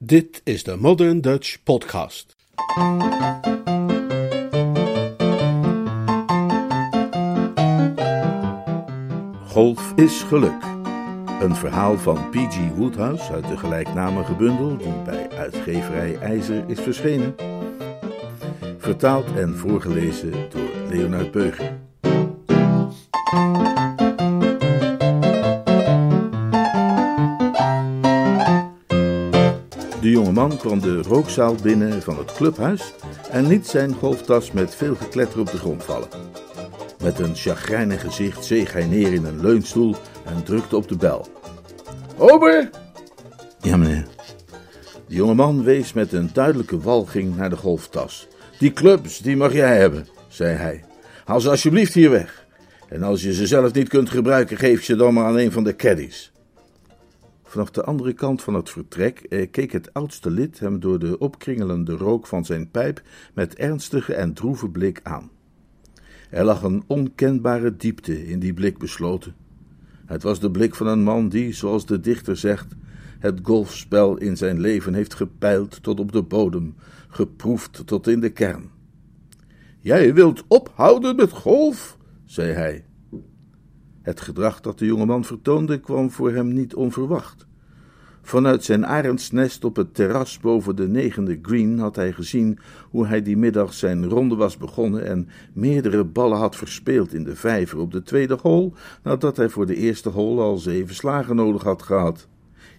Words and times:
Dit 0.00 0.40
is 0.44 0.64
de 0.64 0.76
Modern 0.76 1.20
Dutch 1.20 1.62
Podcast. 1.62 2.36
Golf 9.46 9.92
is 9.96 10.22
geluk. 10.22 10.62
Een 11.40 11.54
verhaal 11.54 11.98
van 11.98 12.30
P.G. 12.30 12.76
Woodhouse 12.76 13.32
uit 13.32 13.48
de 13.48 13.56
gelijknamige 13.56 14.34
bundel 14.34 14.76
die 14.76 15.02
bij 15.04 15.30
uitgeverij 15.30 16.18
IJzer 16.18 16.64
is 16.68 16.80
verschenen. 16.80 17.34
Vertaald 18.78 19.36
en 19.36 19.56
voorgelezen 19.56 20.30
door 20.30 20.70
Leonard 20.88 21.30
Beuger. 21.30 21.78
De 30.00 30.10
jonge 30.10 30.32
man 30.32 30.56
kwam 30.56 30.80
de 30.80 31.02
rookzaal 31.02 31.54
binnen 31.54 32.02
van 32.02 32.18
het 32.18 32.32
clubhuis 32.32 32.92
en 33.30 33.46
liet 33.46 33.66
zijn 33.66 33.94
golftas 33.94 34.52
met 34.52 34.74
veel 34.74 34.94
gekletter 34.94 35.40
op 35.40 35.50
de 35.50 35.56
grond 35.56 35.84
vallen. 35.84 36.08
Met 37.02 37.18
een 37.18 37.34
chagrijnig 37.34 38.00
gezicht 38.00 38.44
zeeg 38.44 38.72
hij 38.72 38.86
neer 38.86 39.12
in 39.12 39.24
een 39.24 39.40
leunstoel 39.40 39.96
en 40.24 40.42
drukte 40.42 40.76
op 40.76 40.88
de 40.88 40.96
bel. 40.96 41.26
Ober! 42.16 42.70
Ja, 43.60 43.76
meneer. 43.76 44.06
De 45.06 45.14
jonge 45.14 45.34
man 45.34 45.62
wees 45.62 45.92
met 45.92 46.12
een 46.12 46.30
duidelijke 46.32 46.80
walging 46.80 47.36
naar 47.36 47.50
de 47.50 47.56
golftas. 47.56 48.28
Die 48.58 48.72
clubs, 48.72 49.18
die 49.18 49.36
mag 49.36 49.52
jij 49.52 49.78
hebben, 49.78 50.06
zei 50.28 50.56
hij. 50.56 50.84
Haal 51.24 51.40
ze 51.40 51.50
alsjeblieft 51.50 51.94
hier 51.94 52.10
weg. 52.10 52.46
En 52.88 53.02
als 53.02 53.22
je 53.22 53.34
ze 53.34 53.46
zelf 53.46 53.72
niet 53.72 53.88
kunt 53.88 54.10
gebruiken, 54.10 54.56
geef 54.56 54.82
je 54.82 54.96
dan 54.96 55.14
maar 55.14 55.24
aan 55.24 55.38
een 55.38 55.52
van 55.52 55.64
de 55.64 55.76
caddies. 55.76 56.32
Vanaf 57.48 57.70
de 57.70 57.84
andere 57.84 58.12
kant 58.12 58.42
van 58.42 58.54
het 58.54 58.70
vertrek 58.70 59.18
eh, 59.18 59.50
keek 59.50 59.72
het 59.72 59.94
oudste 59.94 60.30
lid 60.30 60.58
hem 60.58 60.80
door 60.80 60.98
de 60.98 61.18
opkringelende 61.18 61.92
rook 61.92 62.26
van 62.26 62.44
zijn 62.44 62.70
pijp 62.70 63.02
met 63.34 63.54
ernstige 63.54 64.14
en 64.14 64.32
droeve 64.32 64.68
blik 64.68 65.00
aan. 65.02 65.30
Er 66.30 66.44
lag 66.44 66.62
een 66.62 66.84
onkenbare 66.86 67.76
diepte 67.76 68.26
in 68.26 68.38
die 68.38 68.54
blik 68.54 68.78
besloten. 68.78 69.34
Het 70.06 70.22
was 70.22 70.40
de 70.40 70.50
blik 70.50 70.74
van 70.74 70.86
een 70.86 71.02
man 71.02 71.28
die, 71.28 71.52
zoals 71.52 71.86
de 71.86 72.00
dichter 72.00 72.36
zegt, 72.36 72.74
het 73.18 73.40
golfspel 73.42 74.16
in 74.16 74.36
zijn 74.36 74.60
leven 74.60 74.94
heeft 74.94 75.14
gepeild 75.14 75.82
tot 75.82 76.00
op 76.00 76.12
de 76.12 76.22
bodem, 76.22 76.74
geproefd 77.08 77.86
tot 77.86 78.06
in 78.06 78.20
de 78.20 78.30
kern. 78.30 78.70
Jij 79.78 80.14
wilt 80.14 80.44
ophouden 80.48 81.16
met 81.16 81.30
golf, 81.30 81.96
zei 82.24 82.52
hij. 82.52 82.84
Het 84.08 84.20
gedrag 84.20 84.60
dat 84.60 84.78
de 84.78 84.86
jongeman 84.86 85.24
vertoonde 85.24 85.80
kwam 85.80 86.10
voor 86.10 86.32
hem 86.32 86.52
niet 86.52 86.74
onverwacht. 86.74 87.46
Vanuit 88.22 88.64
zijn 88.64 88.86
arendsnest 88.86 89.64
op 89.64 89.76
het 89.76 89.94
terras 89.94 90.38
boven 90.38 90.76
de 90.76 90.88
negende 90.88 91.38
green 91.42 91.78
had 91.78 91.96
hij 91.96 92.12
gezien 92.12 92.58
hoe 92.90 93.06
hij 93.06 93.22
die 93.22 93.36
middag 93.36 93.72
zijn 93.74 94.08
ronde 94.08 94.34
was 94.34 94.56
begonnen 94.56 95.06
en 95.06 95.28
meerdere 95.52 96.04
ballen 96.04 96.38
had 96.38 96.56
verspeeld 96.56 97.14
in 97.14 97.24
de 97.24 97.36
vijver 97.36 97.78
op 97.78 97.92
de 97.92 98.02
tweede 98.02 98.38
hole, 98.42 98.72
nadat 99.02 99.36
hij 99.36 99.48
voor 99.48 99.66
de 99.66 99.76
eerste 99.76 100.08
hole 100.08 100.42
al 100.42 100.56
zeven 100.56 100.94
slagen 100.94 101.36
nodig 101.36 101.62
had 101.62 101.82
gehad. 101.82 102.28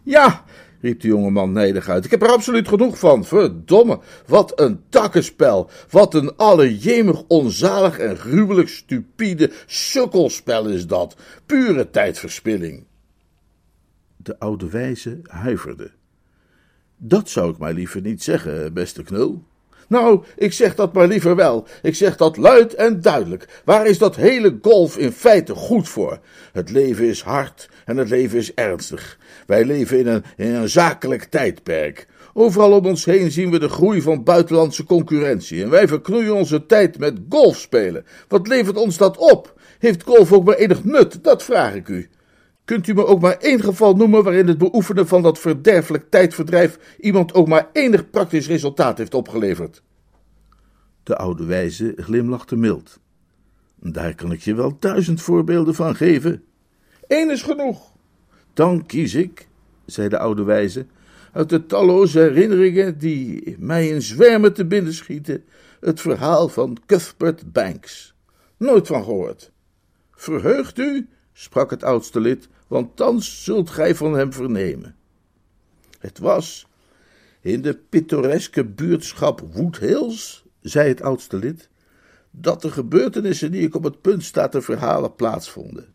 Ja, 0.04 0.44
riep 0.82 1.02
de 1.02 1.08
jongeman 1.08 1.52
nijdig 1.52 1.90
uit, 1.90 2.06
ik 2.06 2.12
heb 2.12 2.22
er 2.22 2.32
absoluut 2.32 2.68
genoeg 2.68 3.00
van. 3.00 3.26
Verdomme, 3.26 4.00
wat 4.26 4.60
een 4.60 4.82
takkenspel, 4.90 5.70
wat 5.90 6.14
een 6.14 6.36
allerjemig 6.36 7.24
onzalig 7.28 8.00
en 8.00 8.18
gruwelijk 8.18 8.70
stupide 8.70 9.52
sukkelspel 9.66 10.68
is 10.68 10.88
dat, 10.88 11.16
pure 11.46 11.90
tijdverspilling. 11.90 12.86
De 14.18 14.40
oude 14.40 14.70
wijze 14.70 15.20
huiverde. 15.24 15.92
Dat 16.98 17.30
zou 17.30 17.52
ik 17.52 17.58
maar 17.58 17.74
liever 17.74 18.02
niet 18.02 18.24
zeggen, 18.24 18.74
beste 18.74 19.04
knul. 19.04 19.44
Nou, 19.90 20.24
ik 20.36 20.54
zeg 20.54 20.76
dat 20.76 20.94
maar 20.94 21.08
liever 21.08 21.36
wel. 21.36 21.68
Ik 21.82 21.96
zeg 21.96 22.16
dat 22.16 22.38
luid 22.38 22.74
en 22.74 23.02
duidelijk. 23.02 23.62
Waar 23.66 23.88
is 23.88 23.98
dat 23.98 24.16
hele 24.16 24.58
golf 24.62 24.98
in 24.98 25.12
feite 25.12 25.56
goed 25.56 25.90
voor? 25.90 26.20
Het 26.52 26.70
leven 26.70 27.06
is 27.06 27.22
hard 27.22 27.70
en 27.86 27.98
het 27.98 28.10
leven 28.10 28.38
is 28.38 28.54
ernstig. 28.54 29.18
Wij 29.48 29.66
leven 29.66 30.00
in 30.00 30.08
een, 30.08 30.24
in 30.38 30.54
een 30.54 30.70
zakelijk 30.70 31.24
tijdperk. 31.24 32.08
Overal 32.34 32.72
om 32.72 32.86
ons 32.86 33.06
heen 33.06 33.32
zien 33.32 33.52
we 33.52 33.60
de 33.60 33.70
groei 33.70 34.02
van 34.02 34.24
buitenlandse 34.24 34.84
concurrentie. 34.84 35.64
En 35.64 35.70
wij 35.70 35.88
verknoeien 35.88 36.36
onze 36.36 36.66
tijd 36.66 36.98
met 36.98 37.18
golf 37.30 37.58
spelen. 37.58 38.06
Wat 38.28 38.48
levert 38.48 38.78
ons 38.78 38.98
dat 38.98 39.18
op? 39.18 39.60
Heeft 39.80 40.04
golf 40.04 40.34
ook 40.34 40.46
maar 40.46 40.56
enig 40.56 40.84
nut? 40.84 41.24
Dat 41.24 41.44
vraag 41.44 41.76
ik 41.76 41.88
u. 41.88 42.10
Kunt 42.70 42.88
u 42.88 42.94
me 42.94 43.06
ook 43.06 43.22
maar 43.22 43.38
één 43.38 43.62
geval 43.62 43.96
noemen 43.96 44.24
waarin 44.24 44.48
het 44.48 44.58
beoefenen 44.58 45.08
van 45.08 45.22
dat 45.22 45.40
verderfelijk 45.40 46.10
tijdverdrijf 46.10 46.96
iemand 47.00 47.34
ook 47.34 47.48
maar 47.48 47.70
enig 47.74 48.10
praktisch 48.10 48.48
resultaat 48.48 48.98
heeft 48.98 49.14
opgeleverd? 49.14 49.84
De 51.04 51.16
oude 51.16 51.46
wijze 51.46 51.94
glimlachte 51.96 52.56
mild. 52.56 53.00
Daar 53.76 54.16
kan 54.16 54.32
ik 54.32 54.42
je 54.42 54.56
wel 54.56 54.78
duizend 54.80 55.22
voorbeelden 55.22 55.76
van 55.76 55.96
geven. 55.96 56.44
Eén 57.08 57.32
is 57.32 57.42
genoeg. 57.42 57.92
Dan 58.54 58.86
kies 58.86 59.14
ik, 59.14 59.48
zei 59.86 60.10
de 60.10 60.20
oude 60.20 60.44
wijze, 60.44 60.86
uit 61.34 61.50
de 61.50 61.66
talloze 61.66 62.20
herinneringen 62.20 62.98
die 62.98 63.56
mij 63.60 63.88
in 63.88 64.02
zwermen 64.02 64.54
te 64.54 64.66
binnen 64.66 64.94
schieten, 64.94 65.44
het 65.80 66.02
verhaal 66.02 66.50
van 66.50 66.78
Cuthbert 66.86 67.52
Banks. 67.52 68.16
Nooit 68.58 68.88
van 68.88 69.04
gehoord. 69.04 69.52
Verheugt 70.12 70.78
u, 70.78 71.10
sprak 71.34 71.70
het 71.70 71.84
oudste 71.84 72.20
lid, 72.20 72.50
want 72.70 72.96
thans 72.96 73.44
zult 73.44 73.70
gij 73.70 73.96
van 73.96 74.14
hem 74.14 74.34
vernemen. 74.34 74.96
Het 76.00 76.20
was 76.20 76.68
in 77.42 77.62
de 77.62 77.80
pittoreske 77.90 78.66
buurtschap 78.66 79.42
Woodhills, 79.54 80.46
zei 80.62 80.88
het 80.88 81.02
oudste 81.02 81.38
lid, 81.38 81.70
dat 82.32 82.62
de 82.62 82.72
gebeurtenissen 82.72 83.52
die 83.52 83.62
ik 83.62 83.76
op 83.76 83.84
het 83.84 84.02
punt 84.02 84.24
sta 84.24 84.48
te 84.48 84.62
verhalen 84.62 85.16
plaatsvonden. 85.16 85.94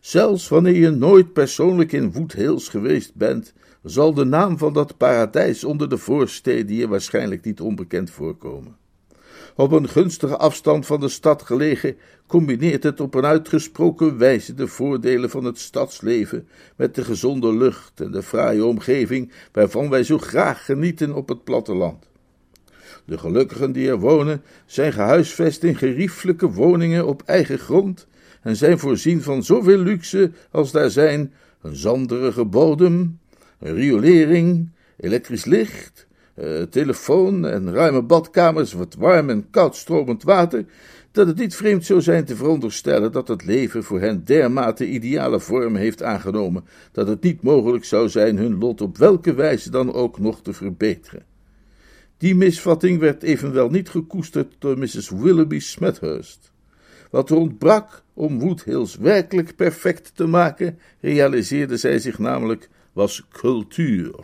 Zelfs 0.00 0.48
wanneer 0.48 0.74
je 0.76 0.90
nooit 0.90 1.32
persoonlijk 1.32 1.92
in 1.92 2.12
Woodhills 2.12 2.68
geweest 2.68 3.14
bent, 3.14 3.52
zal 3.82 4.14
de 4.14 4.24
naam 4.24 4.58
van 4.58 4.72
dat 4.72 4.96
paradijs 4.96 5.64
onder 5.64 5.88
de 5.88 5.98
voorsteden 5.98 6.76
je 6.76 6.88
waarschijnlijk 6.88 7.44
niet 7.44 7.60
onbekend 7.60 8.10
voorkomen. 8.10 8.76
Op 9.56 9.72
een 9.72 9.88
gunstige 9.88 10.36
afstand 10.36 10.86
van 10.86 11.00
de 11.00 11.08
stad 11.08 11.42
gelegen, 11.42 11.96
combineert 12.26 12.82
het 12.82 13.00
op 13.00 13.14
een 13.14 13.24
uitgesproken 13.24 14.18
wijze 14.18 14.54
de 14.54 14.66
voordelen 14.66 15.30
van 15.30 15.44
het 15.44 15.58
stadsleven 15.58 16.48
met 16.76 16.94
de 16.94 17.04
gezonde 17.04 17.56
lucht 17.56 18.00
en 18.00 18.10
de 18.10 18.22
fraaie 18.22 18.64
omgeving 18.64 19.32
waarvan 19.52 19.90
wij 19.90 20.02
zo 20.04 20.18
graag 20.18 20.64
genieten 20.64 21.14
op 21.14 21.28
het 21.28 21.44
platteland. 21.44 22.08
De 23.04 23.18
gelukkigen 23.18 23.72
die 23.72 23.88
er 23.88 23.98
wonen 23.98 24.42
zijn 24.66 24.92
gehuisvest 24.92 25.62
in 25.62 25.76
geriefelijke 25.76 26.50
woningen 26.50 27.06
op 27.06 27.22
eigen 27.22 27.58
grond 27.58 28.06
en 28.42 28.56
zijn 28.56 28.78
voorzien 28.78 29.22
van 29.22 29.42
zoveel 29.42 29.78
luxe 29.78 30.30
als 30.50 30.72
daar 30.72 30.90
zijn 30.90 31.32
een 31.62 31.76
zanderige 31.76 32.44
bodem, 32.44 33.18
een 33.58 33.74
riolering, 33.74 34.70
elektrisch 34.96 35.44
licht, 35.44 36.06
uh, 36.38 36.62
telefoon 36.62 37.46
en 37.46 37.72
ruime 37.72 38.02
badkamers 38.02 38.74
met 38.74 38.94
warm 38.94 39.30
en 39.30 39.50
koud 39.50 39.76
stromend 39.76 40.22
water, 40.22 40.64
dat 41.12 41.26
het 41.26 41.36
niet 41.36 41.56
vreemd 41.56 41.84
zou 41.84 42.00
zijn 42.00 42.24
te 42.24 42.36
veronderstellen 42.36 43.12
dat 43.12 43.28
het 43.28 43.44
leven 43.44 43.84
voor 43.84 44.00
hen 44.00 44.24
dermate 44.24 44.88
ideale 44.88 45.40
vorm 45.40 45.76
heeft 45.76 46.02
aangenomen, 46.02 46.64
dat 46.92 47.08
het 47.08 47.22
niet 47.22 47.42
mogelijk 47.42 47.84
zou 47.84 48.08
zijn 48.08 48.36
hun 48.36 48.58
lot 48.58 48.80
op 48.80 48.98
welke 48.98 49.34
wijze 49.34 49.70
dan 49.70 49.92
ook 49.92 50.18
nog 50.18 50.42
te 50.42 50.52
verbeteren. 50.52 51.24
Die 52.18 52.34
misvatting 52.34 52.98
werd 52.98 53.22
evenwel 53.22 53.68
niet 53.68 53.88
gekoesterd 53.88 54.54
door 54.58 54.78
Mrs. 54.78 55.10
Willoughby 55.10 55.58
Smethurst. 55.58 56.52
Wat 57.10 57.30
er 57.30 57.36
ontbrak 57.36 58.02
om 58.14 58.38
Woodhills 58.38 58.96
werkelijk 58.96 59.56
perfect 59.56 60.12
te 60.14 60.26
maken, 60.26 60.78
realiseerde 61.00 61.76
zij 61.76 61.98
zich 61.98 62.18
namelijk, 62.18 62.68
was 62.92 63.26
cultuur. 63.32 64.14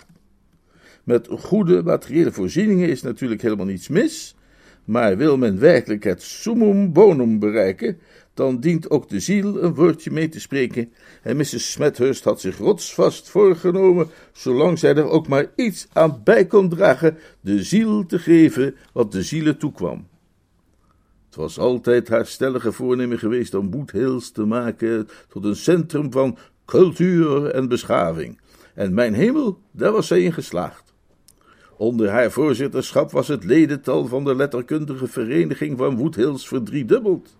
Met 1.04 1.28
goede 1.30 1.82
materiële 1.82 2.32
voorzieningen 2.32 2.88
is 2.88 3.02
natuurlijk 3.02 3.42
helemaal 3.42 3.66
niets 3.66 3.88
mis, 3.88 4.34
maar 4.84 5.16
wil 5.16 5.36
men 5.36 5.58
werkelijk 5.58 6.04
het 6.04 6.22
summum 6.22 6.92
bonum 6.92 7.38
bereiken, 7.38 7.98
dan 8.34 8.60
dient 8.60 8.90
ook 8.90 9.08
de 9.08 9.20
ziel 9.20 9.62
een 9.62 9.74
woordje 9.74 10.10
mee 10.10 10.28
te 10.28 10.40
spreken. 10.40 10.92
En 11.22 11.36
Mrs. 11.36 11.72
Smethurst 11.72 12.24
had 12.24 12.40
zich 12.40 12.58
rotsvast 12.58 13.28
voorgenomen, 13.28 14.08
zolang 14.32 14.78
zij 14.78 14.94
er 14.96 15.08
ook 15.08 15.28
maar 15.28 15.46
iets 15.56 15.88
aan 15.92 16.20
bij 16.24 16.46
kon 16.46 16.68
dragen, 16.68 17.18
de 17.40 17.62
ziel 17.62 18.06
te 18.06 18.18
geven 18.18 18.74
wat 18.92 19.12
de 19.12 19.22
zielen 19.22 19.58
toekwam. 19.58 20.06
Het 21.26 21.36
was 21.36 21.58
altijd 21.58 22.08
haar 22.08 22.26
stellige 22.26 22.72
voornemen 22.72 23.18
geweest 23.18 23.54
om 23.54 23.70
Boethills 23.70 24.30
te 24.30 24.44
maken 24.44 25.08
tot 25.28 25.44
een 25.44 25.56
centrum 25.56 26.12
van 26.12 26.38
cultuur 26.64 27.46
en 27.46 27.68
beschaving. 27.68 28.40
En 28.74 28.94
mijn 28.94 29.14
hemel, 29.14 29.58
daar 29.70 29.92
was 29.92 30.06
zij 30.06 30.22
in 30.22 30.32
geslaagd. 30.32 30.91
Onder 31.82 32.10
haar 32.10 32.30
voorzitterschap 32.30 33.10
was 33.10 33.28
het 33.28 33.44
ledental 33.44 34.06
van 34.06 34.24
de 34.24 34.34
letterkundige 34.34 35.06
vereniging 35.06 35.78
van 35.78 35.96
Woodhills 35.96 36.48
verdriedubbeld. 36.48 37.36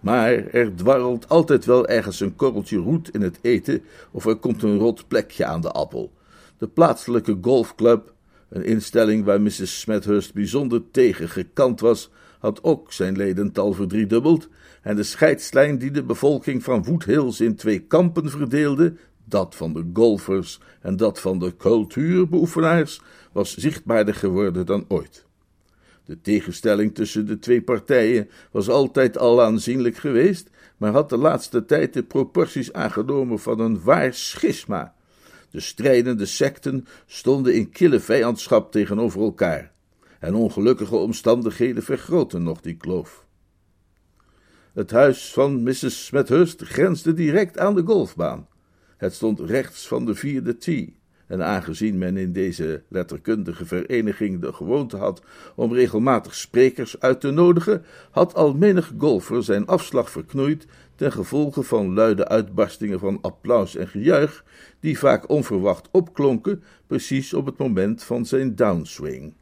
Maar 0.00 0.32
er 0.32 0.74
dwarrelt 0.74 1.28
altijd 1.28 1.64
wel 1.64 1.86
ergens 1.86 2.20
een 2.20 2.36
korreltje 2.36 2.76
roet 2.76 3.14
in 3.14 3.22
het 3.22 3.38
eten, 3.42 3.82
of 4.10 4.26
er 4.26 4.36
komt 4.36 4.62
een 4.62 4.78
rot 4.78 5.08
plekje 5.08 5.44
aan 5.44 5.60
de 5.60 5.70
appel. 5.70 6.12
De 6.56 6.68
plaatselijke 6.68 7.38
golfclub, 7.40 8.12
een 8.48 8.64
instelling 8.64 9.24
waar 9.24 9.40
Mrs. 9.40 9.80
Smethurst 9.80 10.34
bijzonder 10.34 10.82
tegen 10.90 11.28
gekant 11.28 11.80
was, 11.80 12.10
had 12.38 12.64
ook 12.64 12.92
zijn 12.92 13.16
ledental 13.16 13.72
verdriedubbeld, 13.72 14.48
en 14.82 14.96
de 14.96 15.02
scheidslijn 15.02 15.78
die 15.78 15.90
de 15.90 16.02
bevolking 16.02 16.62
van 16.62 16.84
Woodhills 16.84 17.40
in 17.40 17.56
twee 17.56 17.78
kampen 17.78 18.30
verdeelde, 18.30 18.94
dat 19.28 19.54
van 19.54 19.72
de 19.72 19.90
golfers 19.92 20.60
en 20.80 20.96
dat 20.96 21.20
van 21.20 21.38
de 21.38 21.56
cultuurbeoefenaars, 21.56 23.00
was 23.32 23.56
zichtbaarder 23.56 24.14
geworden 24.14 24.66
dan 24.66 24.84
ooit. 24.88 25.26
De 26.04 26.20
tegenstelling 26.20 26.94
tussen 26.94 27.26
de 27.26 27.38
twee 27.38 27.62
partijen 27.62 28.30
was 28.50 28.68
altijd 28.68 29.18
al 29.18 29.42
aanzienlijk 29.42 29.96
geweest, 29.96 30.50
maar 30.76 30.92
had 30.92 31.08
de 31.08 31.16
laatste 31.16 31.64
tijd 31.64 31.92
de 31.92 32.02
proporties 32.02 32.72
aangenomen 32.72 33.38
van 33.38 33.60
een 33.60 33.82
waar 33.82 34.14
schisma. 34.14 34.94
De 35.50 35.60
strijdende 35.60 36.26
secten 36.26 36.86
stonden 37.06 37.54
in 37.54 37.70
kille 37.70 38.00
vijandschap 38.00 38.72
tegenover 38.72 39.20
elkaar, 39.20 39.72
en 40.20 40.34
ongelukkige 40.34 40.96
omstandigheden 40.96 41.82
vergroten 41.82 42.42
nog 42.42 42.60
die 42.60 42.76
kloof. 42.76 43.26
Het 44.72 44.90
huis 44.90 45.32
van 45.32 45.62
Mrs. 45.62 46.04
Smethurst 46.04 46.62
grensde 46.62 47.14
direct 47.14 47.58
aan 47.58 47.74
de 47.74 47.82
golfbaan. 47.82 48.46
Het 48.98 49.14
stond 49.14 49.40
rechts 49.40 49.88
van 49.88 50.06
de 50.06 50.14
vierde 50.14 50.56
tee. 50.56 50.96
En 51.26 51.44
aangezien 51.44 51.98
men 51.98 52.16
in 52.16 52.32
deze 52.32 52.82
letterkundige 52.88 53.66
vereniging 53.66 54.40
de 54.40 54.52
gewoonte 54.52 54.96
had 54.96 55.22
om 55.54 55.72
regelmatig 55.72 56.34
sprekers 56.34 57.00
uit 57.00 57.20
te 57.20 57.30
nodigen, 57.30 57.84
had 58.10 58.34
al 58.34 58.54
menig 58.54 58.92
golfer 58.98 59.42
zijn 59.42 59.66
afslag 59.66 60.10
verknoeid 60.10 60.66
ten 60.94 61.12
gevolge 61.12 61.62
van 61.62 61.94
luide 61.94 62.28
uitbarstingen 62.28 62.98
van 62.98 63.18
applaus 63.20 63.76
en 63.76 63.88
gejuich, 63.88 64.44
die 64.80 64.98
vaak 64.98 65.28
onverwacht 65.28 65.88
opklonken, 65.90 66.62
precies 66.86 67.34
op 67.34 67.46
het 67.46 67.58
moment 67.58 68.02
van 68.02 68.26
zijn 68.26 68.54
downswing. 68.54 69.32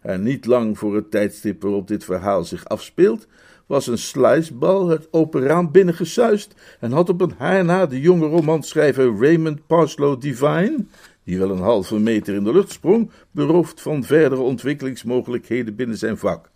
En 0.00 0.22
niet 0.22 0.46
lang 0.46 0.78
voor 0.78 0.94
het 0.94 1.10
tijdstip 1.10 1.62
waarop 1.62 1.88
dit 1.88 2.04
verhaal 2.04 2.44
zich 2.44 2.64
afspeelt, 2.64 3.26
was 3.66 3.86
een 3.86 3.98
slicebal 3.98 4.88
het 4.88 5.08
open 5.10 5.42
raam 5.42 5.70
binnengesuist 5.70 6.54
en 6.80 6.92
had 6.92 7.08
op 7.08 7.20
een 7.20 7.34
haar 7.38 7.64
na 7.64 7.86
de 7.86 8.00
jonge 8.00 8.26
romanschrijver 8.26 9.16
Raymond 9.18 9.66
Parslow 9.66 10.20
Divine, 10.20 10.84
die 11.24 11.38
wel 11.38 11.50
een 11.50 11.62
halve 11.62 11.98
meter 11.98 12.34
in 12.34 12.44
de 12.44 12.52
lucht 12.52 12.70
sprong, 12.70 13.10
beroofd 13.30 13.80
van 13.80 14.04
verdere 14.04 14.40
ontwikkelingsmogelijkheden 14.40 15.76
binnen 15.76 15.98
zijn 15.98 16.18
vak. 16.18 16.50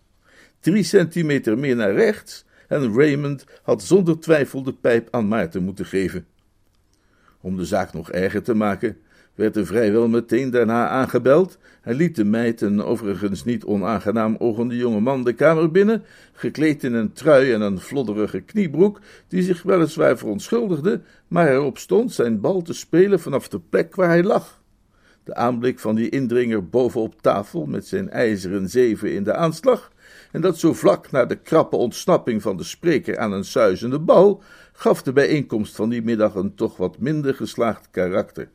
Drie 0.61 0.83
centimeter 0.83 1.59
meer 1.59 1.77
naar 1.77 1.95
rechts 1.95 2.45
en 2.69 2.95
Raymond 2.95 3.45
had 3.63 3.83
zonder 3.83 4.21
twijfel 4.21 4.63
de 4.63 4.73
pijp 4.73 5.09
aan 5.11 5.29
Maarten 5.29 5.63
moeten 5.63 5.87
geven. 5.87 6.27
Om 7.41 7.57
de 7.57 7.65
zaak 7.65 7.93
nog 7.93 8.11
erger 8.11 8.43
te 8.43 8.55
maken, 8.55 8.97
werd 9.39 9.57
er 9.57 9.67
vrijwel 9.67 10.09
meteen 10.09 10.51
daarna 10.51 10.89
aangebeld 10.89 11.59
en 11.83 11.95
liet 11.95 12.17
de 12.17 12.25
meid, 12.25 12.61
een 12.61 12.83
overigens 12.83 13.45
niet 13.45 13.65
onaangenaam 13.65 14.37
ogende 14.39 14.77
jonge 14.77 15.01
man, 15.01 15.25
de 15.25 15.33
kamer 15.33 15.71
binnen, 15.71 16.05
gekleed 16.33 16.85
in 16.85 16.95
een 16.95 17.13
trui 17.13 17.53
en 17.53 17.61
een 17.61 17.81
flodderige 17.81 18.41
kniebroek, 18.41 19.01
die 19.29 19.43
zich 19.43 19.63
weliswaar 19.63 20.19
verontschuldigde, 20.19 21.01
maar 21.29 21.49
erop 21.49 21.79
stond 21.79 22.13
zijn 22.13 22.41
bal 22.41 22.63
te 22.63 22.73
spelen 22.73 23.21
vanaf 23.21 23.49
de 23.49 23.61
plek 23.61 23.95
waar 23.95 24.09
hij 24.09 24.23
lag. 24.23 24.63
De 25.25 25.35
aanblik 25.35 25.79
van 25.79 25.95
die 25.95 26.09
indringer 26.09 26.69
bovenop 26.69 27.23
tafel 27.23 27.67
met 27.67 27.87
zijn 27.87 28.11
ijzeren 28.11 28.69
zeven 28.69 29.13
in 29.13 29.25
de 29.25 29.35
aanslag, 29.35 29.93
en 30.33 30.41
dat 30.41 30.59
zo 30.59 30.73
vlak 30.73 31.11
na 31.11 31.25
de 31.25 31.37
krappe 31.37 31.77
ontsnapping 31.77 32.43
van 32.43 32.57
de 32.57 32.65
spreker 32.65 33.19
aan 33.19 33.33
een 33.33 33.45
suizende 33.45 33.99
bal, 33.99 34.43
gaf 34.73 35.03
de 35.03 35.13
bijeenkomst 35.13 35.77
van 35.77 35.89
die 35.89 36.03
middag 36.03 36.35
een 36.35 36.55
toch 36.55 36.77
wat 36.77 36.99
minder 36.99 37.35
geslaagd 37.35 37.89
karakter. 37.91 38.49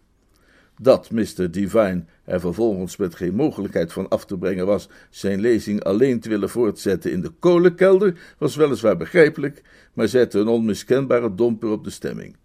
Dat 0.84 1.12
Mr. 1.12 1.52
Divine 1.52 2.04
er 2.24 2.40
vervolgens 2.40 2.98
met 2.98 3.16
geen 3.16 3.36
mogelijkheid 3.36 3.94
van 3.94 4.10
af 4.10 4.26
te 4.26 4.38
brengen 4.38 4.66
was 4.66 4.90
zijn 5.10 5.40
lezing 5.40 5.84
alleen 5.84 6.20
te 6.20 6.30
willen 6.30 6.50
voortzetten 6.50 7.12
in 7.12 7.22
de 7.22 7.30
kolenkelder, 7.40 8.36
was 8.38 8.56
weliswaar 8.56 8.98
begrijpelijk, 8.98 9.62
maar 9.94 10.08
zette 10.08 10.40
een 10.40 10.48
onmiskenbare 10.48 11.36
domper 11.36 11.70
op 11.70 11.84
de 11.84 11.90
stemming. 11.90 12.36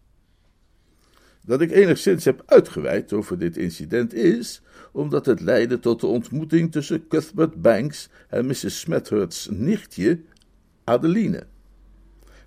Dat 1.45 1.61
ik 1.61 1.71
enigszins 1.71 2.25
heb 2.25 2.43
uitgeweid 2.47 3.13
over 3.13 3.39
dit 3.39 3.57
incident 3.57 4.15
is, 4.15 4.63
omdat 4.93 5.27
het 5.27 5.41
leidde 5.41 5.79
tot 5.79 6.01
de 6.01 6.07
ontmoeting 6.07 6.73
tussen 6.73 7.09
Cuthbert 7.09 7.63
Banks 7.63 8.09
en 8.29 8.47
Mrs. 8.47 8.81
Smethurst's 8.81 9.49
nichtje, 9.51 10.21
Adeline. 10.85 11.47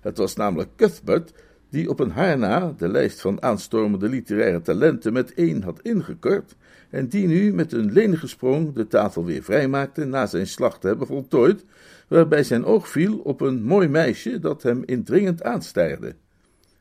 Het 0.00 0.16
was 0.16 0.34
namelijk 0.34 0.70
Cuthbert 0.76 1.32
die 1.72 1.88
op 1.88 2.00
een 2.00 2.10
haar 2.10 2.38
na 2.38 2.74
de 2.76 2.88
lijst 2.88 3.20
van 3.20 3.42
aanstormende 3.42 4.08
literaire 4.08 4.60
talenten 4.60 5.12
met 5.12 5.34
één 5.34 5.62
had 5.62 5.80
ingekort, 5.82 6.54
en 6.90 7.08
die 7.08 7.26
nu 7.26 7.52
met 7.52 7.72
een 7.72 7.92
lenige 7.92 8.26
sprong 8.26 8.74
de 8.74 8.86
tafel 8.86 9.24
weer 9.24 9.42
vrijmaakte 9.42 10.04
na 10.04 10.26
zijn 10.26 10.46
slag 10.46 10.78
te 10.78 10.86
hebben 10.86 11.06
voltooid, 11.06 11.64
waarbij 12.08 12.42
zijn 12.42 12.64
oog 12.64 12.88
viel 12.88 13.18
op 13.18 13.40
een 13.40 13.62
mooi 13.62 13.88
meisje 13.88 14.38
dat 14.38 14.62
hem 14.62 14.82
indringend 14.84 15.42
aanstaarde. 15.42 16.14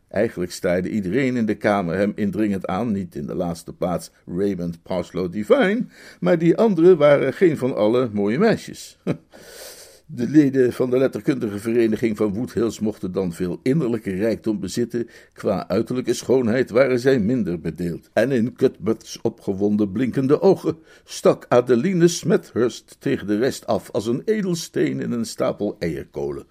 Eigenlijk 0.07 0.51
staarde 0.51 0.89
iedereen 0.89 1.35
in 1.35 1.45
de 1.45 1.55
kamer 1.55 1.95
hem 1.95 2.11
indringend 2.15 2.67
aan, 2.67 2.91
niet 2.91 3.15
in 3.15 3.25
de 3.25 3.35
laatste 3.35 3.73
plaats 3.73 4.11
Raymond 4.25 4.83
Parslow 4.83 5.31
Divine, 5.31 5.85
maar 6.19 6.37
die 6.37 6.57
anderen 6.57 6.97
waren 6.97 7.33
geen 7.33 7.57
van 7.57 7.75
alle 7.75 8.09
mooie 8.13 8.39
meisjes. 8.39 8.97
De 10.13 10.27
leden 10.27 10.73
van 10.73 10.89
de 10.89 10.97
letterkundige 10.97 11.59
vereniging 11.59 12.17
van 12.17 12.33
Woodhills 12.33 12.79
mochten 12.79 13.11
dan 13.11 13.33
veel 13.33 13.59
innerlijke 13.63 14.15
rijkdom 14.15 14.59
bezitten, 14.59 15.07
qua 15.33 15.67
uiterlijke 15.67 16.13
schoonheid 16.13 16.69
waren 16.69 16.99
zij 16.99 17.19
minder 17.19 17.59
bedeeld. 17.59 18.09
En 18.13 18.31
in 18.31 18.53
Cuthbert's 18.53 19.19
opgewonden 19.21 19.91
blinkende 19.91 20.41
ogen 20.41 20.77
stak 21.03 21.45
Adeline 21.49 22.07
Smethurst 22.07 22.95
tegen 22.99 23.27
de 23.27 23.37
rest 23.37 23.67
af 23.67 23.91
als 23.91 24.07
een 24.07 24.21
edelsteen 24.25 24.99
in 24.99 25.11
een 25.11 25.25
stapel 25.25 25.75
eierkolen. 25.79 26.45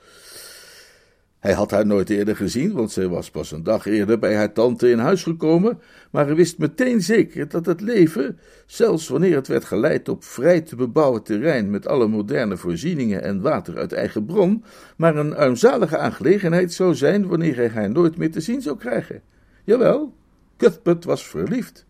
Hij 1.41 1.53
had 1.53 1.71
haar 1.71 1.87
nooit 1.87 2.11
eerder 2.11 2.37
gezien, 2.37 2.73
want 2.73 2.93
zij 2.93 3.09
was 3.09 3.31
pas 3.31 3.53
een 3.53 3.63
dag 3.63 3.87
eerder 3.87 4.19
bij 4.19 4.37
haar 4.37 4.53
tante 4.53 4.91
in 4.91 4.99
huis 4.99 5.23
gekomen, 5.23 5.79
maar 6.11 6.27
hij 6.27 6.35
wist 6.35 6.59
meteen 6.59 7.03
zeker 7.03 7.49
dat 7.49 7.67
het 7.67 7.81
leven, 7.81 8.39
zelfs 8.67 9.09
wanneer 9.09 9.35
het 9.35 9.49
werd 9.49 9.65
geleid 9.65 10.09
op 10.09 10.25
vrij 10.25 10.61
te 10.61 10.77
bebouwen 10.77 11.23
terrein 11.23 11.71
met 11.71 11.87
alle 11.87 12.07
moderne 12.07 12.57
voorzieningen 12.57 13.23
en 13.23 13.41
water 13.41 13.79
uit 13.79 13.93
eigen 13.93 14.25
bron, 14.25 14.65
maar 14.97 15.17
een 15.17 15.37
armzalige 15.37 15.99
aangelegenheid 15.99 16.73
zou 16.73 16.95
zijn 16.95 17.27
wanneer 17.27 17.57
hij 17.57 17.69
haar 17.69 17.91
nooit 17.91 18.17
meer 18.17 18.31
te 18.31 18.41
zien 18.41 18.63
zou 18.63 18.77
krijgen. 18.77 19.23
Jawel, 19.65 20.15
Cuthbert 20.57 21.05
was 21.05 21.27
verliefd. 21.27 21.87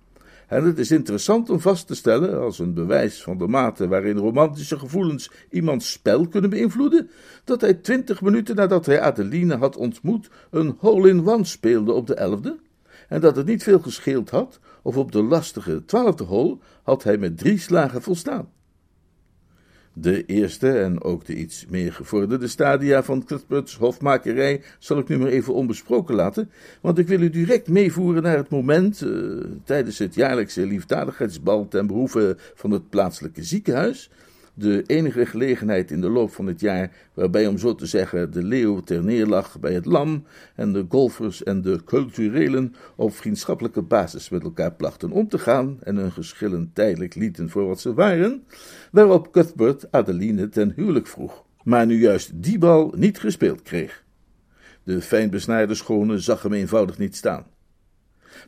En 0.51 0.65
het 0.65 0.79
is 0.79 0.91
interessant 0.91 1.51
om 1.51 1.61
vast 1.61 1.87
te 1.87 1.95
stellen, 1.95 2.41
als 2.41 2.59
een 2.59 2.75
bewijs 2.75 3.23
van 3.23 3.39
de 3.39 3.47
mate 3.47 3.89
waarin 3.89 4.17
romantische 4.17 4.79
gevoelens 4.79 5.31
iemands 5.51 5.93
spel 5.93 6.29
kunnen 6.29 6.51
beïnvloeden, 6.51 7.11
dat 7.45 7.61
hij 7.61 7.75
twintig 7.75 8.23
minuten 8.23 8.57
nadat 8.57 8.87
hij 8.87 9.01
Adeline 9.01 9.57
had 9.57 9.77
ontmoet 9.77 10.31
een 10.51 10.77
hole-in-one 10.79 11.45
speelde 11.45 11.93
op 11.93 12.07
de 12.07 12.15
elfde, 12.15 12.59
en 13.09 13.21
dat 13.21 13.37
het 13.37 13.47
niet 13.47 13.63
veel 13.63 13.79
gescheeld 13.79 14.31
had 14.31 14.61
of 14.83 14.97
op 14.97 15.13
de 15.13 15.23
lastige 15.23 15.85
twaalfde 15.85 16.25
hole 16.25 16.59
had 16.83 17.03
hij 17.03 17.19
met 17.19 17.39
drie 17.39 17.59
slagen 17.59 18.03
volstaan. 18.03 18.49
De 19.93 20.25
eerste 20.25 20.79
en 20.79 21.03
ook 21.03 21.25
de 21.25 21.35
iets 21.35 21.67
meer 21.69 21.93
gevorderde 21.93 22.49
stadia 22.49 23.03
van 23.03 23.25
Cuthbert's 23.25 23.77
hofmakerij 23.77 24.63
zal 24.79 24.99
ik 24.99 25.09
nu 25.09 25.19
maar 25.19 25.29
even 25.29 25.55
onbesproken 25.55 26.15
laten, 26.15 26.51
want 26.81 26.99
ik 26.99 27.09
wil 27.09 27.21
u 27.21 27.31
direct 27.31 27.69
meevoeren 27.69 28.23
naar 28.23 28.37
het 28.37 28.49
moment, 28.49 29.01
uh, 29.01 29.45
tijdens 29.65 29.99
het 29.99 30.15
jaarlijkse 30.15 30.67
liefdadigheidsbal 30.67 31.69
ten 31.69 31.87
behoeve 31.87 32.37
van 32.55 32.71
het 32.71 32.89
plaatselijke 32.89 33.43
ziekenhuis, 33.43 34.11
de 34.61 34.83
enige 34.87 35.27
gelegenheid 35.27 35.91
in 35.91 36.01
de 36.01 36.09
loop 36.09 36.33
van 36.33 36.47
het 36.47 36.61
jaar 36.61 36.93
waarbij, 37.15 37.47
om 37.47 37.59
zo 37.59 37.75
te 37.75 37.87
zeggen, 37.87 38.33
de 38.33 38.43
leeuw 38.43 38.81
ter 38.81 39.05
neer 39.05 39.27
lag 39.27 39.59
bij 39.61 39.73
het 39.73 39.85
lam 39.85 40.25
en 40.55 40.73
de 40.73 40.87
golfers 40.89 41.43
en 41.43 41.63
de 41.63 41.81
culturelen 41.85 42.75
op 42.97 43.15
vriendschappelijke 43.15 43.83
basis 43.83 44.29
met 44.29 44.43
elkaar 44.43 44.73
plachten 44.73 45.11
om 45.11 45.29
te 45.29 45.39
gaan 45.39 45.79
en 45.83 45.97
hun 45.97 46.13
geschillen 46.13 46.71
tijdelijk 46.73 47.15
lieten 47.15 47.51
voor 47.51 47.67
wat 47.67 47.81
ze 47.81 47.95
waren, 47.95 48.45
waarop 48.93 49.33
Cuthbert 49.33 49.93
Adeline 49.93 50.49
ten 50.49 50.73
huwelijk 50.77 51.07
vroeg, 51.07 51.45
maar 51.63 51.87
nu 51.87 52.01
juist 52.01 52.43
die 52.43 52.59
bal 52.59 52.93
niet 52.97 53.19
gespeeld 53.19 53.63
kreeg. 53.63 54.05
De 54.83 55.01
fijnbesnaarde 55.01 55.75
schone 55.75 56.19
zag 56.19 56.43
hem 56.43 56.53
eenvoudig 56.53 56.99
niet 56.99 57.17
staan. 57.17 57.47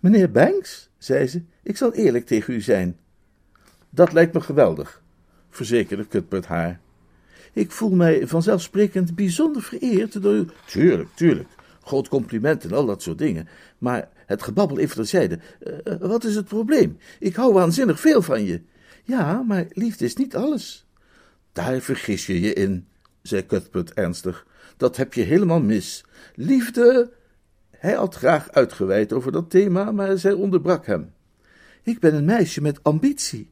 Meneer 0.01 0.31
Banks, 0.31 0.91
zei 0.99 1.27
ze, 1.27 1.43
ik 1.63 1.77
zal 1.77 1.93
eerlijk 1.93 2.27
tegen 2.27 2.55
u 2.55 2.61
zijn. 2.61 2.97
Dat 3.91 4.13
lijkt 4.13 4.35
me 4.35 4.41
geweldig 4.41 5.02
verzekerde 5.57 6.09
Cuthbert 6.09 6.47
haar. 6.47 6.81
Ik 7.53 7.71
voel 7.71 7.91
mij 7.91 8.27
vanzelfsprekend 8.27 9.15
bijzonder 9.15 9.63
vereerd 9.63 10.23
door 10.23 10.35
u. 10.35 10.47
Tuurlijk, 10.67 11.09
tuurlijk. 11.15 11.49
Groot 11.83 12.09
compliment 12.09 12.65
en 12.65 12.73
al 12.73 12.87
dat 12.87 13.03
soort 13.03 13.19
dingen. 13.19 13.49
Maar 13.79 14.09
het 14.27 14.43
gebabbel 14.43 14.79
even 14.79 14.97
terzijde. 14.97 15.39
Uh, 15.85 15.97
wat 16.01 16.25
is 16.25 16.35
het 16.35 16.45
probleem? 16.45 16.99
Ik 17.19 17.35
hou 17.35 17.53
waanzinnig 17.53 18.01
veel 18.01 18.23
van 18.23 18.45
je. 18.45 18.61
Ja, 19.05 19.43
maar 19.43 19.67
liefde 19.69 20.05
is 20.05 20.17
niet 20.17 20.37
alles. 20.37 20.87
Daar 21.53 21.81
vergis 21.81 22.27
je 22.27 22.41
je 22.41 22.53
in, 22.53 22.87
zei 23.23 23.47
Cuthbert 23.47 23.93
ernstig. 23.93 24.47
Dat 24.77 24.97
heb 24.97 25.15
je 25.15 25.23
helemaal 25.23 25.61
mis. 25.61 26.05
Liefde. 26.35 27.13
Hij 27.71 27.93
had 27.93 28.15
graag 28.15 28.51
uitgeweid 28.51 29.13
over 29.13 29.33
dat 29.33 29.51
thema, 29.51 29.93
maar 29.93 30.19
zij 30.19 30.33
onderbrak 30.33 30.87
hem. 30.87 31.13
Ik 31.83 31.99
ben 31.99 32.15
een 32.15 32.25
meisje 32.25 32.61
met 32.61 32.83
ambitie. 32.83 33.51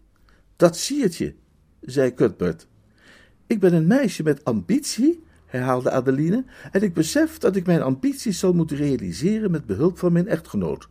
Dat 0.56 0.76
siert 0.76 1.16
je, 1.16 1.34
zei 1.80 2.14
Cuthbert. 2.14 2.66
Ik 3.46 3.60
ben 3.60 3.74
een 3.74 3.86
meisje 3.86 4.22
met 4.22 4.44
ambitie, 4.44 5.22
herhaalde 5.46 5.90
Adeline, 5.90 6.44
en 6.72 6.82
ik 6.82 6.94
besef 6.94 7.38
dat 7.38 7.56
ik 7.56 7.66
mijn 7.66 7.82
ambities 7.82 8.38
zal 8.38 8.52
moeten 8.52 8.76
realiseren 8.76 9.50
met 9.50 9.66
behulp 9.66 9.98
van 9.98 10.12
mijn 10.12 10.28
echtgenoot. 10.28 10.88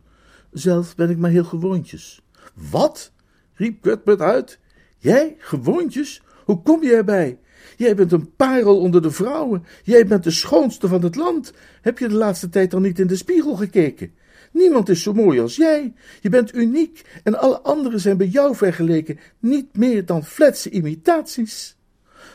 Zelf 0.52 0.94
ben 0.94 1.10
ik 1.10 1.18
maar 1.18 1.30
heel 1.30 1.44
gewoontjes. 1.44 2.22
Wat? 2.70 3.12
riep 3.54 3.82
Cuthbert 3.82 4.20
uit. 4.20 4.58
Jij, 4.98 5.36
gewoontjes? 5.38 6.22
Hoe 6.44 6.62
kom 6.62 6.82
je 6.82 6.94
erbij? 6.94 7.38
Jij 7.76 7.94
bent 7.94 8.12
een 8.12 8.34
parel 8.36 8.78
onder 8.78 9.02
de 9.02 9.10
vrouwen. 9.10 9.64
Jij 9.82 10.06
bent 10.06 10.24
de 10.24 10.30
schoonste 10.30 10.88
van 10.88 11.02
het 11.02 11.16
land. 11.16 11.52
Heb 11.80 11.98
je 11.98 12.08
de 12.08 12.14
laatste 12.14 12.48
tijd 12.48 12.70
dan 12.70 12.82
niet 12.82 12.98
in 12.98 13.06
de 13.06 13.16
spiegel 13.16 13.56
gekeken? 13.56 14.12
Niemand 14.50 14.88
is 14.88 15.02
zo 15.02 15.12
mooi 15.12 15.40
als 15.40 15.56
jij. 15.56 15.92
Je 16.20 16.28
bent 16.28 16.54
uniek 16.54 17.20
en 17.24 17.38
alle 17.38 17.60
anderen 17.60 18.00
zijn 18.00 18.16
bij 18.16 18.26
jou 18.26 18.56
vergeleken 18.56 19.18
niet 19.38 19.76
meer 19.76 20.06
dan 20.06 20.24
fletse 20.24 20.70
imitaties. 20.70 21.76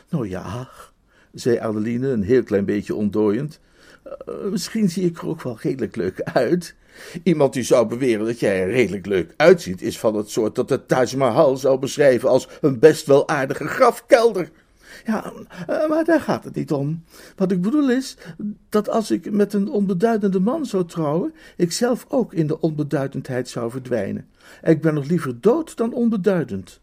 Nou 0.08 0.28
ja, 0.28 0.68
zei 1.32 1.58
Adeline 1.58 2.08
een 2.08 2.22
heel 2.22 2.42
klein 2.42 2.64
beetje 2.64 2.94
ontdooiend. 2.94 3.60
Uh, 4.06 4.50
misschien 4.50 4.88
zie 4.88 5.04
ik 5.04 5.18
er 5.18 5.28
ook 5.28 5.42
wel 5.42 5.58
redelijk 5.60 5.96
leuk 5.96 6.20
uit. 6.20 6.74
Iemand 7.22 7.52
die 7.52 7.62
zou 7.62 7.86
beweren 7.86 8.26
dat 8.26 8.40
jij 8.40 8.60
er 8.60 8.70
redelijk 8.70 9.06
leuk 9.06 9.32
uitziet, 9.36 9.82
is 9.82 9.98
van 9.98 10.14
het 10.14 10.30
soort 10.30 10.54
dat 10.54 10.68
de 10.68 10.86
Taj 10.86 11.16
Mahal 11.16 11.56
zou 11.56 11.78
beschrijven 11.78 12.28
als 12.28 12.48
een 12.60 12.78
best 12.78 13.06
wel 13.06 13.28
aardige 13.28 13.66
grafkelder. 13.66 14.50
Ja, 15.06 15.32
eh, 15.66 15.88
maar 15.88 16.04
daar 16.04 16.20
gaat 16.20 16.44
het 16.44 16.54
niet 16.54 16.72
om. 16.72 17.04
Wat 17.36 17.52
ik 17.52 17.60
bedoel 17.60 17.90
is 17.90 18.16
dat 18.68 18.88
als 18.88 19.10
ik 19.10 19.30
met 19.30 19.52
een 19.52 19.68
onbeduidende 19.68 20.40
man 20.40 20.66
zou 20.66 20.84
trouwen, 20.84 21.34
ik 21.56 21.72
zelf 21.72 22.06
ook 22.08 22.32
in 22.32 22.46
de 22.46 22.60
onbeduidendheid 22.60 23.48
zou 23.48 23.70
verdwijnen. 23.70 24.28
Ik 24.62 24.80
ben 24.80 24.94
nog 24.94 25.08
liever 25.08 25.40
dood 25.40 25.76
dan 25.76 25.92
onbeduidend. 25.92 26.80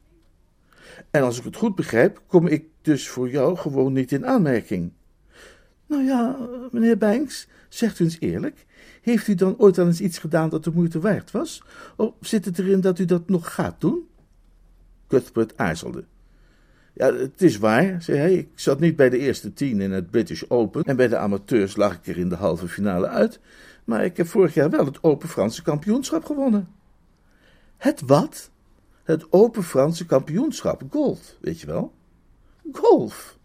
En 1.12 1.24
als 1.24 1.38
ik 1.38 1.44
het 1.44 1.56
goed 1.56 1.76
begrijp, 1.76 2.22
kom 2.28 2.48
ik 2.48 2.66
dus 2.82 3.10
voor 3.10 3.30
jou 3.30 3.58
gewoon 3.58 3.94
niet 3.94 4.12
in 4.12 4.26
aanmerking. 4.26 4.92
Nou 5.86 6.04
ja, 6.04 6.38
meneer 6.72 6.98
Banks, 6.98 7.48
zegt 7.70 8.00
u 8.00 8.04
eens 8.04 8.20
eerlijk, 8.20 8.66
heeft 9.02 9.28
u 9.28 9.36
dan 9.36 9.58
ooit 9.58 9.78
al 9.78 9.86
eens 9.86 10.02
iets 10.02 10.18
gedaan 10.18 10.50
dat 10.50 10.64
de 10.64 10.72
moeite 10.74 11.00
waard 11.00 11.32
was? 11.32 11.64
Of 11.96 12.14
zit 12.20 12.46
het 12.46 12.60
erin 12.60 12.82
dat 12.82 13.00
u 13.00 13.06
dat 13.06 13.30
nog 13.30 13.54
gaat 13.54 13.82
doen? 13.82 14.08
Cuthbert 15.08 15.58
aarzelde. 15.58 16.04
Ja, 16.94 17.14
het 17.14 17.42
is 17.42 17.58
waar, 17.58 18.02
zei 18.02 18.18
hij. 18.18 18.34
Ik 18.34 18.50
zat 18.56 18.80
niet 18.80 18.96
bij 18.96 19.10
de 19.10 19.18
eerste 19.18 19.54
tien 19.54 19.82
in 19.82 19.92
het 19.92 20.12
British 20.12 20.44
Open 20.48 20.84
en 20.84 20.96
bij 20.96 21.08
de 21.08 21.18
amateurs 21.18 21.76
lag 21.76 21.94
ik 21.94 22.08
er 22.08 22.18
in 22.18 22.30
de 22.30 22.36
halve 22.36 22.68
finale 22.68 23.08
uit. 23.08 23.40
Maar 23.84 24.06
ik 24.06 24.18
heb 24.18 24.28
vorig 24.28 24.54
jaar 24.54 24.70
wel 24.70 24.86
het 24.86 25.04
Open 25.04 25.30
Franse 25.30 25.62
kampioenschap 25.62 26.26
gewonnen. 26.26 26.68
Het 27.78 28.02
wat? 28.06 28.52
Het 29.04 29.26
Open 29.32 29.64
Franse 29.64 30.06
kampioenschap, 30.06 30.84
golf, 30.90 31.36
weet 31.42 31.60
je 31.60 31.68
wel? 31.68 31.94
Golf. 32.72 33.38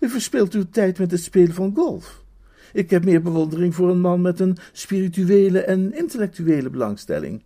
U 0.00 0.08
verspeelt 0.08 0.54
uw 0.54 0.66
tijd 0.70 0.98
met 0.98 1.10
het 1.10 1.22
spelen 1.22 1.54
van 1.54 1.74
golf. 1.74 2.24
Ik 2.72 2.90
heb 2.90 3.04
meer 3.04 3.22
bewondering 3.22 3.74
voor 3.74 3.90
een 3.90 4.00
man 4.00 4.20
met 4.20 4.40
een 4.40 4.56
spirituele 4.72 5.60
en 5.60 5.94
intellectuele 5.94 6.70
belangstelling. 6.70 7.42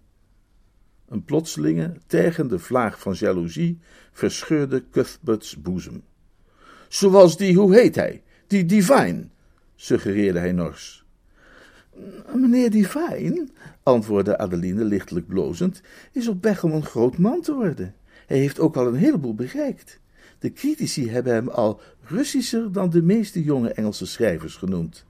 Een 1.11 1.25
plotselinge, 1.25 1.93
tergende 2.07 2.59
vlaag 2.59 3.01
van 3.01 3.13
jaloezie 3.13 3.79
verscheurde 4.13 4.85
Cuthbert's 4.91 5.61
boezem. 5.61 6.03
Zoals 6.89 7.37
die, 7.37 7.57
hoe 7.57 7.75
heet 7.75 7.95
hij? 7.95 8.23
Die 8.47 8.65
Divine, 8.65 9.29
suggereerde 9.75 10.39
hij 10.39 10.53
nors. 10.53 11.05
Meneer 12.35 12.71
Divine, 12.71 13.49
antwoordde 13.83 14.39
Adeline 14.39 14.85
lichtelijk 14.85 15.27
blozend, 15.27 15.81
is 16.13 16.29
op 16.29 16.43
weg 16.43 16.65
om 16.65 16.73
een 16.73 16.85
groot 16.85 17.19
man 17.19 17.41
te 17.41 17.55
worden. 17.55 17.95
Hij 18.27 18.39
heeft 18.39 18.61
ook 18.61 18.77
al 18.77 18.87
een 18.87 18.95
heleboel 18.95 19.35
bereikt. 19.35 20.01
De 20.39 20.53
critici 20.53 21.11
hebben 21.11 21.33
hem 21.33 21.49
al 21.49 21.81
Russischer 22.01 22.73
dan 22.73 22.91
de 22.91 23.03
meeste 23.03 23.43
jonge 23.43 23.73
Engelse 23.73 24.07
schrijvers 24.07 24.57
genoemd. 24.57 25.05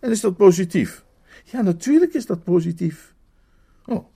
En 0.00 0.10
is 0.10 0.20
dat 0.20 0.36
positief? 0.36 1.04
Ja, 1.44 1.62
natuurlijk 1.62 2.14
is 2.14 2.26
dat 2.26 2.44
positief. 2.44 3.14
Oh, 3.86 4.06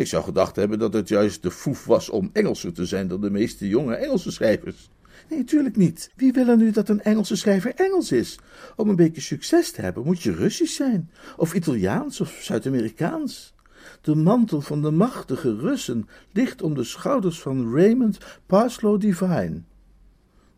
ik 0.00 0.06
zou 0.06 0.24
gedacht 0.24 0.56
hebben 0.56 0.78
dat 0.78 0.92
het 0.92 1.08
juist 1.08 1.42
de 1.42 1.50
foef 1.50 1.84
was 1.84 2.10
om 2.10 2.30
Engelser 2.32 2.72
te 2.72 2.86
zijn 2.86 3.08
dan 3.08 3.20
de 3.20 3.30
meeste 3.30 3.68
jonge 3.68 3.94
Engelse 3.94 4.30
schrijvers. 4.30 4.90
Nee, 5.28 5.38
natuurlijk 5.38 5.76
niet. 5.76 6.10
Wie 6.16 6.32
wil 6.32 6.56
nu 6.56 6.70
dat 6.70 6.88
een 6.88 7.02
Engelse 7.02 7.36
schrijver 7.36 7.74
Engels 7.74 8.12
is? 8.12 8.38
Om 8.76 8.88
een 8.88 8.96
beetje 8.96 9.20
succes 9.20 9.70
te 9.70 9.80
hebben 9.80 10.04
moet 10.04 10.22
je 10.22 10.32
Russisch 10.32 10.76
zijn, 10.76 11.10
of 11.36 11.54
Italiaans 11.54 12.20
of 12.20 12.38
Zuid-Amerikaans. 12.42 13.54
De 14.00 14.14
mantel 14.14 14.60
van 14.60 14.82
de 14.82 14.90
machtige 14.90 15.56
Russen 15.56 16.08
ligt 16.32 16.62
om 16.62 16.74
de 16.74 16.84
schouders 16.84 17.40
van 17.40 17.74
Raymond 17.74 18.18
Parslow 18.46 19.00
Divine. 19.00 19.62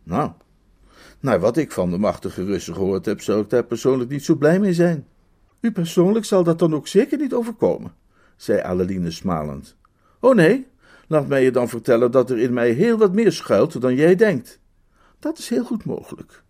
Nou, 0.03 0.31
naar 1.19 1.39
wat 1.39 1.57
ik 1.57 1.71
van 1.71 1.91
de 1.91 1.97
machtige 1.97 2.43
Russen 2.43 2.73
gehoord 2.73 3.05
heb, 3.05 3.21
zou 3.21 3.41
ik 3.41 3.49
daar 3.49 3.65
persoonlijk 3.65 4.09
niet 4.09 4.23
zo 4.23 4.35
blij 4.35 4.59
mee 4.59 4.73
zijn. 4.73 5.07
U 5.59 5.71
persoonlijk 5.71 6.25
zal 6.25 6.43
dat 6.43 6.59
dan 6.59 6.75
ook 6.75 6.87
zeker 6.87 7.17
niet 7.17 7.33
overkomen 7.33 8.01
zei 8.43 8.61
Adeline 8.61 9.11
smalend. 9.11 9.75
Oh 10.19 10.35
nee, 10.35 10.67
laat 11.07 11.27
mij 11.27 11.43
je 11.43 11.51
dan 11.51 11.69
vertellen 11.69 12.11
dat 12.11 12.29
er 12.29 12.37
in 12.37 12.53
mij 12.53 12.71
heel 12.71 12.97
wat 12.97 13.13
meer 13.13 13.31
schuilt 13.31 13.81
dan 13.81 13.95
jij 13.95 14.15
denkt. 14.15 14.59
Dat 15.19 15.37
is 15.37 15.49
heel 15.49 15.63
goed 15.63 15.85
mogelijk. 15.85 16.43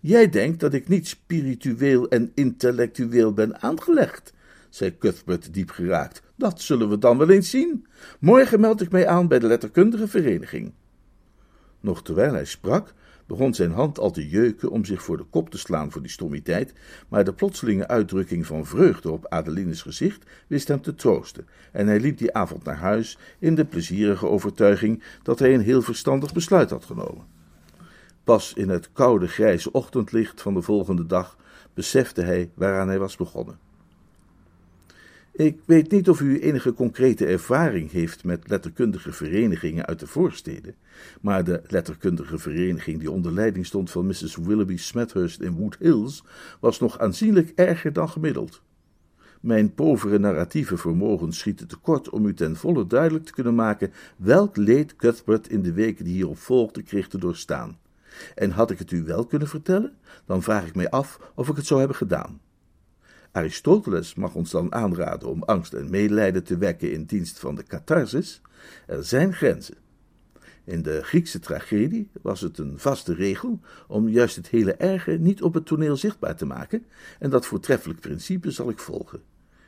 Jij 0.00 0.28
denkt 0.28 0.60
dat 0.60 0.74
ik 0.74 0.88
niet 0.88 1.08
spiritueel 1.08 2.08
en 2.08 2.32
intellectueel 2.34 3.32
ben 3.32 3.62
aangelegd, 3.62 4.32
zei 4.70 4.98
Cuthbert 4.98 5.54
diep 5.54 5.70
geraakt. 5.70 6.22
Dat 6.34 6.60
zullen 6.60 6.88
we 6.88 6.98
dan 6.98 7.18
wel 7.18 7.30
eens 7.30 7.50
zien. 7.50 7.86
Morgen 8.20 8.60
meld 8.60 8.80
ik 8.80 8.90
mij 8.90 9.06
aan 9.06 9.28
bij 9.28 9.38
de 9.38 9.46
letterkundige 9.46 10.08
vereniging. 10.08 10.72
Nog 11.80 12.02
terwijl 12.02 12.32
hij 12.32 12.44
sprak, 12.44 12.94
begon 13.26 13.54
zijn 13.54 13.70
hand 13.70 13.98
al 13.98 14.10
te 14.10 14.28
jeuken 14.28 14.70
om 14.70 14.84
zich 14.84 15.02
voor 15.02 15.16
de 15.16 15.24
kop 15.24 15.50
te 15.50 15.58
slaan 15.58 15.90
voor 15.90 16.02
die 16.02 16.10
stommiteit, 16.10 16.72
maar 17.08 17.24
de 17.24 17.32
plotselinge 17.32 17.88
uitdrukking 17.88 18.46
van 18.46 18.66
vreugde 18.66 19.10
op 19.10 19.26
Adelines 19.28 19.82
gezicht 19.82 20.26
wist 20.46 20.68
hem 20.68 20.80
te 20.80 20.94
troosten, 20.94 21.46
en 21.72 21.86
hij 21.86 22.00
liep 22.00 22.18
die 22.18 22.34
avond 22.34 22.64
naar 22.64 22.78
huis 22.78 23.18
in 23.38 23.54
de 23.54 23.64
plezierige 23.64 24.26
overtuiging 24.26 25.02
dat 25.22 25.38
hij 25.38 25.54
een 25.54 25.60
heel 25.60 25.82
verstandig 25.82 26.32
besluit 26.32 26.70
had 26.70 26.84
genomen. 26.84 27.24
Pas 28.24 28.52
in 28.52 28.68
het 28.68 28.92
koude 28.92 29.28
grijze 29.28 29.72
ochtendlicht 29.72 30.42
van 30.42 30.54
de 30.54 30.62
volgende 30.62 31.06
dag 31.06 31.36
besefte 31.74 32.22
hij 32.22 32.50
waaraan 32.54 32.88
hij 32.88 32.98
was 32.98 33.16
begonnen. 33.16 33.65
Ik 35.36 35.60
weet 35.64 35.90
niet 35.90 36.08
of 36.08 36.20
u 36.20 36.40
enige 36.40 36.74
concrete 36.74 37.26
ervaring 37.26 37.90
heeft 37.90 38.24
met 38.24 38.48
letterkundige 38.48 39.12
verenigingen 39.12 39.86
uit 39.86 40.00
de 40.00 40.06
voorsteden, 40.06 40.74
maar 41.20 41.44
de 41.44 41.62
letterkundige 41.66 42.38
vereniging 42.38 42.98
die 42.98 43.10
onder 43.10 43.32
leiding 43.32 43.66
stond 43.66 43.90
van 43.90 44.06
Mrs. 44.06 44.36
Willoughby 44.36 44.76
Smethurst 44.76 45.40
in 45.40 45.52
Wood 45.52 45.76
Hills 45.78 46.24
was 46.60 46.80
nog 46.80 46.98
aanzienlijk 46.98 47.52
erger 47.54 47.92
dan 47.92 48.08
gemiddeld. 48.08 48.62
Mijn 49.40 49.74
povere 49.74 50.18
narratieve 50.18 50.76
vermogen 50.76 51.32
schieten 51.32 51.68
tekort 51.68 52.10
om 52.10 52.26
u 52.26 52.34
ten 52.34 52.56
volle 52.56 52.86
duidelijk 52.86 53.24
te 53.24 53.32
kunnen 53.32 53.54
maken 53.54 53.92
welk 54.16 54.56
leed 54.56 54.96
Cuthbert 54.96 55.48
in 55.48 55.62
de 55.62 55.72
weken 55.72 56.04
die 56.04 56.14
hierop 56.14 56.38
volgden 56.38 56.84
kreeg 56.84 57.08
te 57.08 57.18
doorstaan. 57.18 57.78
En 58.34 58.50
had 58.50 58.70
ik 58.70 58.78
het 58.78 58.90
u 58.90 59.02
wel 59.04 59.26
kunnen 59.26 59.48
vertellen, 59.48 59.96
dan 60.26 60.42
vraag 60.42 60.66
ik 60.66 60.74
mij 60.74 60.90
af 60.90 61.20
of 61.34 61.48
ik 61.48 61.56
het 61.56 61.66
zou 61.66 61.78
hebben 61.78 61.96
gedaan. 61.98 62.40
Aristoteles 63.36 64.14
mag 64.14 64.34
ons 64.34 64.50
dan 64.50 64.74
aanraden 64.74 65.28
om 65.28 65.42
angst 65.42 65.72
en 65.72 65.90
medelijden 65.90 66.44
te 66.44 66.58
wekken 66.58 66.92
in 66.92 67.04
dienst 67.04 67.38
van 67.38 67.54
de 67.54 67.62
catharsis. 67.62 68.40
Er 68.86 69.04
zijn 69.04 69.32
grenzen. 69.32 69.74
In 70.64 70.82
de 70.82 71.02
Griekse 71.02 71.38
tragedie 71.38 72.10
was 72.22 72.40
het 72.40 72.58
een 72.58 72.78
vaste 72.78 73.14
regel 73.14 73.60
om 73.88 74.08
juist 74.08 74.36
het 74.36 74.48
hele 74.48 74.74
erge 74.74 75.10
niet 75.10 75.42
op 75.42 75.54
het 75.54 75.66
toneel 75.66 75.96
zichtbaar 75.96 76.36
te 76.36 76.46
maken, 76.46 76.86
en 77.18 77.30
dat 77.30 77.46
voortreffelijk 77.46 78.00
principe 78.00 78.50
zal 78.50 78.68
ik 78.68 78.78
volgen. 78.78 79.20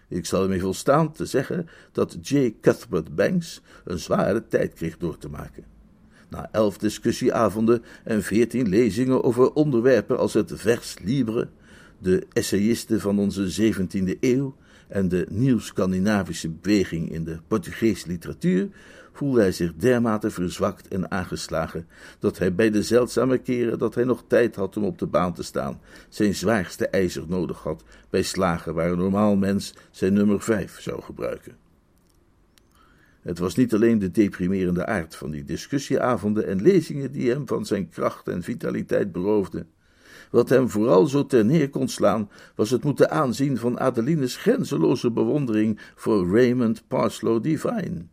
Ik 0.08 0.26
zal 0.26 0.42
ermee 0.42 0.60
volstaan 0.60 1.12
te 1.12 1.26
zeggen 1.26 1.68
dat 1.92 2.16
J. 2.22 2.54
Cuthbert 2.60 3.14
Banks 3.14 3.62
een 3.84 3.98
zware 3.98 4.46
tijd 4.46 4.72
kreeg 4.74 4.98
door 4.98 5.18
te 5.18 5.28
maken. 5.28 5.64
Na 6.28 6.48
elf 6.52 6.78
discussieavonden 6.78 7.82
en 8.04 8.22
veertien 8.22 8.68
lezingen 8.68 9.24
over 9.24 9.52
onderwerpen 9.52 10.18
als 10.18 10.34
het 10.34 10.52
vers 10.54 10.96
libre, 11.02 11.48
de 11.98 12.26
essayisten 12.32 13.00
van 13.00 13.18
onze 13.18 13.72
17e 13.72 14.18
eeuw 14.20 14.56
en 14.88 15.08
de 15.08 15.26
nieuw-Scandinavische 15.30 16.48
beweging 16.48 17.12
in 17.12 17.24
de 17.24 17.38
Portugese 17.46 18.06
literatuur, 18.06 18.68
voelde 19.12 19.40
hij 19.40 19.52
zich 19.52 19.74
dermate 19.74 20.30
verzwakt 20.30 20.88
en 20.88 21.10
aangeslagen, 21.10 21.86
dat 22.18 22.38
hij 22.38 22.54
bij 22.54 22.70
de 22.70 22.82
zeldzame 22.82 23.38
keren 23.38 23.78
dat 23.78 23.94
hij 23.94 24.04
nog 24.04 24.24
tijd 24.26 24.56
had 24.56 24.76
om 24.76 24.84
op 24.84 24.98
de 24.98 25.06
baan 25.06 25.34
te 25.34 25.42
staan, 25.42 25.80
zijn 26.08 26.34
zwaarste 26.34 26.88
ijzer 26.88 27.24
nodig 27.28 27.62
had 27.62 27.84
bij 28.10 28.22
slagen 28.22 28.74
waar 28.74 28.90
een 28.90 28.98
normaal 28.98 29.36
mens 29.36 29.74
zijn 29.90 30.12
nummer 30.12 30.40
vijf 30.40 30.80
zou 30.80 31.02
gebruiken. 31.02 31.56
Het 33.22 33.38
was 33.38 33.54
niet 33.54 33.74
alleen 33.74 33.98
de 33.98 34.10
deprimerende 34.10 34.86
aard 34.86 35.16
van 35.16 35.30
die 35.30 35.44
discussieavonden 35.44 36.46
en 36.46 36.62
lezingen 36.62 37.12
die 37.12 37.30
hem 37.30 37.46
van 37.46 37.66
zijn 37.66 37.88
kracht 37.88 38.28
en 38.28 38.42
vitaliteit 38.42 39.12
beroofden. 39.12 39.68
Wat 40.30 40.48
hem 40.48 40.68
vooral 40.68 41.06
zo 41.06 41.26
ter 41.26 41.44
neer 41.44 41.70
kon 41.70 41.88
slaan, 41.88 42.30
was 42.54 42.70
het 42.70 42.84
moeten 42.84 43.10
aanzien 43.10 43.58
van 43.58 43.80
Adeline's 43.80 44.36
grenzeloze 44.36 45.10
bewondering 45.10 45.80
voor 45.94 46.30
Raymond 46.30 46.82
Parslow 46.88 47.42
Divine. 47.42 48.04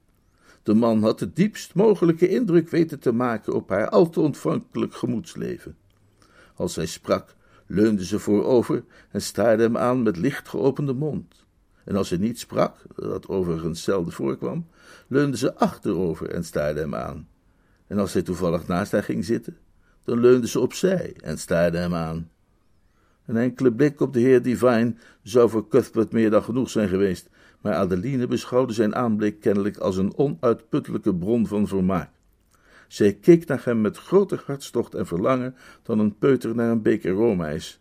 De 0.63 0.73
man 0.73 1.03
had 1.03 1.19
de 1.19 1.33
diepst 1.33 1.75
mogelijke 1.75 2.27
indruk 2.27 2.69
weten 2.69 2.99
te 2.99 3.11
maken 3.11 3.53
op 3.53 3.69
haar 3.69 3.89
al 3.89 4.09
te 4.09 4.19
ontvankelijk 4.19 4.95
gemoedsleven. 4.95 5.77
Als 6.55 6.75
hij 6.75 6.85
sprak, 6.85 7.35
leunde 7.67 8.05
ze 8.05 8.19
voorover 8.19 8.83
en 9.11 9.21
staarde 9.21 9.63
hem 9.63 9.77
aan 9.77 10.03
met 10.03 10.17
licht 10.17 10.49
geopende 10.49 10.93
mond. 10.93 11.45
En 11.83 11.95
als 11.95 12.09
hij 12.09 12.19
niet 12.19 12.39
sprak, 12.39 12.75
dat 12.95 13.27
overigens 13.27 13.83
zelden 13.83 14.13
voorkwam, 14.13 14.67
leunde 15.07 15.37
ze 15.37 15.55
achterover 15.55 16.29
en 16.29 16.43
staarde 16.45 16.79
hem 16.79 16.95
aan. 16.95 17.27
En 17.87 17.99
als 17.99 18.13
hij 18.13 18.21
toevallig 18.21 18.67
naast 18.67 18.91
haar 18.91 19.03
ging 19.03 19.25
zitten, 19.25 19.57
dan 20.05 20.19
leunde 20.19 20.47
ze 20.47 20.59
opzij 20.59 21.13
en 21.23 21.37
staarde 21.37 21.77
hem 21.77 21.93
aan. 21.93 22.29
Een 23.25 23.37
enkele 23.37 23.73
blik 23.73 23.99
op 23.99 24.13
de 24.13 24.19
heer 24.19 24.41
Divine 24.41 24.95
zou 25.23 25.49
voor 25.49 25.67
Cuthbert 25.67 26.11
meer 26.11 26.29
dan 26.29 26.43
genoeg 26.43 26.69
zijn 26.69 26.87
geweest, 26.87 27.29
maar 27.61 27.73
Adeline 27.73 28.27
beschouwde 28.27 28.73
zijn 28.73 28.95
aanblik 28.95 29.39
kennelijk 29.39 29.77
als 29.77 29.97
een 29.97 30.17
onuitputtelijke 30.17 31.15
bron 31.15 31.47
van 31.47 31.67
vermaak. 31.67 32.09
Zij 32.87 33.13
keek 33.13 33.47
naar 33.47 33.61
hem 33.63 33.81
met 33.81 33.97
groter 33.97 34.43
hartstocht 34.45 34.95
en 34.95 35.05
verlangen 35.05 35.55
dan 35.83 35.99
een 35.99 36.17
peuter 36.17 36.55
naar 36.55 36.71
een 36.71 36.81
beker 36.81 37.11
roomijs. 37.11 37.79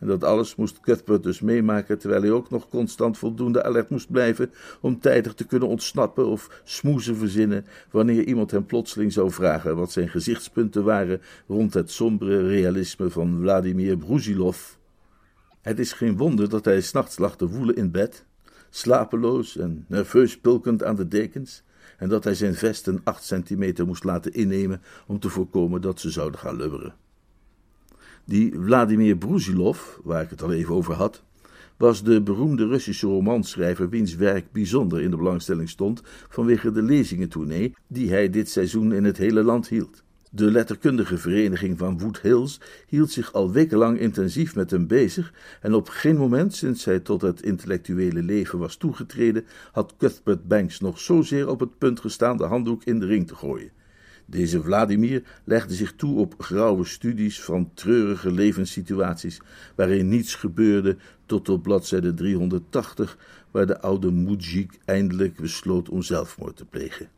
En 0.00 0.06
dat 0.06 0.24
alles 0.24 0.54
moest 0.56 0.80
Cuthbert 0.80 1.22
dus 1.22 1.40
meemaken, 1.40 1.98
terwijl 1.98 2.22
hij 2.22 2.30
ook 2.30 2.50
nog 2.50 2.68
constant 2.68 3.18
voldoende 3.18 3.62
alert 3.62 3.90
moest 3.90 4.10
blijven 4.10 4.50
om 4.80 5.00
tijdig 5.00 5.34
te 5.34 5.46
kunnen 5.46 5.68
ontsnappen 5.68 6.26
of 6.26 6.62
smoezen 6.64 7.16
verzinnen 7.16 7.66
wanneer 7.90 8.24
iemand 8.24 8.50
hem 8.50 8.66
plotseling 8.66 9.12
zou 9.12 9.30
vragen 9.30 9.76
wat 9.76 9.92
zijn 9.92 10.08
gezichtspunten 10.08 10.84
waren 10.84 11.20
rond 11.46 11.74
het 11.74 11.90
sombere 11.90 12.48
realisme 12.48 13.10
van 13.10 13.38
Vladimir 13.40 13.96
Brusilov. 13.96 14.58
Het 15.60 15.78
is 15.78 15.92
geen 15.92 16.16
wonder 16.16 16.48
dat 16.48 16.64
hij 16.64 16.80
s'nachts 16.80 17.18
lag 17.18 17.36
te 17.36 17.48
woelen 17.48 17.76
in 17.76 17.90
bed, 17.90 18.24
slapeloos 18.70 19.56
en 19.56 19.84
nerveus 19.88 20.38
pulkend 20.38 20.84
aan 20.84 20.96
de 20.96 21.08
dekens, 21.08 21.62
en 21.98 22.08
dat 22.08 22.24
hij 22.24 22.34
zijn 22.34 22.54
vest 22.54 22.86
een 22.86 23.00
acht 23.04 23.24
centimeter 23.24 23.86
moest 23.86 24.04
laten 24.04 24.32
innemen 24.32 24.82
om 25.06 25.18
te 25.18 25.28
voorkomen 25.28 25.80
dat 25.80 26.00
ze 26.00 26.10
zouden 26.10 26.40
gaan 26.40 26.56
lubberen. 26.56 26.94
Die 28.30 28.52
Vladimir 28.64 29.16
Brusilov, 29.16 29.80
waar 30.02 30.22
ik 30.22 30.30
het 30.30 30.42
al 30.42 30.52
even 30.52 30.74
over 30.74 30.94
had, 30.94 31.22
was 31.76 32.02
de 32.02 32.22
beroemde 32.22 32.66
Russische 32.66 33.06
romanschrijver 33.06 33.88
wiens 33.88 34.14
werk 34.14 34.52
bijzonder 34.52 35.00
in 35.00 35.10
de 35.10 35.16
belangstelling 35.16 35.68
stond 35.68 36.02
vanwege 36.28 36.72
de 36.72 36.82
lezingentournee 36.82 37.74
die 37.86 38.10
hij 38.10 38.30
dit 38.30 38.48
seizoen 38.50 38.92
in 38.92 39.04
het 39.04 39.16
hele 39.16 39.42
land 39.42 39.68
hield. 39.68 40.02
De 40.30 40.50
letterkundige 40.50 41.18
vereniging 41.18 41.78
van 41.78 41.98
Wood 41.98 42.20
Hills 42.20 42.60
hield 42.86 43.10
zich 43.10 43.32
al 43.32 43.52
wekenlang 43.52 43.98
intensief 43.98 44.54
met 44.54 44.70
hem 44.70 44.86
bezig 44.86 45.32
en 45.60 45.74
op 45.74 45.88
geen 45.88 46.16
moment 46.16 46.54
sinds 46.54 46.84
hij 46.84 47.00
tot 47.00 47.22
het 47.22 47.42
intellectuele 47.42 48.22
leven 48.22 48.58
was 48.58 48.76
toegetreden 48.76 49.44
had 49.72 49.94
Cuthbert 49.98 50.48
Banks 50.48 50.80
nog 50.80 50.98
zozeer 50.98 51.48
op 51.48 51.60
het 51.60 51.78
punt 51.78 52.00
gestaan 52.00 52.36
de 52.36 52.44
handdoek 52.44 52.84
in 52.84 52.98
de 52.98 53.06
ring 53.06 53.26
te 53.26 53.34
gooien. 53.34 53.70
Deze 54.30 54.62
Vladimir 54.62 55.22
legde 55.44 55.74
zich 55.74 55.92
toe 55.96 56.18
op 56.18 56.34
grauwe 56.38 56.84
studies 56.84 57.40
van 57.42 57.70
treurige 57.74 58.32
levenssituaties, 58.32 59.40
waarin 59.74 60.08
niets 60.08 60.34
gebeurde 60.34 60.96
tot 61.26 61.48
op 61.48 61.62
bladzijde 61.62 62.14
380, 62.14 63.18
waar 63.50 63.66
de 63.66 63.80
oude 63.80 64.12
Mujik 64.12 64.78
eindelijk 64.84 65.36
besloot 65.36 65.88
om 65.88 66.02
zelfmoord 66.02 66.56
te 66.56 66.64
plegen. 66.64 67.08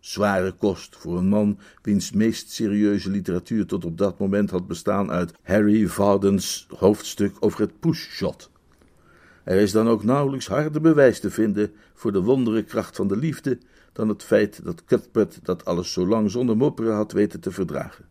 Zware 0.00 0.52
kost 0.52 0.96
voor 0.96 1.18
een 1.18 1.28
man 1.28 1.58
wiens 1.82 2.12
meest 2.12 2.50
serieuze 2.50 3.10
literatuur 3.10 3.66
tot 3.66 3.84
op 3.84 3.98
dat 3.98 4.18
moment 4.18 4.50
had 4.50 4.66
bestaan 4.66 5.10
uit 5.10 5.32
Harry 5.42 5.86
Vardens 5.86 6.66
hoofdstuk 6.76 7.36
over 7.40 7.60
het 7.60 7.80
pushshot. 7.80 8.50
Er 9.44 9.56
is 9.56 9.72
dan 9.72 9.88
ook 9.88 10.04
nauwelijks 10.04 10.46
harder 10.46 10.80
bewijs 10.80 11.20
te 11.20 11.30
vinden 11.30 11.72
voor 11.94 12.12
de 12.12 12.20
wondere 12.20 12.62
kracht 12.62 12.96
van 12.96 13.08
de 13.08 13.16
liefde 13.16 13.58
dan 13.98 14.08
het 14.08 14.22
feit 14.22 14.64
dat 14.64 14.84
Cuthbert 14.84 15.38
dat 15.42 15.64
alles 15.64 15.92
zo 15.92 16.06
lang 16.06 16.30
zonder 16.30 16.56
mopperen 16.56 16.94
had 16.94 17.12
weten 17.12 17.40
te 17.40 17.50
verdragen. 17.50 18.04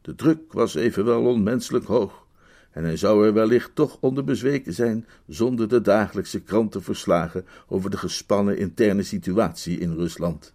De 0.00 0.14
druk 0.14 0.52
was 0.52 0.74
evenwel 0.74 1.24
onmenselijk 1.24 1.84
hoog, 1.84 2.26
en 2.70 2.84
hij 2.84 2.96
zou 2.96 3.26
er 3.26 3.32
wellicht 3.32 3.74
toch 3.74 3.96
onder 4.00 4.24
bezweken 4.24 4.72
zijn 4.72 5.06
zonder 5.26 5.68
de 5.68 5.80
dagelijkse 5.80 6.40
krantenverslagen 6.40 7.44
over 7.68 7.90
de 7.90 7.96
gespannen 7.96 8.58
interne 8.58 9.02
situatie 9.02 9.78
in 9.78 9.94
Rusland. 9.94 10.52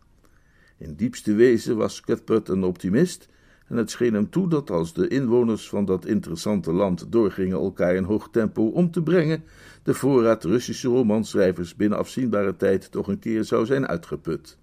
In 0.77 0.95
diepste 0.95 1.33
wezen 1.33 1.77
was 1.77 2.01
Cuthbert 2.01 2.49
een 2.49 2.63
optimist, 2.63 3.27
en 3.73 3.79
het 3.79 3.91
scheen 3.91 4.13
hem 4.13 4.29
toe 4.29 4.49
dat 4.49 4.69
als 4.69 4.93
de 4.93 5.07
inwoners 5.07 5.69
van 5.69 5.85
dat 5.85 6.05
interessante 6.05 6.71
land 6.71 7.11
doorgingen 7.11 7.57
elkaar 7.57 7.95
in 7.95 8.03
hoog 8.03 8.29
tempo 8.31 8.67
om 8.67 8.91
te 8.91 9.03
brengen, 9.03 9.43
de 9.83 9.93
voorraad 9.93 10.43
Russische 10.43 10.87
romanschrijvers 10.87 11.75
binnen 11.75 11.97
afzienbare 11.97 12.55
tijd 12.55 12.91
toch 12.91 13.07
een 13.07 13.19
keer 13.19 13.43
zou 13.43 13.65
zijn 13.65 13.87
uitgeput. 13.87 14.57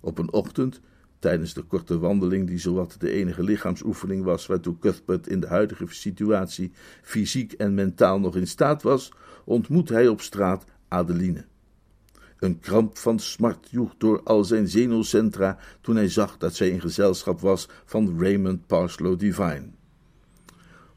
Op 0.00 0.18
een 0.18 0.32
ochtend, 0.32 0.80
tijdens 1.18 1.54
de 1.54 1.62
korte 1.62 1.98
wandeling 1.98 2.46
die 2.46 2.58
zowat 2.58 2.96
de 2.98 3.10
enige 3.10 3.42
lichaamsoefening 3.42 4.24
was 4.24 4.46
waartoe 4.46 4.78
Cuthbert 4.78 5.26
in 5.26 5.40
de 5.40 5.46
huidige 5.46 5.86
situatie 5.88 6.72
fysiek 7.02 7.52
en 7.52 7.74
mentaal 7.74 8.20
nog 8.20 8.36
in 8.36 8.46
staat 8.46 8.82
was, 8.82 9.12
ontmoet 9.44 9.88
hij 9.88 10.08
op 10.08 10.20
straat 10.20 10.64
Adeline. 10.88 11.44
Een 12.42 12.60
kramp 12.60 12.98
van 12.98 13.18
smart 13.18 13.70
joeg 13.70 13.94
door 13.98 14.22
al 14.22 14.44
zijn 14.44 14.68
zenuwcentra 14.68 15.58
toen 15.80 15.96
hij 15.96 16.08
zag 16.08 16.38
dat 16.38 16.54
zij 16.54 16.68
in 16.68 16.80
gezelschap 16.80 17.40
was 17.40 17.68
van 17.84 18.20
Raymond 18.20 18.66
Parslow 18.66 19.18
Divine. 19.18 19.70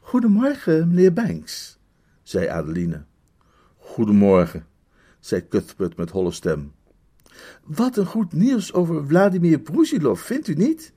Goedemorgen, 0.00 0.88
meneer 0.88 1.12
Banks, 1.12 1.78
zei 2.22 2.46
Adeline. 2.46 3.04
Goedemorgen, 3.76 4.66
zei 5.20 5.48
Cuthbert 5.48 5.96
met 5.96 6.10
holle 6.10 6.32
stem. 6.32 6.72
Wat 7.64 7.96
een 7.96 8.06
goed 8.06 8.32
nieuws 8.32 8.72
over 8.72 9.06
Vladimir 9.06 9.58
Brusilov, 9.60 10.20
vindt 10.20 10.48
u 10.48 10.54
niet? 10.54 10.92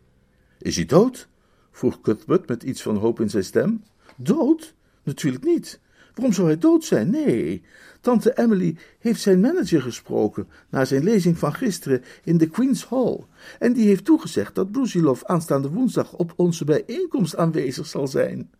Is 0.59 0.75
hij 0.75 0.85
dood? 0.85 1.29
vroeg 1.71 2.01
Cuthbert 2.01 2.47
met 2.47 2.63
iets 2.63 2.81
van 2.81 2.97
hoop 2.97 3.19
in 3.19 3.29
zijn 3.29 3.43
stem. 3.43 3.83
Dood? 4.15 4.75
Natuurlijk 5.03 5.43
niet. 5.43 5.79
Waarom 6.19 6.37
zou 6.37 6.47
hij 6.47 6.57
dood 6.57 6.83
zijn? 6.83 7.09
Nee. 7.09 7.63
Tante 8.01 8.37
Emily 8.37 8.77
heeft 8.99 9.21
zijn 9.21 9.39
manager 9.39 9.81
gesproken 9.81 10.47
na 10.69 10.85
zijn 10.85 11.03
lezing 11.03 11.37
van 11.37 11.53
gisteren 11.53 12.03
in 12.23 12.37
de 12.37 12.47
Queen's 12.47 12.85
Hall. 12.85 13.19
En 13.59 13.73
die 13.73 13.87
heeft 13.87 14.05
toegezegd 14.05 14.55
dat 14.55 14.71
Brusilov 14.71 15.23
aanstaande 15.23 15.69
woensdag 15.69 16.13
op 16.13 16.33
onze 16.35 16.65
bijeenkomst 16.65 17.35
aanwezig 17.35 17.85
zal 17.85 18.07
zijn. 18.07 18.51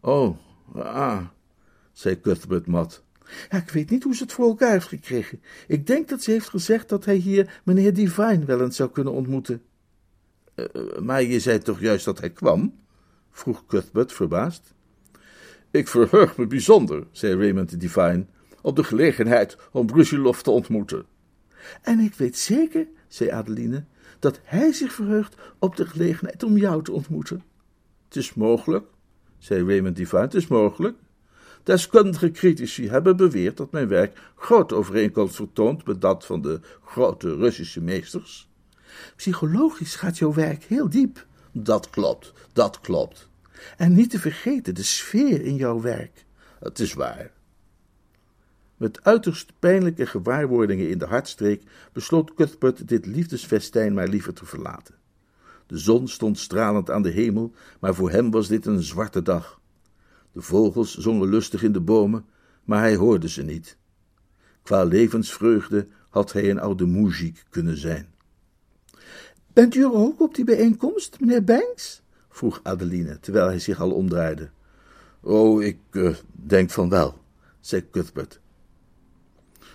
Oh, 0.00 0.36
ah, 0.74 1.26
zei 1.92 2.20
Cuthbert 2.20 2.66
mat. 2.66 3.02
Ik 3.50 3.70
weet 3.70 3.90
niet 3.90 4.02
hoe 4.02 4.14
ze 4.14 4.22
het 4.22 4.32
voor 4.32 4.48
elkaar 4.48 4.72
heeft 4.72 4.88
gekregen. 4.88 5.42
Ik 5.66 5.86
denk 5.86 6.08
dat 6.08 6.22
ze 6.22 6.30
heeft 6.30 6.48
gezegd 6.48 6.88
dat 6.88 7.04
hij 7.04 7.16
hier 7.16 7.60
meneer 7.64 7.94
Divine 7.94 8.44
wel 8.44 8.60
eens 8.60 8.76
zou 8.76 8.90
kunnen 8.90 9.12
ontmoeten. 9.12 9.62
Uh, 10.56 10.66
maar 10.98 11.22
je 11.22 11.40
zei 11.40 11.58
toch 11.58 11.80
juist 11.80 12.04
dat 12.04 12.20
hij 12.20 12.30
kwam? 12.30 12.74
vroeg 13.30 13.66
Cuthbert 13.66 14.12
verbaasd. 14.12 14.74
Ik 15.72 15.88
verheug 15.88 16.36
me 16.36 16.46
bijzonder, 16.46 17.06
zei 17.12 17.36
Raymond 17.36 17.80
Divine, 17.80 18.26
op 18.62 18.76
de 18.76 18.84
gelegenheid 18.84 19.56
om 19.70 19.86
Brusilov 19.86 20.40
te 20.40 20.50
ontmoeten. 20.50 21.04
En 21.82 21.98
ik 21.98 22.14
weet 22.14 22.38
zeker, 22.38 22.86
zei 23.08 23.30
Adeline, 23.30 23.84
dat 24.18 24.40
hij 24.42 24.72
zich 24.72 24.92
verheugt 24.92 25.34
op 25.58 25.76
de 25.76 25.86
gelegenheid 25.86 26.42
om 26.42 26.56
jou 26.56 26.84
te 26.84 26.92
ontmoeten. 26.92 27.42
Het 28.04 28.16
is 28.16 28.34
mogelijk, 28.34 28.86
zei 29.38 29.64
Raymond 29.64 29.96
Divine, 29.96 30.22
het 30.22 30.34
is 30.34 30.46
mogelijk. 30.46 30.96
Deskundige 31.62 32.30
critici 32.30 32.88
hebben 32.88 33.16
beweerd 33.16 33.56
dat 33.56 33.72
mijn 33.72 33.88
werk 33.88 34.18
grote 34.36 34.74
overeenkomst 34.74 35.34
vertoont 35.34 35.86
met 35.86 36.00
dat 36.00 36.26
van 36.26 36.42
de 36.42 36.60
grote 36.84 37.36
Russische 37.36 37.80
meesters. 37.80 38.48
Psychologisch 39.16 39.94
gaat 39.94 40.18
jouw 40.18 40.32
werk 40.32 40.64
heel 40.64 40.88
diep. 40.88 41.26
Dat 41.52 41.90
klopt, 41.90 42.32
dat 42.52 42.80
klopt. 42.80 43.30
En 43.76 43.92
niet 43.92 44.10
te 44.10 44.18
vergeten 44.18 44.74
de 44.74 44.82
sfeer 44.82 45.44
in 45.44 45.56
jouw 45.56 45.80
werk. 45.80 46.24
Het 46.58 46.78
is 46.78 46.92
waar. 46.92 47.30
Met 48.76 49.04
uiterst 49.04 49.52
pijnlijke 49.58 50.06
gewaarwordingen 50.06 50.88
in 50.88 50.98
de 50.98 51.06
hartstreek 51.06 51.62
besloot 51.92 52.34
Cuthbert 52.34 52.88
dit 52.88 53.06
liefdesfestijn 53.06 53.94
maar 53.94 54.08
liever 54.08 54.34
te 54.34 54.46
verlaten. 54.46 54.94
De 55.66 55.78
zon 55.78 56.08
stond 56.08 56.38
stralend 56.38 56.90
aan 56.90 57.02
de 57.02 57.10
hemel, 57.10 57.52
maar 57.80 57.94
voor 57.94 58.10
hem 58.10 58.30
was 58.30 58.48
dit 58.48 58.66
een 58.66 58.82
zwarte 58.82 59.22
dag. 59.22 59.60
De 60.32 60.42
vogels 60.42 60.96
zongen 60.96 61.28
lustig 61.28 61.62
in 61.62 61.72
de 61.72 61.80
bomen, 61.80 62.24
maar 62.64 62.80
hij 62.80 62.96
hoorde 62.96 63.28
ze 63.28 63.42
niet. 63.42 63.76
Qua 64.62 64.84
levensvreugde 64.84 65.86
had 66.08 66.32
hij 66.32 66.50
een 66.50 66.60
oude 66.60 66.86
moeziek 66.86 67.44
kunnen 67.50 67.76
zijn. 67.76 68.14
Bent 69.52 69.74
u 69.74 69.82
er 69.82 69.92
ook 69.92 70.20
op 70.20 70.34
die 70.34 70.44
bijeenkomst, 70.44 71.20
meneer 71.20 71.44
Banks? 71.44 72.02
Vroeg 72.32 72.60
Adeline, 72.62 73.20
terwijl 73.20 73.46
hij 73.46 73.58
zich 73.58 73.80
al 73.80 73.90
omdraaide. 73.90 74.50
Oh, 75.20 75.62
ik 75.62 75.78
uh, 75.90 76.14
denk 76.32 76.70
van 76.70 76.88
wel, 76.88 77.18
zei 77.60 77.90
Cuthbert. 77.90 78.40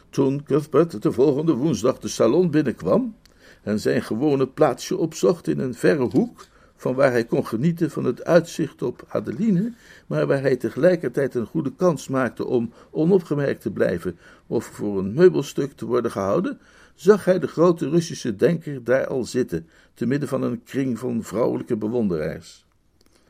Toen 0.09 0.43
Cuthbert 0.43 1.01
de 1.01 1.11
volgende 1.11 1.53
woensdag 1.53 1.99
de 1.99 2.07
salon 2.07 2.51
binnenkwam 2.51 3.15
en 3.63 3.79
zijn 3.79 4.01
gewone 4.01 4.47
plaatsje 4.47 4.97
opzocht 4.97 5.47
in 5.47 5.59
een 5.59 5.73
verre 5.73 6.09
hoek, 6.11 6.45
van 6.75 6.95
waar 6.95 7.11
hij 7.11 7.25
kon 7.25 7.45
genieten 7.45 7.91
van 7.91 8.03
het 8.03 8.23
uitzicht 8.23 8.81
op 8.81 9.05
Adeline, 9.07 9.73
maar 10.07 10.27
waar 10.27 10.41
hij 10.41 10.55
tegelijkertijd 10.55 11.35
een 11.35 11.45
goede 11.45 11.73
kans 11.75 12.07
maakte 12.07 12.45
om 12.45 12.73
onopgemerkt 12.91 13.61
te 13.61 13.71
blijven 13.71 14.17
of 14.47 14.65
voor 14.65 14.99
een 14.99 15.13
meubelstuk 15.13 15.71
te 15.71 15.85
worden 15.85 16.11
gehouden, 16.11 16.59
zag 16.97 17.25
hij 17.25 17.39
de 17.39 17.47
grote 17.47 17.89
Russische 17.89 18.35
denker 18.35 18.83
daar 18.83 19.07
al 19.07 19.23
zitten, 19.23 19.67
te 19.93 20.05
midden 20.05 20.29
van 20.29 20.41
een 20.41 20.63
kring 20.63 20.99
van 20.99 21.23
vrouwelijke 21.23 21.77
bewonderaars. 21.77 22.65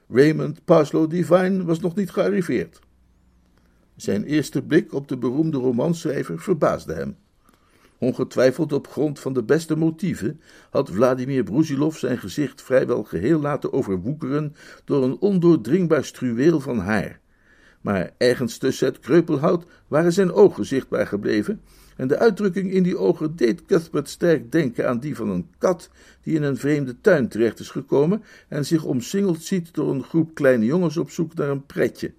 Raymond 0.10 0.66
Parslow 0.66 1.10
Divine 1.10 1.64
was 1.64 1.80
nog 1.80 1.96
niet 1.96 2.12
gearriveerd. 2.12 2.80
Zijn 3.96 4.24
eerste 4.24 4.62
blik 4.62 4.94
op 4.94 5.08
de 5.08 5.18
beroemde 5.18 5.58
romanschrijver 5.58 6.40
verbaasde 6.40 6.94
hem. 6.94 7.18
Ongetwijfeld 7.98 8.74
op 8.74 8.88
grond 8.88 9.20
van 9.20 9.34
de 9.34 9.44
beste 9.44 9.76
motieven 9.76 10.42
had 10.70 10.90
Vladimir 10.90 11.44
Brusilov 11.44 11.98
zijn 11.98 12.18
gezicht 12.18 12.62
vrijwel 12.62 13.04
geheel 13.04 13.40
laten 13.40 13.74
overwoekeren 13.74 14.56
door 14.86 15.04
een 15.04 15.18
ondoordringbaar 15.20 16.06
struweel 16.06 16.60
van 16.60 16.80
haar. 16.80 17.20
Maar 17.82 18.12
ergens 18.18 18.58
tussen 18.58 18.88
het 18.88 19.00
kreupelhout 19.00 19.66
waren 19.88 20.14
zijn 20.14 20.32
ogen 20.32 20.66
zichtbaar 20.66 21.08
gebleven, 21.08 21.62
en 21.98 22.08
de 22.08 22.18
uitdrukking 22.18 22.72
in 22.72 22.84
die 22.84 22.98
ogen 22.98 23.36
deed 23.36 23.66
Cuthbert 23.66 24.10
sterk 24.10 24.52
denken 24.52 24.90
aan 24.90 25.00
die 25.00 25.16
van 25.16 25.30
een 25.30 25.50
kat 25.58 25.90
die 26.22 26.36
in 26.36 26.44
een 26.44 26.58
vreemde 26.58 27.02
tuin 27.02 27.28
terecht 27.28 27.60
is 27.60 27.70
gekomen 27.70 28.24
en 28.48 28.66
zich 28.66 28.84
omsingeld 28.84 29.44
ziet 29.44 29.74
door 29.74 29.94
een 29.94 30.04
groep 30.04 30.34
kleine 30.34 30.66
jongens 30.66 30.98
op 30.98 31.12
zoek 31.12 31.34
naar 31.34 31.50
een 31.50 31.66
pretje. 31.66 32.14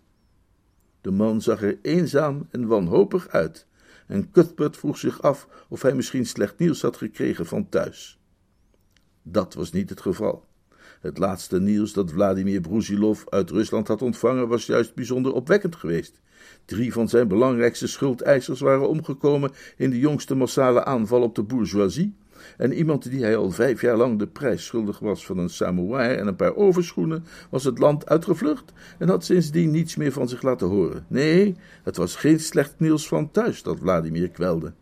De 1.01 1.11
man 1.11 1.43
zag 1.43 1.63
er 1.63 1.79
eenzaam 1.83 2.47
en 2.51 2.67
wanhopig 2.67 3.29
uit, 3.29 3.67
en 4.07 4.31
Cuthbert 4.31 4.77
vroeg 4.77 4.99
zich 4.99 5.23
af 5.23 5.49
of 5.69 5.83
hij 5.83 5.95
misschien 5.95 6.27
slecht 6.27 6.59
nieuws 6.59 6.83
had 6.83 6.97
gekregen 6.97 7.47
van 7.47 7.69
thuis. 7.69 8.21
Dat 9.23 9.55
was 9.55 9.73
niet 9.73 9.91
het 9.91 10.01
geval. 10.01 10.47
Het 11.01 11.19
laatste 11.19 11.61
nieuws 11.61 11.93
dat 11.93 12.11
Vladimir 12.11 12.61
Brusilov 12.61 13.25
uit 13.29 13.51
Rusland 13.51 13.89
had 13.89 14.03
ontvangen 14.03 14.49
was 14.49 14.67
juist 14.67 14.95
bijzonder 14.95 15.33
opwekkend 15.33 15.77
geweest. 15.77 16.21
Drie 16.65 16.93
van 16.93 17.09
zijn 17.09 17.29
belangrijkste 17.29 17.87
schuldeisers 17.87 18.61
waren 18.61 18.89
omgekomen 18.89 19.51
in 19.77 19.91
de 19.91 19.99
jongste 19.99 20.35
massale 20.35 20.85
aanval 20.85 21.23
op 21.23 21.35
de 21.35 21.43
bourgeoisie. 21.43 22.15
En 22.57 22.73
iemand 22.73 23.11
die 23.11 23.23
hij 23.23 23.37
al 23.37 23.51
vijf 23.51 23.81
jaar 23.81 23.97
lang 23.97 24.19
de 24.19 24.27
prijs 24.27 24.65
schuldig 24.65 24.99
was 24.99 25.27
van 25.27 25.39
een 25.39 25.51
samovar 25.51 26.11
en 26.11 26.27
een 26.27 26.37
paar 26.37 26.57
overschoenen, 26.57 27.25
was 27.51 27.65
het 27.65 27.79
land 27.79 28.09
uitgevlucht 28.09 28.73
en 28.99 29.09
had 29.09 29.25
sindsdien 29.25 29.71
niets 29.71 29.97
meer 29.97 30.13
van 30.13 30.29
zich 30.29 30.43
laten 30.43 30.69
horen. 30.69 31.05
Nee, 31.09 31.57
het 31.83 31.97
was 31.97 32.17
geen 32.17 32.41
slecht 32.41 32.75
nieuws 32.79 33.09
van 33.09 33.31
thuis 33.31 33.63
dat 33.63 33.79
Vladimir 33.79 34.29
kwelde. 34.29 34.73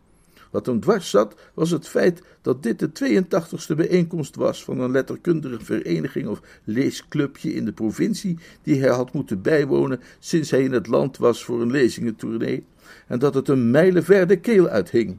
Wat 0.57 0.67
hem 0.67 0.81
dwars 0.81 1.11
zat, 1.11 1.35
was 1.55 1.71
het 1.71 1.89
feit 1.89 2.23
dat 2.43 2.63
dit 2.63 2.79
de 2.79 2.89
82ste 2.89 3.77
bijeenkomst 3.77 4.37
was 4.37 4.65
van 4.65 4.81
een 4.81 4.91
letterkundige 4.91 5.65
vereniging 5.65 6.29
of 6.29 6.41
leesclubje 6.65 7.55
in 7.55 7.65
de 7.65 7.73
provincie, 7.73 8.39
die 8.63 8.81
hij 8.81 8.89
had 8.89 9.13
moeten 9.13 9.43
bijwonen 9.43 10.01
sinds 10.19 10.51
hij 10.51 10.63
in 10.63 10.73
het 10.73 10.87
land 10.87 11.17
was 11.17 11.45
voor 11.45 11.63
een 11.63 11.71
lezingentournee, 11.71 12.65
en 13.07 13.19
dat 13.19 13.35
het 13.35 13.49
een 13.49 13.71
mijlenver 13.71 14.27
de 14.27 14.37
keel 14.37 14.69
uithing. 14.69 15.19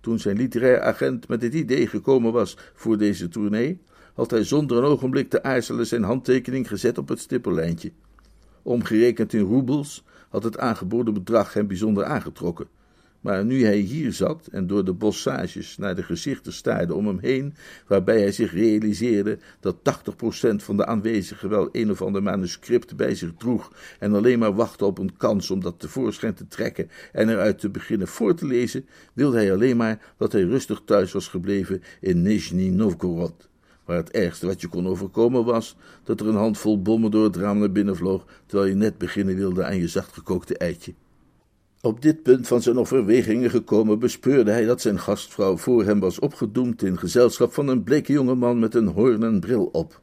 Toen 0.00 0.18
zijn 0.18 0.36
literair 0.36 0.80
agent 0.80 1.28
met 1.28 1.42
het 1.42 1.54
idee 1.54 1.86
gekomen 1.86 2.32
was 2.32 2.56
voor 2.74 2.98
deze 2.98 3.28
tournee, 3.28 3.80
had 4.14 4.30
hij 4.30 4.44
zonder 4.44 4.76
een 4.76 4.84
ogenblik 4.84 5.30
te 5.30 5.42
aarzelen 5.42 5.86
zijn 5.86 6.02
handtekening 6.02 6.68
gezet 6.68 6.98
op 6.98 7.08
het 7.08 7.20
stippellijntje. 7.20 7.92
Omgerekend 8.62 9.32
in 9.32 9.44
roebels 9.44 10.04
had 10.28 10.44
het 10.44 10.58
aangeboden 10.58 11.14
bedrag 11.14 11.52
hem 11.52 11.66
bijzonder 11.66 12.04
aangetrokken. 12.04 12.66
Maar 13.24 13.44
nu 13.44 13.64
hij 13.64 13.78
hier 13.78 14.12
zat 14.12 14.46
en 14.46 14.66
door 14.66 14.84
de 14.84 14.92
bossages 14.92 15.76
naar 15.76 15.94
de 15.94 16.02
gezichten 16.02 16.52
staarde 16.52 16.94
om 16.94 17.06
hem 17.06 17.18
heen, 17.18 17.54
waarbij 17.86 18.20
hij 18.20 18.32
zich 18.32 18.52
realiseerde 18.52 19.38
dat 19.60 19.76
80% 19.76 20.54
van 20.56 20.76
de 20.76 20.86
aanwezigen 20.86 21.48
wel 21.48 21.68
een 21.72 21.90
of 21.90 22.02
ander 22.02 22.22
manuscript 22.22 22.96
bij 22.96 23.14
zich 23.14 23.32
droeg 23.38 23.72
en 23.98 24.14
alleen 24.14 24.38
maar 24.38 24.54
wachtte 24.54 24.84
op 24.84 24.98
een 24.98 25.16
kans 25.16 25.50
om 25.50 25.60
dat 25.60 25.80
tevoorschijn 25.80 26.34
te 26.34 26.48
trekken 26.48 26.90
en 27.12 27.28
eruit 27.28 27.58
te 27.58 27.70
beginnen 27.70 28.08
voor 28.08 28.34
te 28.34 28.46
lezen, 28.46 28.86
wilde 29.12 29.36
hij 29.36 29.52
alleen 29.52 29.76
maar 29.76 30.14
dat 30.16 30.32
hij 30.32 30.42
rustig 30.42 30.82
thuis 30.84 31.12
was 31.12 31.28
gebleven 31.28 31.82
in 32.00 32.22
Nizhny 32.22 32.68
Novgorod 32.68 33.48
waar 33.84 33.96
het 33.96 34.10
ergste 34.10 34.46
wat 34.46 34.60
je 34.60 34.68
kon 34.68 34.86
overkomen 34.86 35.44
was 35.44 35.76
dat 36.02 36.20
er 36.20 36.28
een 36.28 36.34
handvol 36.34 36.82
bommen 36.82 37.10
door 37.10 37.24
het 37.24 37.36
raam 37.36 37.58
naar 37.58 37.72
binnen 37.72 37.96
vloog, 37.96 38.26
terwijl 38.46 38.68
je 38.68 38.76
net 38.76 38.98
beginnen 38.98 39.36
wilde 39.36 39.64
aan 39.64 39.76
je 39.76 39.88
zachtgekookte 39.88 40.58
eitje. 40.58 40.94
Op 41.84 42.02
dit 42.02 42.22
punt 42.22 42.46
van 42.46 42.62
zijn 42.62 42.78
overwegingen 42.78 43.50
gekomen, 43.50 43.98
bespeurde 43.98 44.50
hij 44.50 44.64
dat 44.64 44.80
zijn 44.80 44.98
gastvrouw 44.98 45.56
voor 45.56 45.84
hem 45.84 46.00
was 46.00 46.18
opgedoemd 46.18 46.82
in 46.82 46.98
gezelschap 46.98 47.52
van 47.52 47.68
een 47.68 47.82
bleke 47.82 48.12
jonge 48.12 48.34
man 48.34 48.58
met 48.58 48.74
een 48.74 48.86
hoornen 48.86 49.40
bril 49.40 49.64
op. 49.64 50.00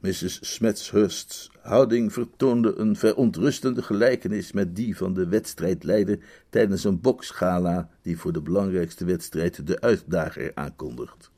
Mrs. 0.00 0.38
Smethurst's 0.40 1.50
houding 1.60 2.12
vertoonde 2.12 2.74
een 2.76 2.96
verontrustende 2.96 3.82
gelijkenis 3.82 4.52
met 4.52 4.76
die 4.76 4.96
van 4.96 5.14
de 5.14 5.28
wedstrijdleider 5.28 6.18
tijdens 6.50 6.84
een 6.84 7.00
boksgala 7.00 7.88
die 8.02 8.18
voor 8.18 8.32
de 8.32 8.42
belangrijkste 8.42 9.04
wedstrijd 9.04 9.66
de 9.66 9.80
uitdager 9.80 10.50
aankondigt. 10.54 11.30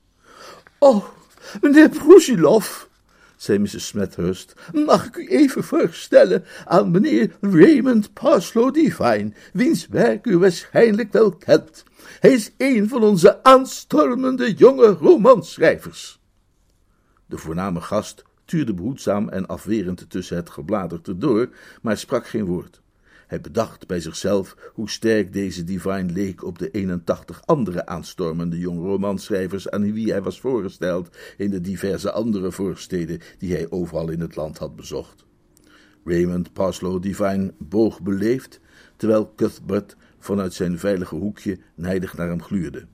Oh, 0.78 1.04
meneer 1.60 1.88
Brusilov, 1.88 2.86
zei 3.44 3.58
Mrs. 3.58 3.86
Smethurst, 3.86 4.54
mag 4.72 5.06
ik 5.06 5.16
u 5.16 5.28
even 5.28 5.64
voorstellen 5.64 6.44
aan 6.64 6.90
meneer 6.90 7.36
Raymond 7.40 8.12
Parslow 8.12 8.74
Divine, 8.74 9.32
wiens 9.52 9.86
werk 9.86 10.26
u 10.26 10.38
waarschijnlijk 10.38 11.12
wel 11.12 11.36
kent. 11.36 11.84
Hij 12.20 12.32
is 12.32 12.52
een 12.58 12.88
van 12.88 13.02
onze 13.02 13.42
aanstormende 13.42 14.54
jonge 14.54 14.86
romanschrijvers. 14.86 16.20
De 17.26 17.38
voorname 17.38 17.80
gast 17.80 18.24
tuurde 18.44 18.74
behoedzaam 18.74 19.28
en 19.28 19.46
afwerend 19.46 20.10
tussen 20.10 20.36
het 20.36 20.50
gebladerte 20.50 21.18
door, 21.18 21.48
maar 21.82 21.96
sprak 21.96 22.26
geen 22.26 22.44
woord. 22.44 22.82
Hij 23.26 23.40
bedacht 23.40 23.86
bij 23.86 24.00
zichzelf 24.00 24.56
hoe 24.72 24.90
sterk 24.90 25.32
deze 25.32 25.64
Divine 25.64 26.12
leek 26.12 26.44
op 26.44 26.58
de 26.58 26.70
81 26.70 27.42
andere 27.44 27.86
aanstormende 27.86 28.58
jonge 28.58 28.88
romanschrijvers 28.88 29.70
aan 29.70 29.92
wie 29.92 30.10
hij 30.10 30.22
was 30.22 30.40
voorgesteld 30.40 31.16
in 31.36 31.50
de 31.50 31.60
diverse 31.60 32.12
andere 32.12 32.52
voorsteden 32.52 33.20
die 33.38 33.52
hij 33.52 33.70
overal 33.70 34.08
in 34.08 34.20
het 34.20 34.36
land 34.36 34.58
had 34.58 34.76
bezocht. 34.76 35.24
Raymond 36.04 36.52
Parslow 36.52 37.02
Divine 37.02 37.54
boog 37.58 38.02
beleefd, 38.02 38.60
terwijl 38.96 39.32
Cuthbert 39.36 39.96
vanuit 40.18 40.54
zijn 40.54 40.78
veilige 40.78 41.14
hoekje 41.14 41.58
nijdig 41.74 42.16
naar 42.16 42.28
hem 42.28 42.42
gluurde. 42.42 42.86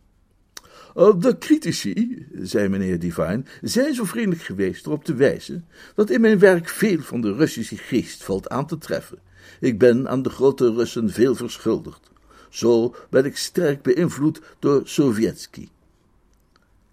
De 0.94 1.36
critici, 1.38 2.26
zei 2.42 2.68
meneer 2.68 2.98
Divine, 2.98 3.42
zijn 3.62 3.94
zo 3.94 4.04
vriendelijk 4.04 4.42
geweest 4.42 4.86
erop 4.86 5.04
te 5.04 5.14
wijzen 5.14 5.66
dat 5.94 6.10
in 6.10 6.20
mijn 6.20 6.38
werk 6.38 6.68
veel 6.68 7.00
van 7.00 7.20
de 7.20 7.34
Russische 7.34 7.76
geest 7.76 8.24
valt 8.24 8.48
aan 8.48 8.66
te 8.66 8.78
treffen 8.78 9.18
ik 9.60 9.78
ben 9.78 10.08
aan 10.08 10.22
de 10.22 10.30
grote 10.30 10.72
Russen 10.72 11.10
veel 11.10 11.34
verschuldigd. 11.34 12.10
Zo 12.48 12.94
ben 13.10 13.24
ik 13.24 13.36
sterk 13.36 13.82
beïnvloed 13.82 14.40
door 14.58 14.82
Sovjetski. 14.84 15.68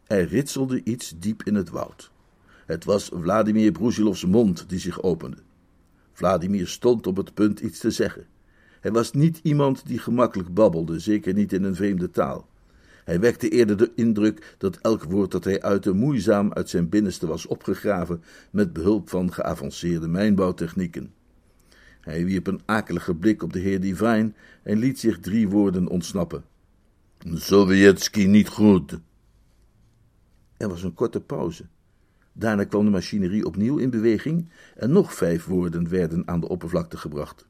Er 0.07 0.27
ritselde 0.27 0.81
iets 0.83 1.13
diep 1.19 1.43
in 1.43 1.55
het 1.55 1.69
woud. 1.69 2.11
Het 2.65 2.83
was 2.83 3.09
Vladimir 3.13 3.71
Brusilovs 3.71 4.25
mond 4.25 4.69
die 4.69 4.79
zich 4.79 5.01
opende. 5.01 5.37
Vladimir 6.13 6.67
stond 6.67 7.07
op 7.07 7.17
het 7.17 7.33
punt 7.33 7.59
iets 7.59 7.79
te 7.79 7.91
zeggen. 7.91 8.25
Hij 8.79 8.91
was 8.91 9.11
niet 9.11 9.39
iemand 9.43 9.87
die 9.87 9.99
gemakkelijk 9.99 10.53
babbelde, 10.53 10.99
zeker 10.99 11.33
niet 11.33 11.53
in 11.53 11.63
een 11.63 11.75
vreemde 11.75 12.09
taal. 12.09 12.47
Hij 13.03 13.19
wekte 13.19 13.49
eerder 13.49 13.77
de 13.77 13.91
indruk 13.95 14.55
dat 14.57 14.77
elk 14.81 15.03
woord 15.03 15.31
dat 15.31 15.43
hij 15.43 15.61
uitte 15.61 15.93
moeizaam 15.93 16.53
uit 16.53 16.69
zijn 16.69 16.89
binnenste 16.89 17.27
was 17.27 17.45
opgegraven 17.45 18.23
met 18.51 18.73
behulp 18.73 19.09
van 19.09 19.33
geavanceerde 19.33 20.07
mijnbouwtechnieken. 20.07 21.13
Hij 22.07 22.25
wierp 22.25 22.47
een 22.47 22.61
akelige 22.65 23.15
blik 23.15 23.43
op 23.43 23.53
de 23.53 23.59
heer 23.59 23.81
Divine 23.81 24.33
en 24.63 24.77
liet 24.77 24.99
zich 24.99 25.19
drie 25.19 25.47
woorden 25.47 25.87
ontsnappen. 25.87 26.43
Sovjetski 27.33 28.27
niet 28.27 28.47
goed. 28.47 28.99
Er 30.57 30.69
was 30.69 30.83
een 30.83 30.93
korte 30.93 31.21
pauze. 31.21 31.65
Daarna 32.33 32.63
kwam 32.63 32.85
de 32.85 32.91
machinerie 32.91 33.45
opnieuw 33.45 33.77
in 33.77 33.89
beweging 33.89 34.49
en 34.75 34.91
nog 34.91 35.13
vijf 35.13 35.45
woorden 35.45 35.89
werden 35.89 36.27
aan 36.27 36.39
de 36.39 36.47
oppervlakte 36.47 36.97
gebracht. 36.97 37.47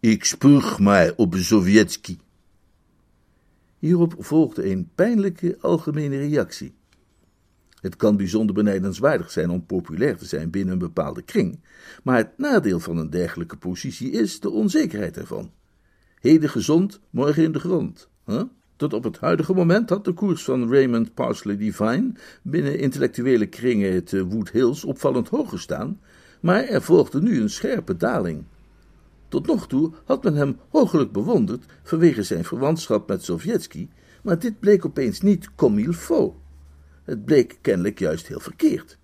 Ik 0.00 0.24
spuug 0.24 0.78
mij 0.78 1.16
op 1.16 1.34
Sovjetski. 1.34 2.18
Hierop 3.78 4.14
volgde 4.18 4.70
een 4.70 4.90
pijnlijke 4.94 5.58
algemene 5.60 6.18
reactie. 6.18 6.74
Het 7.82 7.96
kan 7.96 8.16
bijzonder 8.16 8.54
benijdenswaardig 8.54 9.30
zijn 9.30 9.50
om 9.50 9.66
populair 9.66 10.16
te 10.16 10.24
zijn 10.24 10.50
binnen 10.50 10.72
een 10.72 10.78
bepaalde 10.78 11.22
kring, 11.22 11.60
maar 12.02 12.16
het 12.16 12.38
nadeel 12.38 12.80
van 12.80 12.96
een 12.96 13.10
dergelijke 13.10 13.56
positie 13.56 14.10
is 14.10 14.40
de 14.40 14.50
onzekerheid 14.50 15.16
ervan. 15.16 15.50
Heden 16.20 16.48
gezond, 16.48 17.00
morgen 17.10 17.42
in 17.42 17.52
de 17.52 17.58
grond. 17.58 18.08
Tot 18.76 18.92
op 18.92 19.04
het 19.04 19.18
huidige 19.18 19.54
moment 19.54 19.88
had 19.88 20.04
de 20.04 20.12
koers 20.12 20.44
van 20.44 20.70
Raymond 20.70 21.14
Parsley 21.14 21.56
Divine 21.56 22.12
binnen 22.42 22.78
intellectuele 22.78 23.46
kringen 23.46 24.04
te 24.04 24.26
Wood 24.26 24.50
Hills 24.50 24.84
opvallend 24.84 25.28
hoog 25.28 25.48
gestaan, 25.48 26.00
maar 26.40 26.64
er 26.64 26.82
volgde 26.82 27.22
nu 27.22 27.40
een 27.40 27.50
scherpe 27.50 27.96
daling. 27.96 28.44
Tot 29.28 29.46
nog 29.46 29.68
toe 29.68 29.92
had 30.04 30.22
men 30.22 30.34
hem 30.34 30.56
hoogelijk 30.68 31.12
bewonderd 31.12 31.64
vanwege 31.82 32.22
zijn 32.22 32.44
verwantschap 32.44 33.08
met 33.08 33.24
Sovjetski, 33.24 33.88
maar 34.22 34.38
dit 34.38 34.60
bleek 34.60 34.86
opeens 34.86 35.20
niet 35.20 35.54
comme 35.54 35.80
il 35.80 35.92
faut. 35.92 36.34
Het 37.04 37.24
bleek 37.24 37.58
kennelijk 37.60 37.98
juist 37.98 38.26
heel 38.26 38.40
verkeerd. 38.40 38.98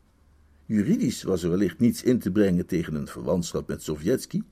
Juridisch 0.67 1.23
was 1.23 1.43
er 1.43 1.51
wellicht 1.51 1.79
niets 1.79 2.03
in 2.03 2.19
te 2.19 2.31
brengen 2.31 2.67
tegen 2.67 2.95
een 2.95 3.07
verwantschap 3.07 3.69
met 3.69 3.83
Sovjetski, 3.83 4.43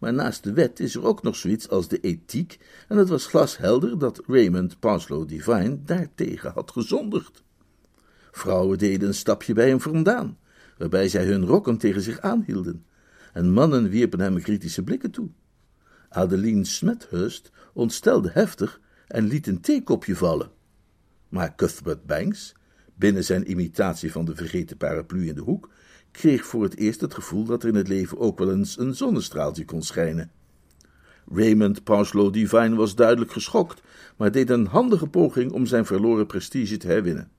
maar 0.00 0.12
naast 0.12 0.44
de 0.44 0.52
wet 0.52 0.80
is 0.80 0.94
er 0.94 1.04
ook 1.04 1.22
nog 1.22 1.36
zoiets 1.36 1.68
als 1.68 1.88
de 1.88 2.00
ethiek, 2.00 2.58
en 2.88 2.96
het 2.96 3.08
was 3.08 3.26
glashelder 3.26 3.98
dat 3.98 4.22
Raymond 4.26 4.78
Parslow 4.78 5.28
Devine 5.28 5.82
daartegen 5.84 6.52
had 6.52 6.70
gezondigd. 6.70 7.44
Vrouwen 8.30 8.78
deden 8.78 9.08
een 9.08 9.14
stapje 9.14 9.54
bij 9.54 9.68
hem 9.68 9.80
vandaan, 9.80 10.38
waarbij 10.78 11.08
zij 11.08 11.24
hun 11.24 11.46
rokken 11.46 11.78
tegen 11.78 12.02
zich 12.02 12.20
aanhielden, 12.20 12.84
en 13.32 13.52
mannen 13.52 13.88
wierpen 13.88 14.20
hem 14.20 14.42
kritische 14.42 14.82
blikken 14.82 15.10
toe. 15.10 15.28
Adeline 16.08 16.64
Smethurst 16.64 17.50
ontstelde 17.72 18.30
heftig 18.32 18.80
en 19.06 19.26
liet 19.26 19.46
een 19.46 19.60
theekopje 19.60 20.16
vallen. 20.16 20.50
Maar 21.28 21.54
Cuthbert 21.54 22.06
Banks, 22.06 22.54
binnen 22.96 23.24
zijn 23.24 23.50
imitatie 23.50 24.12
van 24.12 24.24
de 24.24 24.34
vergeten 24.34 24.76
paraplu 24.76 25.28
in 25.28 25.34
de 25.34 25.40
hoek, 25.40 25.68
kreeg 26.10 26.46
voor 26.46 26.62
het 26.62 26.76
eerst 26.76 27.00
het 27.00 27.14
gevoel 27.14 27.44
dat 27.44 27.62
er 27.62 27.68
in 27.68 27.74
het 27.74 27.88
leven 27.88 28.18
ook 28.18 28.38
wel 28.38 28.52
eens 28.52 28.78
een 28.78 28.94
zonnestraaltje 28.94 29.64
kon 29.64 29.82
schijnen. 29.82 30.30
Raymond 31.32 31.84
Parslow 31.84 32.32
Devine 32.32 32.76
was 32.76 32.94
duidelijk 32.94 33.32
geschokt, 33.32 33.82
maar 34.16 34.32
deed 34.32 34.50
een 34.50 34.66
handige 34.66 35.06
poging 35.06 35.52
om 35.52 35.66
zijn 35.66 35.86
verloren 35.86 36.26
prestige 36.26 36.76
te 36.76 36.86
herwinnen. 36.86 37.30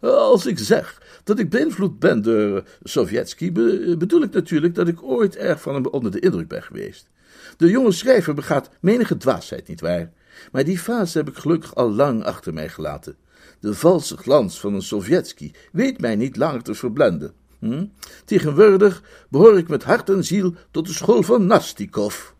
Als 0.00 0.46
ik 0.46 0.58
zeg 0.58 1.02
dat 1.24 1.38
ik 1.38 1.50
beïnvloed 1.50 1.98
ben 1.98 2.22
door 2.22 2.64
Sovjetski, 2.82 3.52
bedoel 3.52 4.22
ik 4.22 4.32
natuurlijk 4.32 4.74
dat 4.74 4.88
ik 4.88 5.02
ooit 5.02 5.36
erg 5.36 5.60
van 5.60 5.74
hem 5.74 5.86
onder 5.86 6.10
de 6.10 6.20
indruk 6.20 6.48
ben 6.48 6.62
geweest. 6.62 7.08
De 7.56 7.70
jonge 7.70 7.92
schrijver 7.92 8.34
begaat 8.34 8.70
menige 8.80 9.16
dwaasheid, 9.16 9.68
nietwaar? 9.68 10.12
Maar 10.52 10.64
die 10.64 10.78
fase 10.78 11.18
heb 11.18 11.28
ik 11.28 11.36
gelukkig 11.36 11.74
al 11.74 11.90
lang 11.90 12.24
achter 12.24 12.54
mij 12.54 12.68
gelaten. 12.68 13.16
De 13.60 13.74
valse 13.74 14.16
glans 14.16 14.60
van 14.60 14.74
een 14.74 14.82
Sovjetski 14.82 15.52
weet 15.72 16.00
mij 16.00 16.16
niet 16.16 16.36
langer 16.36 16.62
te 16.62 16.74
verblenden. 16.74 17.32
Hm? 17.58 17.86
Tegenwoordig 18.24 19.02
behoor 19.28 19.58
ik 19.58 19.68
met 19.68 19.84
hart 19.84 20.08
en 20.08 20.24
ziel 20.24 20.54
tot 20.70 20.86
de 20.86 20.92
school 20.92 21.22
van 21.22 21.46
Nastikov. 21.46 22.30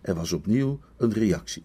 Er 0.00 0.14
was 0.14 0.32
opnieuw 0.32 0.80
een 0.96 1.12
reactie. 1.12 1.64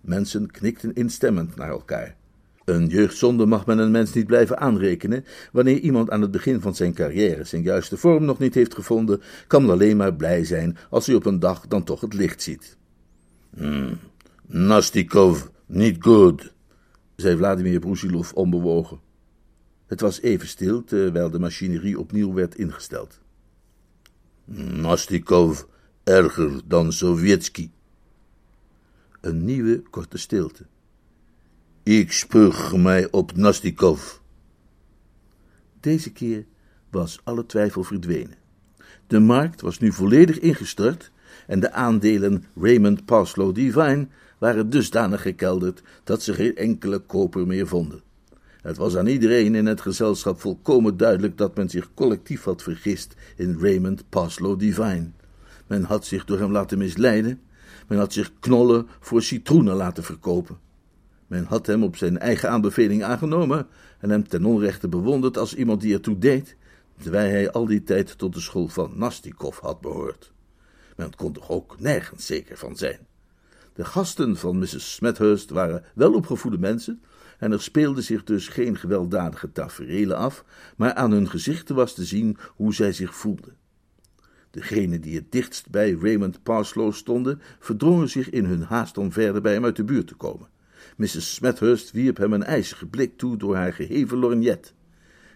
Mensen 0.00 0.50
knikten 0.50 0.94
instemmend 0.94 1.56
naar 1.56 1.68
elkaar. 1.68 2.16
Een 2.64 2.86
jeugdzonde 2.86 3.46
mag 3.46 3.66
men 3.66 3.78
een 3.78 3.90
mens 3.90 4.12
niet 4.12 4.26
blijven 4.26 4.58
aanrekenen. 4.58 5.24
Wanneer 5.52 5.78
iemand 5.78 6.10
aan 6.10 6.20
het 6.20 6.30
begin 6.30 6.60
van 6.60 6.74
zijn 6.74 6.94
carrière 6.94 7.44
zijn 7.44 7.62
juiste 7.62 7.96
vorm 7.96 8.24
nog 8.24 8.38
niet 8.38 8.54
heeft 8.54 8.74
gevonden, 8.74 9.20
kan 9.46 9.70
alleen 9.70 9.96
maar 9.96 10.14
blij 10.14 10.44
zijn 10.44 10.76
als 10.90 11.06
hij 11.06 11.14
op 11.14 11.26
een 11.26 11.38
dag 11.38 11.66
dan 11.66 11.84
toch 11.84 12.00
het 12.00 12.14
licht 12.14 12.42
ziet. 12.42 12.76
Hmm, 13.56 13.98
Nastikov, 14.46 15.46
niet 15.66 15.96
goed, 16.02 16.52
zei 17.20 17.36
Vladimir 17.36 17.78
Brusilov 17.78 18.32
onbewogen. 18.32 19.00
Het 19.86 20.00
was 20.00 20.20
even 20.20 20.48
stil 20.48 20.84
terwijl 20.84 21.30
de 21.30 21.38
machinerie 21.38 21.98
opnieuw 21.98 22.32
werd 22.32 22.54
ingesteld. 22.54 23.20
Nastikov 24.54 25.62
erger 26.04 26.60
dan 26.64 26.92
Sovjetski. 26.92 27.70
Een 29.20 29.44
nieuwe 29.44 29.82
korte 29.90 30.18
stilte. 30.18 30.66
Ik 31.82 32.12
spuug 32.12 32.76
mij 32.76 33.10
op 33.10 33.36
Nastikov. 33.36 34.18
Deze 35.80 36.12
keer 36.12 36.44
was 36.90 37.20
alle 37.24 37.46
twijfel 37.46 37.84
verdwenen. 37.84 38.38
De 39.06 39.18
markt 39.18 39.60
was 39.60 39.78
nu 39.78 39.92
volledig 39.92 40.38
ingestort 40.38 41.10
en 41.46 41.60
de 41.60 41.72
aandelen 41.72 42.44
Raymond 42.54 43.04
Parslow 43.04 43.54
Divine 43.54 44.08
waren 44.40 44.70
dusdanig 44.70 45.22
gekelderd 45.22 45.82
dat 46.04 46.22
ze 46.22 46.34
geen 46.34 46.56
enkele 46.56 46.98
koper 46.98 47.46
meer 47.46 47.66
vonden. 47.66 48.02
Het 48.62 48.76
was 48.76 48.96
aan 48.96 49.06
iedereen 49.06 49.54
in 49.54 49.66
het 49.66 49.80
gezelschap 49.80 50.40
volkomen 50.40 50.96
duidelijk 50.96 51.38
dat 51.38 51.56
men 51.56 51.68
zich 51.68 51.94
collectief 51.94 52.42
had 52.42 52.62
vergist 52.62 53.14
in 53.36 53.58
Raymond 53.60 54.04
Parslow 54.08 54.58
Divine. 54.58 55.10
Men 55.66 55.82
had 55.82 56.06
zich 56.06 56.24
door 56.24 56.38
hem 56.38 56.52
laten 56.52 56.78
misleiden, 56.78 57.40
men 57.88 57.98
had 57.98 58.12
zich 58.12 58.32
knollen 58.40 58.86
voor 59.00 59.22
citroenen 59.22 59.76
laten 59.76 60.04
verkopen. 60.04 60.58
Men 61.26 61.44
had 61.44 61.66
hem 61.66 61.82
op 61.82 61.96
zijn 61.96 62.18
eigen 62.18 62.50
aanbeveling 62.50 63.02
aangenomen 63.02 63.66
en 63.98 64.10
hem 64.10 64.28
ten 64.28 64.44
onrechte 64.44 64.88
bewonderd 64.88 65.38
als 65.38 65.54
iemand 65.54 65.80
die 65.80 65.94
ertoe 65.94 66.18
deed, 66.18 66.56
terwijl 67.02 67.30
hij 67.30 67.50
al 67.50 67.66
die 67.66 67.82
tijd 67.82 68.18
tot 68.18 68.34
de 68.34 68.40
school 68.40 68.68
van 68.68 68.92
Nastikov 68.94 69.58
had 69.58 69.80
behoord. 69.80 70.32
Men 70.96 71.14
kon 71.16 71.32
toch 71.32 71.50
ook 71.50 71.80
nergens 71.80 72.26
zeker 72.26 72.56
van 72.56 72.76
zijn. 72.76 73.09
De 73.80 73.86
gasten 73.86 74.36
van 74.36 74.58
Mrs. 74.58 74.94
Smethurst 74.94 75.50
waren 75.50 75.84
welopgevoede 75.94 76.58
mensen, 76.58 77.02
en 77.38 77.52
er 77.52 77.62
speelden 77.62 78.02
zich 78.02 78.24
dus 78.24 78.48
geen 78.48 78.76
gewelddadige 78.76 79.52
taferelen 79.52 80.16
af, 80.16 80.44
maar 80.76 80.94
aan 80.94 81.10
hun 81.10 81.28
gezichten 81.28 81.74
was 81.74 81.94
te 81.94 82.04
zien 82.04 82.36
hoe 82.56 82.74
zij 82.74 82.92
zich 82.92 83.14
voelden. 83.14 83.56
Degenen 84.50 85.00
die 85.00 85.14
het 85.14 85.32
dichtst 85.32 85.70
bij 85.70 85.98
Raymond 86.00 86.42
Parslow 86.42 86.92
stonden, 86.92 87.40
verdrongen 87.58 88.08
zich 88.08 88.30
in 88.30 88.44
hun 88.44 88.62
haast 88.62 88.98
om 88.98 89.12
verder 89.12 89.42
bij 89.42 89.52
hem 89.52 89.64
uit 89.64 89.76
de 89.76 89.84
buurt 89.84 90.06
te 90.06 90.14
komen. 90.14 90.48
Mrs. 90.96 91.34
Smethurst 91.34 91.90
wierp 91.90 92.16
hem 92.16 92.32
een 92.32 92.44
ijzige 92.44 92.86
blik 92.86 93.16
toe 93.16 93.36
door 93.36 93.56
haar 93.56 93.72
geheven 93.72 94.18
lorgnet. 94.18 94.74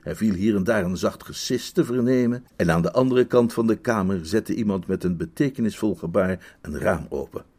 Er 0.02 0.16
viel 0.16 0.34
hier 0.34 0.56
en 0.56 0.64
daar 0.64 0.84
een 0.84 0.96
zacht 0.96 1.24
gesis 1.24 1.70
te 1.70 1.84
vernemen, 1.84 2.46
en 2.56 2.70
aan 2.70 2.82
de 2.82 2.92
andere 2.92 3.24
kant 3.24 3.52
van 3.52 3.66
de 3.66 3.76
kamer 3.76 4.26
zette 4.26 4.54
iemand 4.54 4.86
met 4.86 5.04
een 5.04 5.16
betekenisvol 5.16 5.94
gebaar 5.94 6.56
een 6.60 6.78
raam 6.78 7.06
open. 7.08 7.52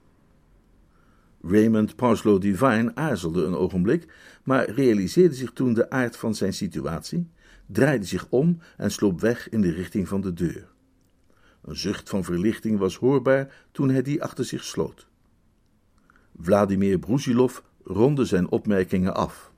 Raymond 1.48 1.96
Parslow 1.96 2.42
Devine 2.42 2.92
aarzelde 2.96 3.44
een 3.44 3.56
ogenblik, 3.56 4.08
maar 4.44 4.70
realiseerde 4.70 5.36
zich 5.36 5.52
toen 5.52 5.74
de 5.74 5.90
aard 5.90 6.18
van 6.18 6.36
zijn 6.36 6.54
situatie, 6.54 7.30
draaide 7.66 8.06
zich 8.06 8.28
om 8.30 8.60
en 8.78 8.92
sloop 8.92 9.22
weg 9.22 9.50
in 9.50 9.62
de 9.62 9.72
richting 9.72 10.08
van 10.08 10.22
de 10.22 10.34
deur. 10.34 10.68
Een 11.62 11.76
zucht 11.76 12.10
van 12.10 12.24
verlichting 12.24 12.80
was 12.80 12.96
hoorbaar 12.96 13.66
toen 13.72 13.90
hij 13.90 14.02
die 14.02 14.24
achter 14.24 14.46
zich 14.46 14.64
sloot. 14.64 15.08
Vladimir 16.42 17.00
Brusilov 17.00 17.60
ronde 17.84 18.26
zijn 18.26 18.50
opmerkingen 18.50 19.16
af. 19.16 19.52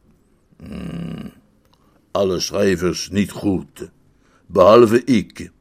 Mm, 0.57 1.31
alle 2.11 2.39
schrijvers 2.39 3.09
niet 3.09 3.31
goed, 3.31 3.89
behalve 4.45 5.03
ik. 5.03 5.51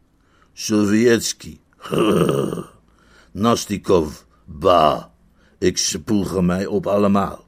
Sovjetski, 0.53 1.61
Nastikov, 3.33 4.23
ba. 4.45 5.15
Ik 5.59 5.79
spoeg 5.79 6.41
mij 6.41 6.67
op 6.67 6.87
allemaal. 6.87 7.45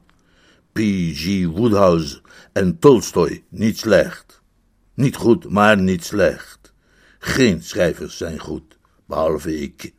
P.G. 0.71 1.45
Woodhouse 1.45 2.21
en 2.53 2.79
Tolstoy 2.79 3.43
niet 3.49 3.77
slecht. 3.77 4.41
Niet 4.93 5.15
goed, 5.15 5.49
maar 5.49 5.77
niet 5.77 6.03
slecht. 6.03 6.73
Geen 7.19 7.63
schrijvers 7.63 8.17
zijn 8.17 8.39
goed, 8.39 8.77
behalve 9.05 9.59
ik. 9.59 9.93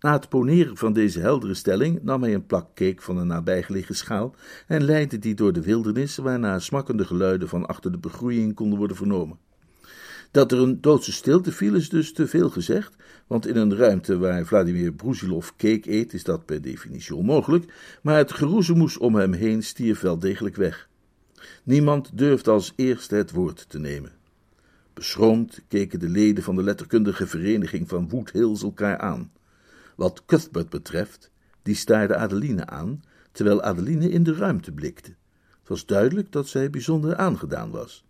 Na 0.00 0.12
het 0.12 0.28
poneren 0.28 0.76
van 0.76 0.92
deze 0.92 1.20
heldere 1.20 1.54
stelling 1.54 2.02
nam 2.02 2.22
hij 2.22 2.34
een 2.34 2.46
plak 2.46 2.74
cake 2.74 3.02
van 3.02 3.16
een 3.16 3.26
nabijgelegen 3.26 3.94
schaal 3.94 4.34
en 4.66 4.84
leidde 4.84 5.18
die 5.18 5.34
door 5.34 5.52
de 5.52 5.62
wildernis, 5.62 6.16
waarna 6.16 6.58
smakkende 6.58 7.04
geluiden 7.04 7.48
van 7.48 7.66
achter 7.66 7.92
de 7.92 7.98
begroeiing 7.98 8.54
konden 8.54 8.78
worden 8.78 8.96
vernomen. 8.96 9.38
Dat 10.34 10.52
er 10.52 10.58
een 10.58 10.80
doodse 10.80 11.12
stilte 11.12 11.52
viel 11.52 11.74
is 11.74 11.88
dus 11.88 12.12
te 12.12 12.26
veel 12.26 12.50
gezegd, 12.50 12.96
want 13.26 13.46
in 13.46 13.56
een 13.56 13.76
ruimte 13.76 14.18
waar 14.18 14.46
Vladimir 14.46 14.92
Brusilov 14.92 15.48
cake 15.56 15.92
eet 15.92 16.14
is 16.14 16.24
dat 16.24 16.44
per 16.44 16.62
definitie 16.62 17.14
onmogelijk, 17.14 17.72
maar 18.02 18.16
het 18.16 18.32
geroezemoes 18.32 18.98
om 18.98 19.14
hem 19.14 19.32
heen 19.32 19.62
stierf 19.62 20.00
wel 20.00 20.18
degelijk 20.18 20.56
weg. 20.56 20.88
Niemand 21.64 22.18
durfde 22.18 22.50
als 22.50 22.72
eerste 22.76 23.14
het 23.14 23.30
woord 23.30 23.68
te 23.68 23.78
nemen. 23.78 24.12
Beschroomd 24.94 25.60
keken 25.68 25.98
de 25.98 26.08
leden 26.08 26.44
van 26.44 26.56
de 26.56 26.62
letterkundige 26.62 27.26
vereniging 27.26 27.88
van 27.88 28.08
Wood 28.08 28.30
Hills 28.30 28.62
elkaar 28.62 28.98
aan. 28.98 29.32
Wat 29.96 30.22
Cuthbert 30.26 30.68
betreft, 30.68 31.30
die 31.62 31.74
staarde 31.74 32.16
Adeline 32.16 32.66
aan, 32.66 33.02
terwijl 33.32 33.62
Adeline 33.62 34.10
in 34.10 34.22
de 34.22 34.34
ruimte 34.34 34.72
blikte. 34.72 35.14
Het 35.58 35.68
was 35.68 35.86
duidelijk 35.86 36.32
dat 36.32 36.48
zij 36.48 36.70
bijzonder 36.70 37.16
aangedaan 37.16 37.70
was. 37.70 38.04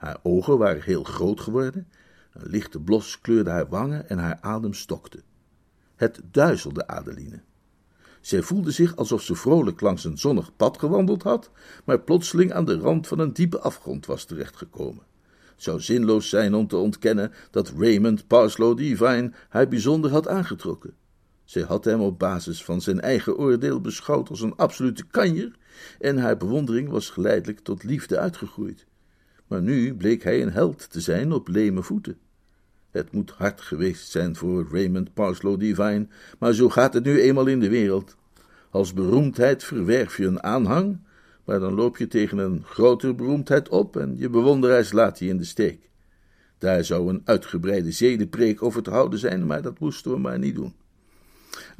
Haar 0.00 0.18
ogen 0.22 0.58
waren 0.58 0.82
heel 0.82 1.02
groot 1.02 1.40
geworden, 1.40 1.88
een 2.32 2.50
lichte 2.50 2.80
blos 2.80 3.20
kleurde 3.20 3.50
haar 3.50 3.68
wangen 3.68 4.08
en 4.08 4.18
haar 4.18 4.38
adem 4.40 4.74
stokte. 4.74 5.22
Het 5.96 6.20
duizelde 6.30 6.86
Adeline. 6.86 7.40
Zij 8.20 8.42
voelde 8.42 8.70
zich 8.70 8.96
alsof 8.96 9.22
ze 9.22 9.34
vrolijk 9.34 9.80
langs 9.80 10.04
een 10.04 10.18
zonnig 10.18 10.56
pad 10.56 10.78
gewandeld 10.78 11.22
had, 11.22 11.50
maar 11.84 12.00
plotseling 12.00 12.52
aan 12.52 12.64
de 12.64 12.78
rand 12.78 13.06
van 13.06 13.18
een 13.18 13.32
diepe 13.32 13.60
afgrond 13.60 14.06
was 14.06 14.24
terechtgekomen. 14.24 15.04
Zou 15.56 15.80
zinloos 15.80 16.28
zijn 16.28 16.54
om 16.54 16.66
te 16.66 16.76
ontkennen 16.76 17.32
dat 17.50 17.72
Raymond 17.76 18.26
Parslow 18.26 18.76
Devine 18.76 19.32
haar 19.48 19.68
bijzonder 19.68 20.10
had 20.10 20.28
aangetrokken. 20.28 20.94
Zij 21.44 21.62
had 21.62 21.84
hem 21.84 22.00
op 22.00 22.18
basis 22.18 22.64
van 22.64 22.80
zijn 22.80 23.00
eigen 23.00 23.36
oordeel 23.36 23.80
beschouwd 23.80 24.28
als 24.28 24.40
een 24.40 24.56
absolute 24.56 25.06
kanjer, 25.06 25.56
en 25.98 26.18
haar 26.18 26.36
bewondering 26.36 26.88
was 26.88 27.10
geleidelijk 27.10 27.60
tot 27.60 27.82
liefde 27.82 28.18
uitgegroeid. 28.18 28.88
Maar 29.50 29.62
nu 29.62 29.94
bleek 29.94 30.22
hij 30.22 30.42
een 30.42 30.52
held 30.52 30.90
te 30.90 31.00
zijn 31.00 31.32
op 31.32 31.48
leme 31.48 31.82
voeten. 31.82 32.18
Het 32.90 33.12
moet 33.12 33.30
hard 33.30 33.60
geweest 33.60 34.10
zijn 34.10 34.36
voor 34.36 34.68
Raymond 34.72 35.14
Parslow 35.14 35.60
Devine, 35.60 36.06
maar 36.38 36.52
zo 36.52 36.68
gaat 36.68 36.94
het 36.94 37.04
nu 37.04 37.20
eenmaal 37.20 37.46
in 37.46 37.60
de 37.60 37.68
wereld. 37.68 38.16
Als 38.70 38.92
beroemdheid 38.92 39.64
verwerf 39.64 40.16
je 40.16 40.26
een 40.26 40.42
aanhang, 40.42 40.98
maar 41.44 41.60
dan 41.60 41.74
loop 41.74 41.96
je 41.96 42.06
tegen 42.06 42.38
een 42.38 42.62
grotere 42.64 43.14
beroemdheid 43.14 43.68
op 43.68 43.96
en 43.96 44.14
je 44.18 44.28
bewonderaars 44.28 44.92
laat 44.92 45.18
je 45.18 45.26
in 45.26 45.36
de 45.36 45.44
steek. 45.44 45.90
Daar 46.58 46.84
zou 46.84 47.08
een 47.08 47.22
uitgebreide 47.24 47.92
zedenpreek 47.92 48.62
over 48.62 48.82
te 48.82 48.90
houden 48.90 49.18
zijn, 49.18 49.46
maar 49.46 49.62
dat 49.62 49.78
moesten 49.78 50.12
we 50.12 50.18
maar 50.18 50.38
niet 50.38 50.54
doen. 50.54 50.74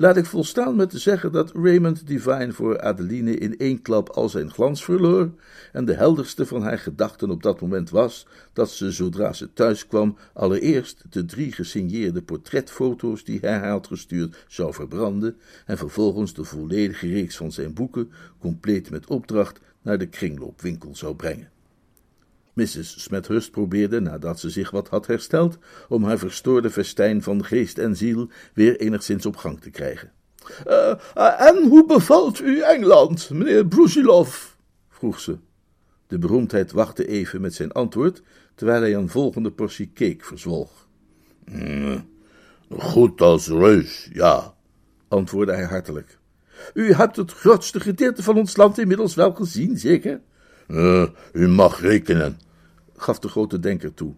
Laat 0.01 0.17
ik 0.17 0.27
volstaan 0.27 0.77
met 0.77 0.91
te 0.91 0.99
zeggen 0.99 1.33
dat 1.33 1.53
Raymond 1.55 2.07
Divine 2.07 2.53
voor 2.53 2.81
Adeline 2.81 3.39
in 3.39 3.59
één 3.59 3.83
klap 3.83 4.09
al 4.09 4.29
zijn 4.29 4.51
glans 4.51 4.85
verloor, 4.85 5.31
en 5.73 5.85
de 5.85 5.95
helderste 5.95 6.47
van 6.47 6.63
haar 6.63 6.79
gedachten 6.79 7.31
op 7.31 7.43
dat 7.43 7.61
moment 7.61 7.91
was 7.91 8.27
dat 8.53 8.71
ze, 8.71 8.91
zodra 8.91 9.33
ze 9.33 9.53
thuis 9.53 9.87
kwam, 9.87 10.17
allereerst 10.33 11.05
de 11.11 11.25
drie 11.25 11.53
gesigneerde 11.53 12.23
portretfoto's 12.23 13.25
die 13.25 13.39
hij 13.41 13.59
haar 13.59 13.71
had 13.71 13.87
gestuurd 13.87 14.45
zou 14.49 14.75
verbranden, 14.75 15.37
en 15.67 15.79
vervolgens 15.79 16.35
de 16.35 16.45
volledige 16.45 17.09
reeks 17.09 17.37
van 17.37 17.53
zijn 17.53 17.75
boeken, 17.75 18.11
compleet 18.39 18.91
met 18.91 19.07
opdracht, 19.07 19.61
naar 19.83 19.99
de 19.99 20.07
kringloopwinkel 20.07 20.97
zou 20.97 21.15
brengen. 21.15 21.49
Mrs. 22.61 23.03
Smethurst 23.03 23.51
probeerde, 23.51 24.01
nadat 24.01 24.41
ze 24.41 24.51
zich 24.51 24.71
wat 24.71 24.89
had 24.89 25.07
hersteld, 25.07 25.59
om 25.89 26.05
haar 26.05 26.19
verstoorde 26.19 26.71
festijn 26.71 27.23
van 27.23 27.45
geest 27.45 27.79
en 27.79 27.97
ziel 27.97 28.29
weer 28.55 28.81
enigszins 28.81 29.27
op 29.27 29.37
gang 29.37 29.61
te 29.61 29.71
krijgen. 29.71 30.13
Uh, 30.69 30.95
en 31.49 31.69
hoe 31.69 31.87
bevalt 31.87 32.41
u 32.41 32.61
Engeland, 32.61 33.31
meneer 33.31 33.67
Brusilov? 33.67 34.45
vroeg 34.89 35.21
ze. 35.21 35.39
De 36.07 36.19
beroemdheid 36.19 36.73
wachtte 36.73 37.07
even 37.07 37.41
met 37.41 37.55
zijn 37.55 37.73
antwoord, 37.73 38.23
terwijl 38.55 38.81
hij 38.81 38.95
een 38.95 39.09
volgende 39.09 39.51
portie 39.51 39.91
cake 39.95 40.25
verzwolg. 40.25 40.89
Mm, 41.45 42.09
goed 42.79 43.21
als 43.21 43.49
reus, 43.49 44.09
ja, 44.13 44.55
antwoordde 45.09 45.55
hij 45.55 45.65
hartelijk. 45.65 46.19
U 46.75 46.93
hebt 46.93 47.17
het 47.17 47.33
grootste 47.33 47.81
gedeelte 47.81 48.23
van 48.23 48.37
ons 48.37 48.57
land 48.57 48.79
inmiddels 48.79 49.15
wel 49.15 49.33
gezien, 49.33 49.79
zeker? 49.79 50.21
Uh, 50.69 51.09
u 51.33 51.49
mag 51.49 51.81
rekenen, 51.81 52.39
gaf 53.01 53.19
de 53.19 53.29
grote 53.29 53.61
denker 53.61 53.95
toe. 53.95 54.15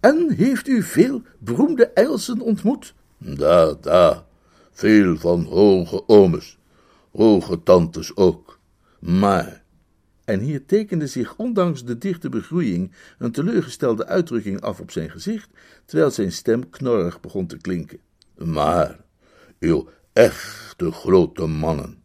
En 0.00 0.30
heeft 0.30 0.68
u 0.68 0.82
veel 0.82 1.22
beroemde 1.38 1.86
Engelsen 1.86 2.40
ontmoet? 2.40 2.94
Da, 3.18 3.74
da, 3.80 4.26
veel 4.70 5.16
van 5.16 5.44
hoge 5.44 6.08
oomes, 6.08 6.58
hoge 7.12 7.62
tantes 7.62 8.16
ook. 8.16 8.58
Maar, 8.98 9.62
en 10.24 10.40
hier 10.40 10.66
tekende 10.66 11.06
zich 11.06 11.36
ondanks 11.36 11.84
de 11.84 11.98
dichte 11.98 12.28
begroeiing 12.28 12.92
een 13.18 13.32
teleurgestelde 13.32 14.06
uitdrukking 14.06 14.60
af 14.60 14.80
op 14.80 14.90
zijn 14.90 15.10
gezicht, 15.10 15.50
terwijl 15.84 16.10
zijn 16.10 16.32
stem 16.32 16.70
knorrig 16.70 17.20
begon 17.20 17.46
te 17.46 17.56
klinken. 17.56 17.98
Maar, 18.36 19.00
uw 19.60 19.88
echte 20.12 20.92
grote 20.92 21.46
mannen, 21.46 22.02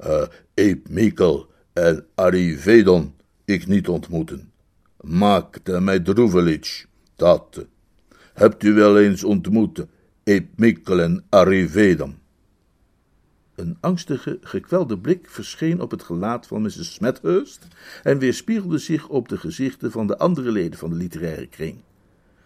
uh, 0.00 0.22
Abe 0.54 0.80
Mikkel 0.88 1.46
en 1.72 2.06
Arie 2.14 2.58
Vedon, 2.58 3.14
ik 3.44 3.66
niet 3.66 3.88
ontmoeten 3.88 4.52
maakte 5.00 5.80
mij 5.80 6.00
droevelig. 6.00 6.86
Dat. 7.16 7.66
Hebt 8.34 8.62
u 8.62 8.72
wel 8.72 8.98
eens 8.98 9.24
ontmoet, 9.24 9.86
Eep 10.24 10.48
Mikkel 10.56 11.00
en 11.00 11.24
Arrivedam? 11.28 12.18
Een 13.54 13.76
angstige, 13.80 14.38
gekwelde 14.40 14.98
blik 14.98 15.30
verscheen 15.30 15.80
op 15.80 15.90
het 15.90 16.02
gelaat 16.02 16.46
van 16.46 16.62
Mrs. 16.62 16.94
Smethurst 16.94 17.66
en 18.02 18.18
weerspiegelde 18.18 18.78
zich 18.78 19.08
op 19.08 19.28
de 19.28 19.36
gezichten 19.36 19.90
van 19.90 20.06
de 20.06 20.18
andere 20.18 20.50
leden 20.50 20.78
van 20.78 20.90
de 20.90 20.96
literaire 20.96 21.46
kring. 21.46 21.76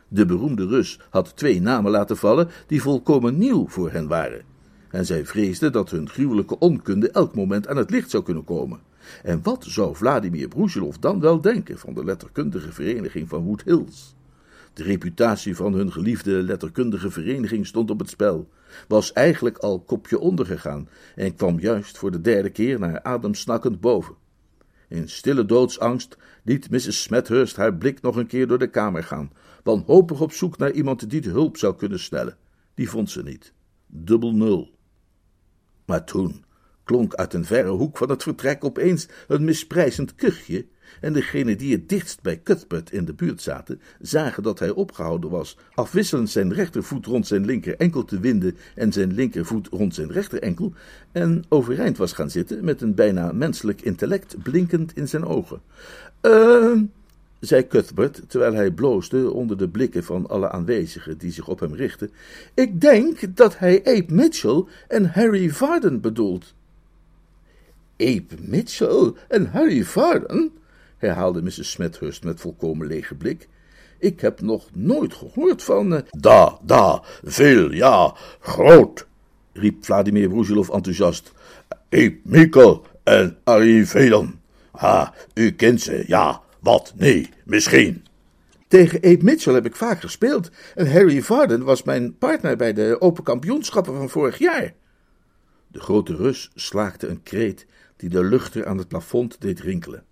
De 0.09 0.27
beroemde 0.27 0.67
Rus 0.67 0.99
had 1.11 1.37
twee 1.37 1.61
namen 1.61 1.91
laten 1.91 2.17
vallen 2.17 2.49
die 2.67 2.83
volkomen 2.83 3.39
nieuw 3.39 3.69
voor 3.69 3.91
hen 3.91 4.09
waren, 4.09 4.45
en 4.91 5.07
zij 5.07 5.27
vreesden 5.27 5.73
dat 5.73 5.91
hun 5.91 6.09
gruwelijke 6.09 6.59
onkunde 6.59 7.11
elk 7.11 7.35
moment 7.35 7.69
aan 7.69 7.77
het 7.77 7.91
licht 7.91 8.11
zou 8.11 8.23
kunnen 8.23 8.45
komen. 8.45 8.81
En 9.23 9.43
wat 9.43 9.65
zou 9.65 9.97
Vladimir 9.97 10.49
Brusilov 10.49 10.97
dan 10.97 11.21
wel 11.21 11.41
denken 11.41 11.79
van 11.79 11.95
de 11.95 12.05
letterkundige 12.05 12.73
vereniging 12.73 13.29
van 13.29 13.45
Wood 13.45 13.63
Hills? 13.65 14.15
De 14.73 14.83
reputatie 14.83 15.57
van 15.57 15.73
hun 15.73 15.93
geliefde 15.93 16.31
letterkundige 16.31 17.11
vereniging 17.11 17.67
stond 17.67 17.91
op 17.91 17.99
het 17.99 18.11
spel, 18.11 18.49
was 18.89 19.13
eigenlijk 19.13 19.59
al 19.59 19.81
kopje 19.81 20.19
ondergegaan 20.19 20.89
en 21.15 21.35
kwam 21.35 21.61
juist 21.61 21.99
voor 21.99 22.11
de 22.11 22.21
derde 22.21 22.51
keer 22.51 22.79
naar 22.79 23.03
adem 23.03 23.35
snakkend 23.35 23.81
boven. 23.81 24.15
In 24.89 25.09
stille 25.09 25.45
doodsangst 25.45 26.17
liet 26.45 26.71
Mrs. 26.71 27.03
Smethurst 27.03 27.57
haar 27.57 27.75
blik 27.75 28.03
nog 28.03 28.17
een 28.17 28.27
keer 28.27 28.47
door 28.47 28.59
de 28.59 28.71
kamer 28.71 29.05
gaan, 29.05 29.33
wanhopig 29.63 30.21
op 30.21 30.33
zoek 30.33 30.59
naar 30.59 30.73
iemand 30.73 31.11
die 31.11 31.21
de 31.21 31.31
hulp 31.31 31.57
zou 31.57 31.77
kunnen 31.77 31.99
snellen. 32.01 32.37
Die 32.75 32.91
vond 32.91 33.11
ze 33.11 33.23
niet. 33.23 33.53
Dubbel 33.87 34.33
nul. 34.33 34.75
Maar 35.85 36.05
toen, 36.05 36.45
klonk 36.93 37.15
uit 37.15 37.35
een 37.35 37.45
verre 37.45 37.71
hoek 37.71 37.97
van 37.97 38.11
het 38.11 38.23
vertrek 38.23 38.65
opeens 38.65 39.09
een 39.29 39.45
misprijzend 39.45 40.15
kuchje, 40.15 40.67
en 41.01 41.13
degenen 41.13 41.59
die 41.59 41.73
het 41.73 41.89
dichtst 41.89 42.23
bij 42.23 42.41
Cuthbert 42.43 42.93
in 42.93 43.05
de 43.05 43.13
buurt 43.13 43.43
zaten, 43.43 43.81
zagen 44.01 44.43
dat 44.43 44.59
hij 44.59 44.71
opgehouden 44.71 45.31
was, 45.31 45.57
afwisselend 45.75 46.31
zijn 46.31 46.53
rechtervoet 46.53 47.07
rond 47.07 47.27
zijn 47.27 47.45
linker 47.45 47.77
enkel 47.77 48.05
te 48.05 48.21
winden 48.21 48.57
en 48.75 48.93
zijn 48.93 49.13
linkervoet 49.13 49.69
rond 49.69 49.95
zijn 49.95 50.13
rechterenkel, 50.13 50.73
en 51.13 51.45
overeind 51.49 51.97
was 51.97 52.13
gaan 52.13 52.31
zitten 52.31 52.65
met 52.65 52.81
een 52.81 52.95
bijna 52.95 53.33
menselijk 53.33 53.81
intellect 53.81 54.43
blinkend 54.43 54.97
in 54.97 55.09
zijn 55.09 55.25
ogen. 55.25 55.61
Eh, 56.21 56.73
zei 57.41 57.67
Cuthbert, 57.67 58.23
terwijl 58.27 58.55
hij 58.55 58.71
bloosde 58.71 59.31
onder 59.31 59.59
de 59.59 59.69
blikken 59.69 60.05
van 60.05 60.27
alle 60.29 60.51
aanwezigen 60.51 61.19
die 61.19 61.33
zich 61.33 61.49
op 61.49 61.61
hem 61.61 61.75
richtten. 61.75 62.11
Ik 62.55 62.81
denk 62.81 63.37
dat 63.37 63.59
hij 63.59 63.79
Abe 63.85 64.15
Mitchell 64.15 64.65
en 64.89 65.05
Harry 65.05 65.51
Varden 65.51 66.01
bedoelt. 66.01 66.55
Abe 68.03 68.35
Mitchell 68.41 69.13
en 69.29 69.47
Harry 69.47 69.85
Varden? 69.85 70.53
herhaalde 70.97 71.43
Mrs. 71.43 71.71
Smethurst 71.71 72.25
met 72.25 72.41
volkomen 72.41 72.87
lege 72.87 73.15
blik. 73.15 73.49
Ik 73.99 74.21
heb 74.21 74.41
nog 74.41 74.69
nooit 74.73 75.15
gehoord 75.15 75.63
van... 75.63 75.93
Uh... 75.93 75.99
Da, 76.11 76.59
da, 76.63 77.03
veel, 77.25 77.73
ja, 77.73 78.15
groot, 78.41 79.07
riep 79.53 79.85
Vladimir 79.85 80.29
Brusilov 80.29 80.69
enthousiast. 80.69 81.33
Abe 81.69 82.19
Mikkel 82.25 82.87
en 83.03 83.37
Harry 83.45 83.87
Varden. 83.87 84.41
Ah, 84.71 85.09
u 85.35 85.51
kent 85.51 85.81
ze, 85.81 86.05
ja, 86.07 86.43
wat, 86.61 86.93
nee, 86.97 87.31
misschien. 87.45 88.05
Tegen 88.69 88.99
Abe 88.99 89.25
Mitchell 89.25 89.55
heb 89.55 89.67
ik 89.67 89.77
vaak 89.77 90.01
gespeeld 90.01 90.51
en 90.75 90.93
Harry 90.93 91.23
Varden 91.23 91.65
was 91.65 91.83
mijn 91.83 92.19
partner 92.19 92.57
bij 92.57 92.73
de 92.73 92.97
Open 93.01 93.25
Kampioenschappen 93.25 93.95
van 93.95 94.09
vorig 94.09 94.39
jaar. 94.39 94.75
De 95.69 95.81
grote 95.81 96.17
Rus 96.17 96.51
slaakte 96.55 97.09
een 97.09 97.23
kreet 97.23 97.67
die 98.03 98.11
de 98.11 98.25
luchter 98.25 98.67
aan 98.67 98.79
het 98.79 98.89
plafond 98.89 99.41
deed 99.41 99.61
rinkelen. 99.61 100.05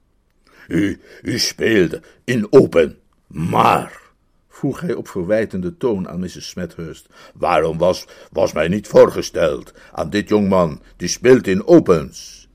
U, 0.68 1.00
u 1.22 1.38
speelde 1.38 2.02
in 2.24 2.46
open, 2.52 2.98
maar, 3.26 4.00
vroeg 4.48 4.80
hij 4.80 4.94
op 4.94 5.08
verwijtende 5.08 5.76
toon 5.76 6.08
aan 6.08 6.20
Mrs. 6.20 6.48
Smethurst, 6.48 7.08
waarom 7.34 7.78
was, 7.78 8.06
was 8.32 8.52
mij 8.52 8.68
niet 8.68 8.86
voorgesteld 8.86 9.72
aan 9.92 10.10
dit 10.10 10.28
jongman, 10.28 10.82
die 10.96 11.08
speelt 11.08 11.46
in 11.46 11.66
opens? 11.66 12.48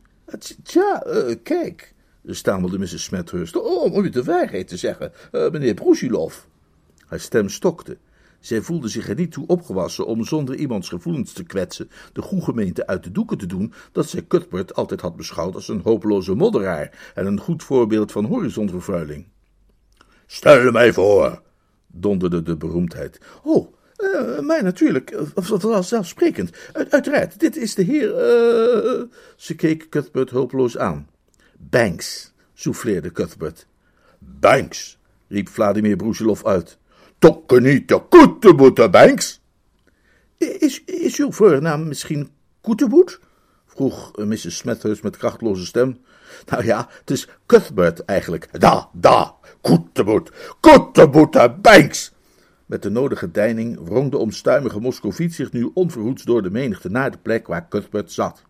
Tja, 0.63 1.05
uh, 1.07 1.35
kijk, 1.43 1.93
stamelde 2.25 2.79
Mrs. 2.79 3.03
Smethurst, 3.03 3.55
oh, 3.55 3.93
om 3.93 4.05
u 4.05 4.09
de 4.09 4.23
waarheid 4.23 4.67
te 4.67 4.77
zeggen, 4.77 5.11
uh, 5.31 5.49
meneer 5.49 5.73
Brusilov. 5.73 6.35
Haar 7.05 7.19
stem 7.19 7.49
stokte. 7.49 7.97
Zij 8.45 8.61
voelde 8.61 8.87
zich 8.87 9.09
er 9.09 9.15
niet 9.15 9.31
toe 9.31 9.47
opgewassen 9.47 10.05
om 10.05 10.25
zonder 10.25 10.55
iemands 10.55 10.89
gevoelens 10.89 11.33
te 11.33 11.43
kwetsen 11.43 11.89
de 12.13 12.21
goede 12.21 12.43
gemeente 12.43 12.87
uit 12.87 13.03
de 13.03 13.11
doeken 13.11 13.37
te 13.37 13.45
doen 13.45 13.73
dat 13.91 14.09
zij 14.09 14.25
Cuthbert 14.27 14.75
altijd 14.75 15.01
had 15.01 15.15
beschouwd 15.15 15.55
als 15.55 15.67
een 15.67 15.81
hopeloze 15.83 16.33
modderaar 16.33 17.11
en 17.13 17.25
een 17.25 17.39
goed 17.39 17.63
voorbeeld 17.63 18.11
van 18.11 18.25
horizonvervuiling. 18.25 19.27
Stel 20.25 20.71
mij 20.71 20.93
voor, 20.93 21.41
donderde 21.87 22.43
de 22.43 22.57
beroemdheid. 22.57 23.19
Oh, 23.43 23.73
uh, 23.97 24.39
mij 24.39 24.61
natuurlijk, 24.61 25.17
zelfsprekend. 25.79 26.51
Uit, 26.73 26.91
uiteraard, 26.91 27.39
dit 27.39 27.55
is 27.55 27.75
de 27.75 27.83
heer. 27.83 28.09
Uh... 28.09 29.03
Ze 29.35 29.55
keek 29.55 29.89
Cuthbert 29.89 30.29
hopeloos 30.29 30.77
aan. 30.77 31.09
Banks, 31.57 32.33
souffleerde 32.53 33.11
Cuthbert. 33.11 33.67
Banks, 34.19 34.97
riep 35.27 35.49
Vladimir 35.49 35.95
Brusilov 35.95 36.45
uit 36.45 36.77
toch 37.19 37.59
niet 37.59 37.87
de 37.87 38.01
Koeteboete, 38.09 38.89
Banks? 38.89 39.41
Is, 40.37 40.83
is 40.83 41.17
uw 41.17 41.31
voornaam 41.31 41.87
misschien 41.87 42.29
Koeteboet? 42.61 43.19
vroeg 43.65 44.15
eh, 44.15 44.25
Mrs. 44.25 44.57
Smethurst 44.57 45.03
met 45.03 45.17
krachtloze 45.17 45.65
stem. 45.65 45.97
Nou 46.45 46.65
ja, 46.65 46.87
het 46.99 47.11
is 47.11 47.27
Cuthbert 47.45 48.05
eigenlijk. 48.05 48.59
Da, 48.59 48.89
da, 48.93 49.35
Koeteboet, 49.61 50.31
Koeteboete, 50.59 51.55
Banks! 51.61 52.13
Met 52.65 52.83
de 52.83 52.89
nodige 52.89 53.31
deining 53.31 53.79
wrong 53.83 54.11
de 54.11 54.17
omstuimige 54.17 54.79
Moscoviet 54.79 55.33
zich 55.33 55.51
nu 55.51 55.71
onverhoeds 55.73 56.23
door 56.23 56.41
de 56.41 56.51
menigte 56.51 56.89
naar 56.89 57.11
de 57.11 57.17
plek 57.17 57.47
waar 57.47 57.67
Cuthbert 57.67 58.11
zat. 58.11 58.41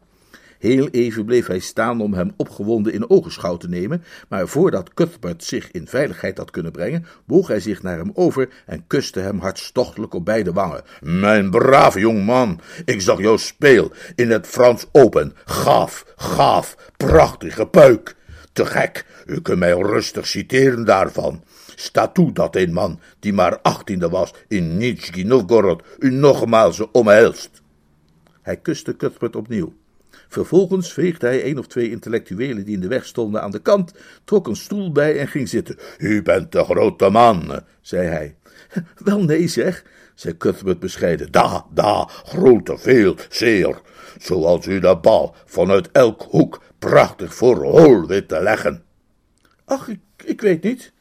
Heel 0.60 0.88
even 0.88 1.26
bleef 1.26 1.48
hij 1.48 1.60
staan 1.60 2.02
om 2.02 2.14
hem 2.14 2.32
opgewonden 2.38 2.94
in 2.94 3.10
ogenschouw 3.10 3.58
te 3.58 3.70
nemen, 3.70 4.04
maar 4.30 4.48
voordat 4.48 4.94
Cuthbert 4.94 5.44
zich 5.44 5.72
in 5.72 5.88
veiligheid 5.88 6.38
had 6.38 6.52
kunnen 6.52 6.72
brengen, 6.72 7.06
boog 7.26 7.48
hij 7.48 7.60
zich 7.60 7.84
naar 7.84 7.98
hem 7.98 8.12
over 8.14 8.50
en 8.66 8.88
kuste 8.88 9.20
hem 9.20 9.40
hartstochtelijk 9.40 10.14
op 10.14 10.26
beide 10.26 10.54
wangen. 10.54 10.84
Mijn 11.02 11.50
brave 11.50 12.00
jongman, 12.00 12.60
ik 12.86 13.02
zag 13.02 13.20
jou 13.20 13.38
speel 13.38 13.92
in 14.16 14.32
het 14.32 14.48
Frans 14.48 14.86
Open. 14.92 15.34
Gaaf, 15.46 16.06
gaaf, 16.16 16.92
prachtige 16.98 17.66
puik. 17.66 18.16
Te 18.54 18.66
gek, 18.66 19.06
u 19.26 19.42
kunt 19.42 19.60
mij 19.60 19.74
rustig 19.74 20.28
citeren 20.28 20.86
daarvan. 20.86 21.44
Sta 21.76 22.08
toe 22.08 22.32
dat 22.32 22.56
een 22.56 22.74
man, 22.74 23.00
die 23.20 23.34
maar 23.34 23.60
achttiende 23.62 24.10
was, 24.10 24.34
in 24.48 24.78
Nizhny 24.78 25.24
Novgorod, 25.24 25.84
u 26.00 26.12
nogmaals 26.12 26.92
omhelst. 26.92 27.62
Hij 28.42 28.58
kuste 28.58 28.96
Cuthbert 28.96 29.36
opnieuw. 29.36 29.74
Vervolgens 30.36 30.94
veegde 30.94 31.28
hij 31.28 31.46
een 31.46 31.58
of 31.58 31.68
twee 31.68 31.90
intellectuelen 31.90 32.66
die 32.66 32.76
in 32.76 32.82
de 32.82 32.88
weg 32.88 33.06
stonden 33.06 33.42
aan 33.42 33.52
de 33.52 33.60
kant, 33.60 33.94
trok 34.24 34.48
een 34.48 34.56
stoel 34.56 34.92
bij 34.92 35.20
en 35.20 35.28
ging 35.28 35.50
zitten. 35.50 35.78
U 35.98 36.22
bent 36.22 36.52
de 36.52 36.64
grote 36.64 37.10
man, 37.10 37.62
zei 37.82 38.08
hij. 38.08 38.36
Wel 39.04 39.24
nee 39.24 39.48
zeg, 39.48 39.86
zei 40.16 40.38
Cuthbert 40.38 40.80
bescheiden. 40.80 41.32
Da, 41.32 41.66
da, 41.74 42.10
grote, 42.10 42.78
veel, 42.78 43.16
zeer. 43.30 43.82
Zoals 44.18 44.68
u 44.68 44.80
de 44.80 44.98
bal 44.98 45.36
vanuit 45.46 45.92
elk 45.92 46.22
hoek 46.30 46.62
prachtig 46.80 47.36
voor 47.36 47.64
hol 47.64 48.08
weet 48.08 48.28
te 48.28 48.42
leggen. 48.42 48.84
Ach, 49.66 49.88
ik, 49.88 50.00
ik 50.26 50.42
weet 50.42 50.64
niet. 50.64 50.94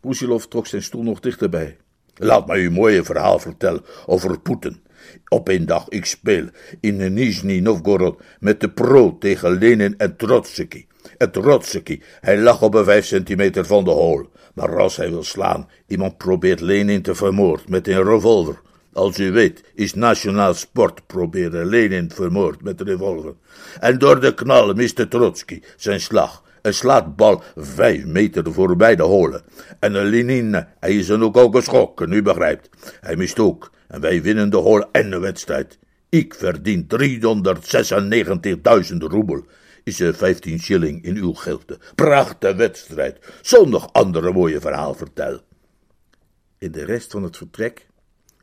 Brusilov 0.00 0.44
trok 0.44 0.66
zijn 0.66 0.82
stoel 0.82 1.02
nog 1.02 1.20
dichterbij. 1.20 1.76
Laat 2.14 2.46
mij 2.46 2.58
u 2.58 2.70
mooie 2.70 3.04
verhaal 3.04 3.38
vertellen 3.38 3.84
over 4.06 4.40
Poeten. 4.40 4.81
Op 5.28 5.48
een 5.48 5.66
dag 5.66 5.88
ik 5.88 6.04
speel 6.04 6.46
in 6.80 7.12
Nizhny 7.12 7.58
Novgorod 7.58 8.20
met 8.40 8.60
de 8.60 8.70
pro 8.70 9.16
tegen 9.18 9.58
Lenin 9.58 9.98
en 9.98 10.16
Trotsky. 10.16 10.86
En 11.18 11.30
Trotsky, 11.30 12.00
hij 12.20 12.38
lag 12.38 12.62
op 12.62 12.74
een 12.74 12.84
vijf 12.84 13.04
centimeter 13.04 13.66
van 13.66 13.84
de 13.84 13.90
hol. 13.90 14.26
Maar 14.54 14.78
als 14.78 14.96
hij 14.96 15.10
wil 15.10 15.22
slaan, 15.22 15.68
iemand 15.86 16.16
probeert 16.16 16.60
Lenin 16.60 17.02
te 17.02 17.14
vermoord 17.14 17.68
met 17.68 17.88
een 17.88 18.04
revolver. 18.04 18.60
Als 18.92 19.18
u 19.18 19.32
weet, 19.32 19.62
is 19.74 19.94
nationaal 19.94 20.54
sport 20.54 21.06
proberen 21.06 21.66
Lenin 21.66 22.10
vermoord 22.10 22.62
met 22.62 22.80
een 22.80 22.86
revolver. 22.86 23.34
En 23.80 23.98
door 23.98 24.20
de 24.20 24.34
knal 24.34 24.74
miste 24.74 25.08
Trotsky 25.08 25.60
zijn 25.76 26.00
slag 26.00 26.42
en 26.62 26.74
slaat 26.74 27.16
bal 27.16 27.42
vijf 27.56 28.04
meter 28.04 28.52
voorbij 28.52 28.96
de 28.96 29.02
holen. 29.02 29.42
En 29.78 29.92
Lenin, 29.92 30.66
hij 30.80 30.96
is 30.96 31.06
dan 31.06 31.22
ook 31.22 31.36
al 31.36 31.50
geschrokken, 31.50 32.12
u 32.12 32.22
begrijpt. 32.22 32.68
Hij 33.00 33.16
mist 33.16 33.38
ook 33.38 33.70
en 33.92 34.00
wij 34.00 34.22
winnen 34.22 34.50
de 34.50 34.56
hol 34.56 34.90
en 34.90 35.10
de 35.10 35.18
wedstrijd. 35.18 35.78
Ik 36.08 36.34
verdien 36.34 36.86
396.000 36.86 38.96
roebel. 38.96 39.44
Is 39.84 40.00
er 40.00 40.14
15 40.14 40.58
shilling 40.58 41.04
in 41.04 41.16
uw 41.16 41.32
geld. 41.32 41.78
Prachtige 41.94 42.54
wedstrijd. 42.54 43.18
Zonder 43.40 43.80
andere 43.80 44.32
mooie 44.32 44.60
verhaal 44.60 44.94
vertel. 44.94 45.40
In 46.58 46.72
de 46.72 46.84
rest 46.84 47.10
van 47.10 47.22
het 47.22 47.36
vertrek 47.36 47.86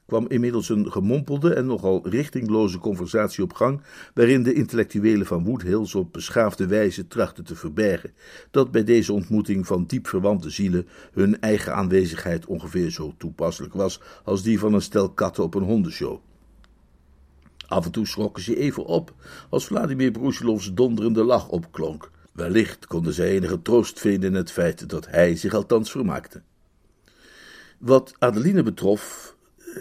kwam 0.10 0.28
inmiddels 0.28 0.70
een 0.70 0.92
gemompelde 0.92 1.54
en 1.54 1.66
nogal 1.66 2.08
richtingloze 2.08 2.78
conversatie 2.78 3.44
op 3.44 3.54
gang, 3.54 3.82
waarin 4.14 4.44
de 4.44 4.54
intellectuelen 4.54 5.26
van 5.26 5.44
Woodhills 5.44 5.96
op 5.96 6.14
beschaafde 6.14 6.68
wijze 6.68 7.08
trachten 7.08 7.44
te 7.44 7.56
verbergen 7.56 8.12
dat 8.52 8.72
bij 8.72 8.84
deze 8.84 9.14
ontmoeting 9.14 9.68
van 9.68 9.86
diep 9.86 10.08
verwante 10.08 10.50
zielen 10.50 10.88
hun 11.14 11.42
eigen 11.42 11.76
aanwezigheid 11.76 12.46
ongeveer 12.46 12.90
zo 12.90 13.14
toepasselijk 13.18 13.74
was 13.74 14.02
als 14.24 14.44
die 14.44 14.60
van 14.60 14.74
een 14.74 14.82
stel 14.82 15.10
katten 15.10 15.44
op 15.44 15.56
een 15.56 15.64
hondenshow. 15.64 16.20
Af 17.68 17.86
en 17.86 17.92
toe 17.92 18.08
schrokken 18.08 18.44
ze 18.44 18.58
even 18.58 18.86
op 18.86 19.14
als 19.50 19.66
Vladimir 19.66 20.12
Brusilovs 20.12 20.74
donderende 20.74 21.24
lach 21.24 21.48
opklonk. 21.48 22.12
Wellicht 22.32 22.88
konden 22.88 23.14
zij 23.14 23.30
enige 23.30 23.62
troost 23.62 24.00
vinden 24.00 24.30
in 24.30 24.36
het 24.36 24.52
feit 24.52 24.90
dat 24.90 25.08
hij 25.08 25.36
zich 25.36 25.54
althans 25.54 25.92
vermaakte. 25.92 26.42
Wat 27.80 28.16
Adeline 28.20 28.64
betrof, 28.64 29.36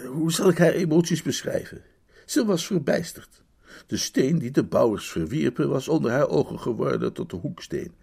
hoe 0.05 0.31
zal 0.31 0.49
ik 0.49 0.57
haar 0.57 0.71
emoties 0.71 1.21
beschrijven? 1.21 1.81
Ze 2.25 2.45
was 2.45 2.65
verbijsterd. 2.65 3.41
De 3.87 3.97
steen 3.97 4.39
die 4.39 4.51
de 4.51 4.63
bouwers 4.63 5.09
verwierpen 5.11 5.69
was 5.69 5.87
onder 5.87 6.11
haar 6.11 6.29
ogen 6.29 6.59
geworden 6.59 7.13
tot 7.13 7.29
de 7.29 7.35
hoeksteen. 7.35 7.93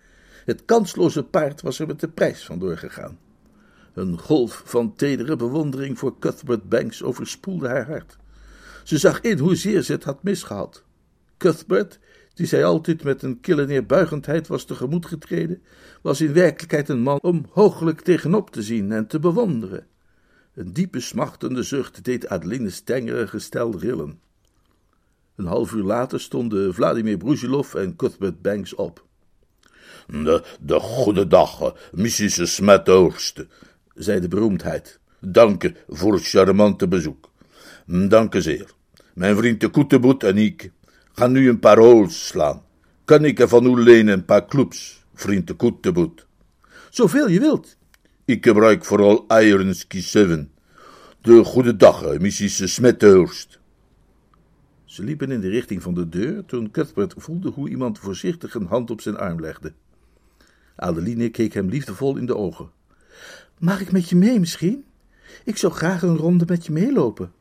Het 0.44 0.64
kansloze 0.64 1.22
paard 1.22 1.62
was 1.62 1.78
er 1.78 1.86
met 1.86 2.00
de 2.00 2.08
prijs 2.08 2.44
van 2.44 2.58
doorgegaan. 2.58 3.18
Een 3.94 4.18
golf 4.18 4.62
van 4.64 4.94
tedere 4.94 5.36
bewondering 5.36 5.98
voor 5.98 6.18
Cuthbert 6.18 6.68
Banks 6.68 7.02
overspoelde 7.02 7.68
haar 7.68 7.86
hart. 7.86 8.16
Ze 8.84 8.98
zag 8.98 9.20
in 9.20 9.38
hoezeer 9.38 9.82
ze 9.82 9.92
het 9.92 10.04
had 10.04 10.22
misgehad. 10.22 10.84
Cuthbert, 11.36 11.98
die 12.34 12.46
zij 12.46 12.64
altijd 12.64 13.02
met 13.02 13.22
een 13.22 13.40
kille 13.40 13.66
neerbuigendheid 13.66 14.46
was 14.46 14.64
tegemoet 14.64 15.06
getreden, 15.06 15.62
was 16.02 16.20
in 16.20 16.32
werkelijkheid 16.32 16.88
een 16.88 17.00
man 17.00 17.18
om 17.22 17.46
hooglijk 17.50 18.00
tegenop 18.00 18.50
te 18.50 18.62
zien 18.62 18.92
en 18.92 19.06
te 19.06 19.18
bewonderen. 19.18 19.86
Een 20.56 20.72
diepe 20.72 21.00
smachtende 21.00 21.62
zucht 21.62 22.04
deed 22.04 22.28
Adeline's 22.28 22.80
tengere 22.80 23.26
gestel 23.26 23.78
rillen. 23.78 24.20
Een 25.36 25.44
half 25.44 25.72
uur 25.72 25.82
later 25.82 26.20
stonden 26.20 26.74
Vladimir 26.74 27.16
Brusilov 27.16 27.74
en 27.74 27.96
Cuthbert 27.96 28.42
Banks 28.42 28.74
op. 28.74 29.04
De, 30.06 30.42
de 30.60 30.80
goede 30.80 31.26
dag, 31.26 31.74
Mrs. 31.92 32.54
Smethurst, 32.54 33.46
zei 33.94 34.20
de 34.20 34.28
beroemdheid. 34.28 35.00
Dank 35.20 35.72
voor 35.88 36.12
het 36.12 36.28
charmante 36.28 36.88
bezoek. 36.88 37.30
Dank 37.86 38.34
zeer. 38.38 38.70
Mijn 39.14 39.36
vriend 39.36 39.60
de 39.60 39.68
Koeteboet 39.68 40.22
en 40.22 40.36
ik 40.36 40.70
gaan 41.12 41.32
nu 41.32 41.48
een 41.48 41.60
paar 41.60 41.78
holes 41.78 42.26
slaan. 42.26 42.62
Kan 43.04 43.24
ik 43.24 43.40
er 43.40 43.48
van 43.48 43.66
u 43.66 43.82
lenen 43.82 44.14
een 44.14 44.24
paar 44.24 44.46
clubs, 44.46 45.04
vriend 45.14 45.46
de 45.46 45.54
Koeteboet? 45.54 46.26
Zoveel 46.90 47.28
je 47.28 47.40
wilt. 47.40 47.76
Ik 48.26 48.46
gebruik 48.46 48.84
vooral 48.84 49.24
Ironsky 49.28 50.00
7. 50.00 50.50
De 51.20 51.44
goede 51.44 51.76
dag, 51.76 52.18
Mrs. 52.18 52.74
Smethurst. 52.74 53.58
Ze 54.84 55.02
liepen 55.02 55.30
in 55.30 55.40
de 55.40 55.48
richting 55.48 55.82
van 55.82 55.94
de 55.94 56.08
deur 56.08 56.44
toen 56.44 56.70
Cuthbert 56.70 57.14
voelde 57.16 57.50
hoe 57.50 57.68
iemand 57.68 57.98
voorzichtig 57.98 58.54
een 58.54 58.66
hand 58.66 58.90
op 58.90 59.00
zijn 59.00 59.16
arm 59.16 59.40
legde. 59.40 59.72
Adeline 60.76 61.28
keek 61.28 61.52
hem 61.52 61.68
liefdevol 61.68 62.16
in 62.16 62.26
de 62.26 62.36
ogen. 62.36 62.70
Mag 63.58 63.80
ik 63.80 63.92
met 63.92 64.08
je 64.08 64.16
mee 64.16 64.40
misschien? 64.40 64.84
Ik 65.44 65.56
zou 65.56 65.72
graag 65.72 66.02
een 66.02 66.16
ronde 66.16 66.44
met 66.48 66.66
je 66.66 66.72
meelopen. 66.72 67.32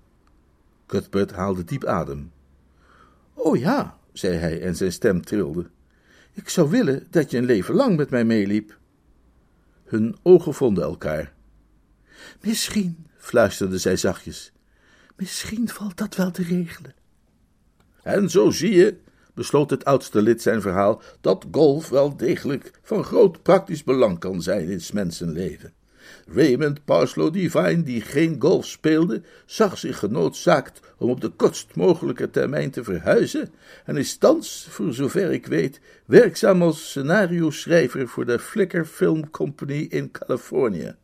Cuthbert 0.86 1.31
haalde 1.31 1.63
diep 1.63 1.86
adem. 1.86 2.31
Oh 3.33 3.57
ja, 3.57 3.97
zei 4.13 4.38
hij 4.38 4.61
en 4.61 4.75
zijn 4.75 4.91
stem 4.91 5.25
trilde. 5.25 5.65
Ik 6.33 6.49
zou 6.49 6.69
willen 6.69 7.07
dat 7.09 7.31
je 7.31 7.38
een 7.38 7.45
leven 7.45 7.75
lang 7.75 7.97
met 7.97 8.09
mij 8.09 8.25
meeliep. 8.25 8.77
Hun 9.86 10.15
ogen 10.21 10.53
vonden 10.53 10.83
elkaar. 10.83 11.33
Misschien, 12.41 13.07
fluisterde 13.17 13.77
zij 13.77 13.97
zachtjes, 13.97 14.51
misschien 15.15 15.69
valt 15.69 15.97
dat 15.97 16.15
wel 16.15 16.31
te 16.31 16.43
regelen. 16.43 16.95
En 18.03 18.29
zo 18.29 18.51
zie 18.51 18.73
je, 18.73 18.97
besloot 19.33 19.69
het 19.69 19.86
oudste 19.86 20.21
lid 20.21 20.41
zijn 20.41 20.61
verhaal, 20.61 21.01
dat 21.21 21.45
golf 21.51 21.89
wel 21.89 22.17
degelijk 22.17 22.71
van 22.81 23.03
groot 23.03 23.41
praktisch 23.43 23.83
belang 23.83 24.19
kan 24.19 24.41
zijn 24.41 24.69
in 24.69 24.81
mensenleven. 24.93 25.73
Raymond 26.28 26.86
Parslow 26.86 27.34
Divine, 27.34 27.84
die 27.84 28.01
geen 28.01 28.36
golf 28.39 28.66
speelde, 28.66 29.22
zag 29.45 29.78
zich 29.78 29.99
genoodzaakt 29.99 30.80
om 30.97 31.10
op 31.10 31.22
de 31.22 31.30
kortst 31.30 31.76
mogelijke 31.76 32.30
termijn 32.30 32.72
te 32.72 32.84
verhuizen 32.84 33.49
en 33.86 33.97
is 33.97 34.18
thans, 34.18 34.68
voor 34.70 34.93
zover 34.93 35.32
ik 35.32 35.45
weet, 35.45 35.80
werkzaam 36.06 36.62
als 36.62 36.89
scenario-schrijver 36.89 38.08
voor 38.08 38.26
de 38.26 38.39
Flicker 38.39 38.86
Film 38.86 39.30
Company 39.30 39.88
in 39.89 40.12
Californië. 40.12 40.95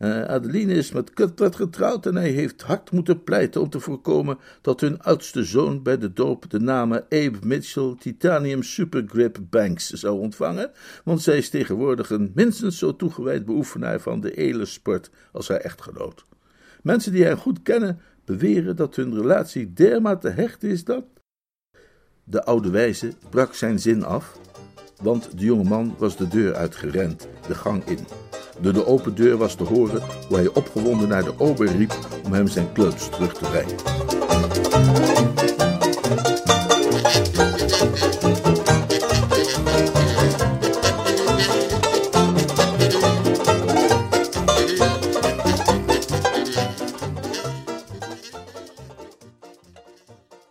Uh, 0.00 0.24
Adeline 0.24 0.72
is 0.72 0.92
met 0.92 1.12
Cuthbert 1.12 1.56
getrouwd 1.56 2.06
en 2.06 2.14
hij 2.14 2.30
heeft 2.30 2.62
hard 2.62 2.90
moeten 2.90 3.24
pleiten 3.24 3.60
om 3.60 3.70
te 3.70 3.80
voorkomen 3.80 4.38
dat 4.60 4.80
hun 4.80 5.00
oudste 5.00 5.44
zoon 5.44 5.82
bij 5.82 5.98
de 5.98 6.12
doop 6.12 6.50
de 6.50 6.60
namen 6.60 7.02
Abe 7.02 7.38
Mitchell 7.42 7.94
Titanium 7.98 8.62
Supergrip 8.62 9.38
Banks 9.50 9.90
zou 9.90 10.18
ontvangen, 10.18 10.70
want 11.04 11.22
zij 11.22 11.38
is 11.38 11.48
tegenwoordig 11.48 12.10
een 12.10 12.32
minstens 12.34 12.78
zo 12.78 12.96
toegewijd 12.96 13.44
beoefenaar 13.44 14.00
van 14.00 14.20
de 14.20 14.34
edele 14.34 14.64
sport 14.64 15.10
als 15.32 15.48
haar 15.48 15.60
echtgenoot. 15.60 16.24
Mensen 16.82 17.12
die 17.12 17.24
haar 17.24 17.38
goed 17.38 17.62
kennen 17.62 18.00
beweren 18.24 18.76
dat 18.76 18.96
hun 18.96 19.14
relatie 19.14 19.72
dermate 19.72 20.28
hecht 20.28 20.62
is 20.62 20.84
dat. 20.84 21.04
De 22.24 22.44
oude 22.44 22.70
wijze 22.70 23.12
brak 23.30 23.54
zijn 23.54 23.78
zin 23.78 24.04
af, 24.04 24.38
want 25.02 25.38
de 25.38 25.44
jonge 25.44 25.68
man 25.68 25.94
was 25.98 26.16
de 26.16 26.28
deur 26.28 26.54
uitgerend, 26.54 27.28
de 27.46 27.54
gang 27.54 27.84
in. 27.84 28.29
Door 28.60 28.72
de 28.72 28.86
open 28.86 29.14
deur 29.14 29.36
was 29.36 29.54
te 29.54 29.64
horen 29.64 30.02
hoe 30.28 30.36
hij 30.36 30.48
opgewonden 30.48 31.08
naar 31.08 31.24
de 31.24 31.32
ober 31.38 31.76
riep 31.76 31.98
om 32.24 32.32
hem 32.32 32.48
zijn 32.48 32.72
clubs 32.72 33.08
terug 33.08 33.32
te 33.32 33.44
brengen. 33.44 33.76